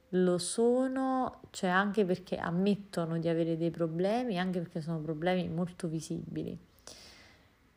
lo 0.09 0.37
sono, 0.37 1.41
cioè 1.51 1.69
anche 1.69 2.05
perché 2.05 2.35
ammettono 2.37 3.17
di 3.17 3.27
avere 3.27 3.57
dei 3.57 3.71
problemi, 3.71 4.37
anche 4.37 4.59
perché 4.59 4.81
sono 4.81 4.99
problemi 4.99 5.47
molto 5.49 5.87
visibili. 5.87 6.57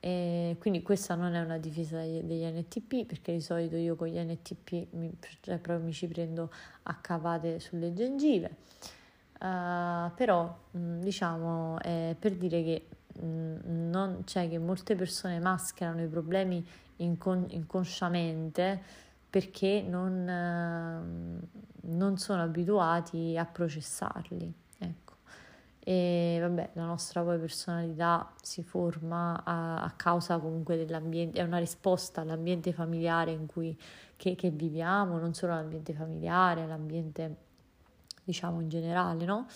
E 0.00 0.56
quindi 0.60 0.82
questa 0.82 1.16
non 1.16 1.34
è 1.34 1.40
una 1.40 1.58
difesa 1.58 1.98
degli 2.00 2.44
NTP, 2.44 3.06
perché 3.06 3.32
di 3.32 3.40
solito 3.40 3.76
io 3.76 3.96
con 3.96 4.08
gli 4.08 4.18
NTP 4.18 4.92
mi, 4.92 5.12
cioè 5.40 5.60
mi 5.78 5.92
ci 5.92 6.06
prendo 6.06 6.50
a 6.84 6.94
cavate 6.96 7.58
sulle 7.58 7.92
gengive. 7.92 8.56
Uh, 9.38 10.10
però 10.16 10.52
mm, 10.76 11.00
diciamo 11.00 11.78
è 11.78 12.16
per 12.18 12.34
dire 12.34 12.62
che 12.64 12.86
mh, 13.20 13.26
mm, 13.26 13.90
non, 13.90 14.22
cioè 14.24 14.48
che 14.48 14.58
molte 14.58 14.96
persone 14.96 15.38
mascherano 15.38 16.02
i 16.02 16.08
problemi 16.08 16.66
incon- 16.96 17.46
inconsciamente 17.50 19.06
perché 19.30 19.84
non, 19.86 20.28
eh, 20.28 21.46
non, 21.82 22.16
sono 22.16 22.42
abituati 22.42 23.36
a 23.36 23.44
processarli. 23.44 24.54
Ecco. 24.78 25.14
E 25.80 26.38
vabbè, 26.40 26.70
la 26.74 26.84
nostra 26.84 27.22
poi 27.22 27.38
personalità 27.38 28.32
si 28.42 28.62
forma 28.62 29.42
a, 29.44 29.82
a, 29.82 29.90
causa 29.92 30.38
comunque 30.38 30.76
dell'ambiente, 30.76 31.38
è 31.38 31.42
una 31.42 31.58
risposta 31.58 32.22
all'ambiente 32.22 32.72
familiare 32.72 33.32
in 33.32 33.46
cui 33.46 33.78
che, 34.16 34.34
che 34.34 34.50
viviamo, 34.50 35.18
non 35.18 35.34
solo 35.34 35.52
l'ambiente 35.52 35.92
familiare, 35.92 36.66
l'ambiente 36.66 37.46
diciamo 38.28 38.60
in 38.60 38.68
generale, 38.68 39.24
no? 39.24 39.46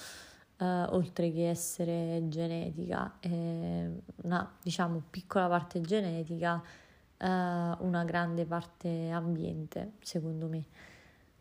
Uh, 0.57 0.87
oltre 0.95 1.31
che 1.33 1.49
essere 1.49 2.23
genetica, 2.29 3.17
è 3.21 3.89
una 4.23 4.57
diciamo 4.63 5.03
piccola 5.11 5.49
parte 5.49 5.81
genetica 5.81 6.55
uh, 6.55 7.27
una 7.27 8.05
grande 8.05 8.47
parte 8.47 9.11
ambiente, 9.11 9.93
secondo 10.01 10.49
me, 10.49 10.59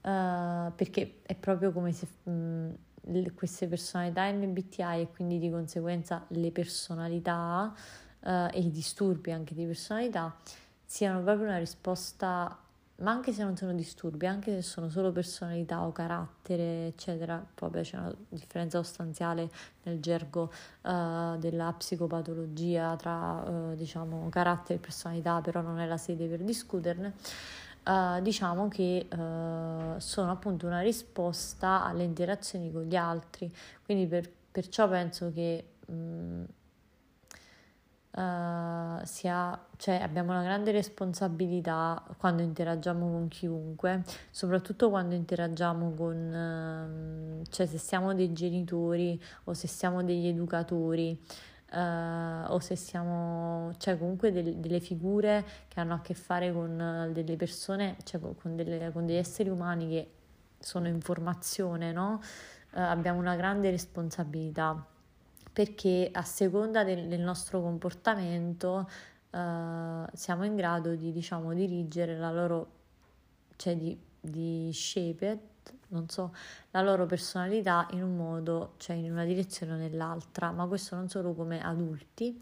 uh, 0.02 0.74
perché 0.76 1.20
è 1.22 1.36
proprio 1.36 1.72
come 1.72 1.94
se 1.94 2.08
mh, 2.24 2.32
mm, 3.10 3.26
queste 3.36 3.68
personalità 3.68 4.30
MBTI 4.30 5.02
e 5.02 5.08
quindi 5.14 5.40
di 5.40 5.50
conseguenza 5.50 6.26
le 6.30 6.52
personalità 6.52 7.74
e 8.24 8.60
i 8.60 8.70
disturbi 8.70 9.32
anche 9.32 9.56
di 9.56 9.66
personalità 9.66 10.36
siano 10.86 11.24
proprio 11.24 11.48
una 11.48 11.58
risposta 11.58 12.56
ma 13.02 13.12
anche 13.12 13.34
se 13.34 13.43
non 13.43 13.58
sono 13.58 13.74
disturbi, 13.74 14.26
anche 14.26 14.54
se 14.54 14.62
sono 14.62 14.89
solo 14.89 15.12
personalità 15.12 15.82
o 15.82 15.91
carattere, 15.91 16.88
eccetera, 16.88 17.43
poi 17.54 17.82
c'è 17.82 17.97
una 17.97 18.14
differenza 18.30 18.82
sostanziale 18.82 19.49
nel 19.84 19.99
gergo 19.99 20.52
uh, 20.82 21.38
della 21.38 21.74
psicopatologia 21.78 22.95
tra 22.95 23.43
uh, 23.43 23.76
diciamo 23.76 24.30
carattere 24.30 24.76
e 24.76 24.82
personalità, 24.82 25.41
però 25.41 25.62
non 25.62 25.80
è 25.80 25.88
la 25.88 25.97
sede 25.97 26.28
per 26.28 26.41
discuterne. 26.41 27.14
Uh, 27.84 28.22
diciamo 28.22 28.68
che 28.68 29.08
sono 29.10 30.32
appunto 30.32 30.68
una 30.68 30.82
risposta 30.82 31.84
alle 31.84 32.04
interazioni 32.04 32.72
con 32.72 32.84
gli 32.84 32.95
altri, 32.95 33.52
quindi 33.84 34.06
per, 34.06 34.30
perciò 34.52 34.88
penso 34.88 35.32
che 35.34 35.66
mh, 35.88 36.43
uh, 38.12 39.03
sia, 39.03 39.59
cioè 39.78 39.95
abbiamo 40.01 40.32
una 40.32 40.43
grande 40.43 40.72
responsabilità 40.72 42.03
quando 42.18 42.41
interagiamo 42.41 43.09
con 43.09 43.28
chiunque, 43.28 44.03
soprattutto 44.30 44.89
quando 44.89 45.16
interagiamo 45.16 45.93
con, 45.93 47.41
uh, 47.41 47.45
cioè 47.49 47.66
se 47.66 47.78
siamo 47.78 48.14
dei 48.14 48.34
genitori 48.34 49.22
o 49.45 49.53
se 49.53 49.68
siamo 49.68 50.03
degli 50.03 50.28
educatori. 50.28 51.20
Uh, 51.74 52.51
o 52.51 52.59
se 52.59 52.76
siamo, 52.76 53.72
cioè 53.78 53.97
comunque 53.97 54.34
del, 54.34 54.57
delle 54.57 54.82
figure 54.82 55.45
che 55.70 55.80
hanno 55.80 55.93
a 55.93 56.01
che 56.01 56.14
fare 56.14 56.51
con 56.51 57.12
delle 57.14 57.38
persone, 57.38 57.95
cioè 58.03 58.20
con, 58.20 58.57
delle, 58.57 58.91
con 58.91 59.05
degli 59.05 59.16
esseri 59.16 59.47
umani 59.47 59.88
che 59.88 60.12
sono 60.59 60.89
in 60.89 60.99
formazione, 60.99 61.93
no? 61.93 62.20
Uh, 62.74 62.80
abbiamo 62.80 63.20
una 63.20 63.38
grande 63.38 63.70
responsabilità 63.70 64.86
perché 65.52 66.10
a 66.12 66.24
seconda 66.24 66.84
del, 66.84 67.08
del 67.08 67.22
nostro 67.22 67.62
comportamento 67.62 68.89
uh, 69.32 70.06
siamo 70.14 70.45
in 70.45 70.56
grado 70.56 70.95
di 70.95 71.12
diciamo 71.12 71.54
dirigere 71.54 72.18
la 72.18 72.32
loro 72.32 72.80
cioè 73.56 73.76
di, 73.76 73.97
di 74.20 74.72
shape 74.74 75.49
non 75.91 76.08
so, 76.10 76.34
la 76.72 76.82
loro 76.82 77.06
personalità 77.06 77.88
in 77.91 78.04
un 78.04 78.16
modo, 78.16 78.74
cioè 78.78 78.95
in 78.95 79.12
una 79.12 79.26
direzione 79.26 79.74
o 79.74 79.76
nell'altra, 79.76 80.52
ma 80.52 80.66
questo 80.66 80.95
non 80.95 81.10
solo 81.10 81.34
come 81.34 81.62
adulti, 81.62 82.39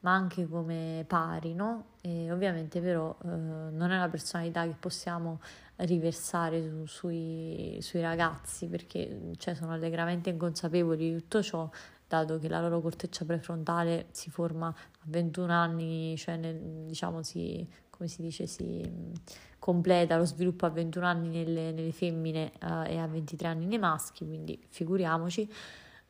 ma 0.00 0.12
anche 0.14 0.46
come 0.46 1.04
pari, 1.06 1.54
no? 1.54 1.96
E 2.00 2.30
ovviamente 2.30 2.80
però 2.80 3.16
eh, 3.24 3.26
non 3.28 3.90
è 3.90 3.96
una 3.96 4.08
personalità 4.08 4.64
che 4.64 4.74
possiamo 4.78 5.40
riversare 5.76 6.62
su, 6.62 6.86
sui, 6.86 7.78
sui, 7.80 8.00
ragazzi 8.00 8.66
perché 8.66 9.32
cioè, 9.36 9.54
sono 9.54 9.72
allegramente 9.72 10.30
inconsapevoli 10.30 11.12
di 11.12 11.18
tutto 11.18 11.42
ciò 11.42 11.68
dato 12.08 12.38
che 12.38 12.48
la 12.48 12.60
loro 12.60 12.80
corteccia 12.80 13.24
prefrontale 13.24 14.06
si 14.10 14.30
forma 14.30 14.68
a 14.68 15.04
21 15.04 15.52
anni, 15.52 16.16
cioè 16.16 16.36
nel, 16.36 16.56
diciamo 16.86 17.22
si, 17.22 17.66
come 17.90 18.08
si 18.08 18.22
dice, 18.22 18.46
si 18.46 18.82
completa 19.58 20.16
lo 20.16 20.24
sviluppo 20.24 20.66
a 20.66 20.70
21 20.70 21.06
anni 21.06 21.28
nelle, 21.28 21.72
nelle 21.72 21.92
femmine 21.92 22.52
uh, 22.62 22.84
e 22.86 22.98
a 22.98 23.06
23 23.06 23.48
anni 23.48 23.66
nei 23.66 23.78
maschi, 23.78 24.26
quindi 24.26 24.58
figuriamoci. 24.68 25.48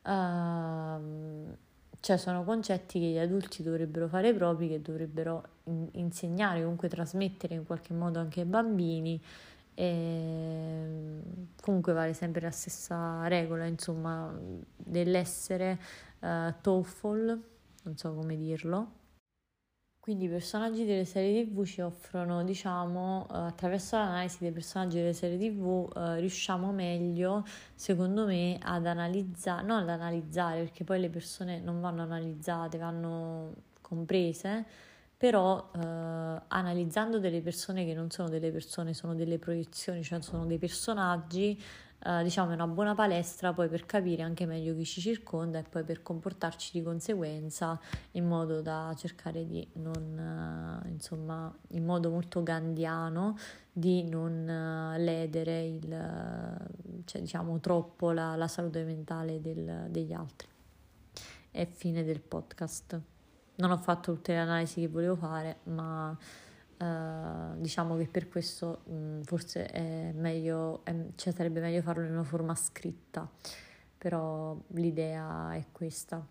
Uh, 0.03 1.57
cioè 2.01 2.15
sono 2.15 2.45
concetti 2.45 2.97
che 2.99 3.07
gli 3.07 3.17
adulti 3.17 3.61
dovrebbero 3.61 4.07
fare 4.07 4.33
propri, 4.33 4.69
che 4.69 4.81
dovrebbero 4.81 5.43
in- 5.65 5.89
insegnare, 5.93 6.61
comunque 6.61 6.87
trasmettere 6.87 7.55
in 7.55 7.65
qualche 7.65 7.93
modo 7.93 8.19
anche 8.19 8.39
ai 8.39 8.45
bambini 8.45 9.21
e 9.73 11.21
comunque 11.61 11.93
vale 11.93 12.13
sempre 12.13 12.41
la 12.41 12.51
stessa 12.51 13.27
regola, 13.27 13.65
insomma, 13.65 14.35
dell'essere 14.75 15.79
uh, 16.19 16.53
TOEFL, 16.61 17.41
non 17.83 17.97
so 17.97 18.13
come 18.13 18.35
dirlo. 18.35 18.97
Quindi 19.99 20.25
i 20.25 20.29
personaggi 20.29 20.85
delle 20.85 21.05
serie 21.05 21.45
TV 21.45 21.63
ci 21.65 21.81
offrono, 21.81 22.43
diciamo, 22.43 23.27
uh, 23.29 23.33
attraverso 23.33 23.95
l'analisi 23.97 24.37
dei 24.39 24.51
personaggi 24.51 24.97
delle 24.97 25.13
serie 25.13 25.37
TV, 25.37 25.91
uh, 25.93 26.13
riusciamo 26.15 26.71
meglio, 26.71 27.45
secondo 27.75 28.25
me, 28.25 28.57
ad 28.59 28.87
analizzare, 28.87 29.63
non 29.63 29.81
ad 29.81 29.89
analizzare, 29.89 30.61
perché 30.61 30.83
poi 30.83 30.99
le 30.99 31.09
persone 31.09 31.59
non 31.59 31.79
vanno 31.79 32.01
analizzate, 32.01 32.79
vanno 32.79 33.53
comprese, 33.81 34.65
però 35.19 35.69
eh, 35.75 35.79
analizzando 36.47 37.19
delle 37.19 37.41
persone 37.41 37.83
che 37.83 37.93
non 37.93 38.09
sono 38.09 38.29
delle 38.29 38.51
persone, 38.51 38.93
sono 38.93 39.15
delle 39.15 39.37
proiezioni, 39.37 40.01
cioè 40.01 40.21
sono 40.21 40.45
dei 40.45 40.57
personaggi, 40.57 41.61
eh, 42.05 42.23
diciamo 42.23 42.51
è 42.51 42.53
una 42.53 42.67
buona 42.67 42.95
palestra 42.95 43.51
poi 43.51 43.67
per 43.67 43.85
capire 43.85 44.23
anche 44.23 44.45
meglio 44.45 44.73
chi 44.75 44.85
ci 44.85 45.01
circonda 45.01 45.59
e 45.59 45.63
poi 45.63 45.83
per 45.83 46.01
comportarci 46.01 46.71
di 46.71 46.81
conseguenza 46.81 47.77
in 48.11 48.29
modo 48.29 48.61
da 48.61 48.95
cercare 48.95 49.45
di 49.45 49.67
non, 49.73 50.83
eh, 50.85 50.87
insomma, 50.87 51.53
in 51.71 51.83
modo 51.83 52.09
molto 52.09 52.41
gandiano 52.41 53.37
di 53.73 54.07
non 54.07 54.47
eh, 54.47 54.99
ledere 54.99 55.65
il, 55.65 57.03
cioè, 57.03 57.19
diciamo, 57.19 57.59
troppo 57.59 58.13
la, 58.13 58.37
la 58.37 58.47
salute 58.47 58.85
mentale 58.85 59.41
del, 59.41 59.87
degli 59.89 60.13
altri. 60.13 60.47
È 61.51 61.67
fine 61.69 62.05
del 62.05 62.21
podcast. 62.21 63.01
Non 63.59 63.71
ho 63.71 63.77
fatto 63.77 64.13
tutte 64.13 64.33
le 64.33 64.39
analisi 64.39 64.81
che 64.81 64.87
volevo 64.87 65.15
fare, 65.15 65.59
ma 65.63 66.17
Uh, 66.79 67.59
diciamo 67.59 67.97
che 67.97 68.07
per 68.07 68.29
questo 68.29 68.83
mh, 68.85 69.23
forse 69.23 69.65
è 69.65 70.13
meglio, 70.13 70.79
è, 70.85 70.95
cioè 71.15 71.33
sarebbe 71.33 71.59
meglio 71.59 71.81
farlo 71.81 72.05
in 72.05 72.13
una 72.13 72.23
forma 72.23 72.55
scritta, 72.55 73.29
però 73.97 74.57
l'idea 74.67 75.53
è 75.55 75.65
questa. 75.73 76.25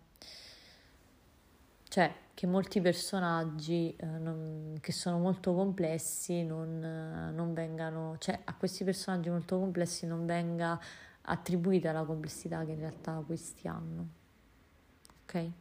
Cioè 1.87 2.13
che 2.33 2.47
molti 2.47 2.81
personaggi 2.81 3.95
uh, 4.01 4.07
non, 4.19 4.77
che 4.81 4.91
sono 4.91 5.19
molto 5.19 5.53
complessi 5.53 6.43
non, 6.43 6.81
uh, 6.81 7.31
non 7.31 7.53
vengano, 7.53 8.15
cioè 8.17 8.39
a 8.43 8.55
questi 8.55 8.83
personaggi 8.83 9.29
molto 9.29 9.59
complessi 9.59 10.07
non 10.07 10.25
venga 10.25 10.79
attribuita 11.21 11.91
la 11.91 12.05
complessità 12.05 12.65
che 12.65 12.71
in 12.71 12.79
realtà 12.79 13.21
questi 13.23 13.67
hanno. 13.67 14.07
Ok? 15.25 15.51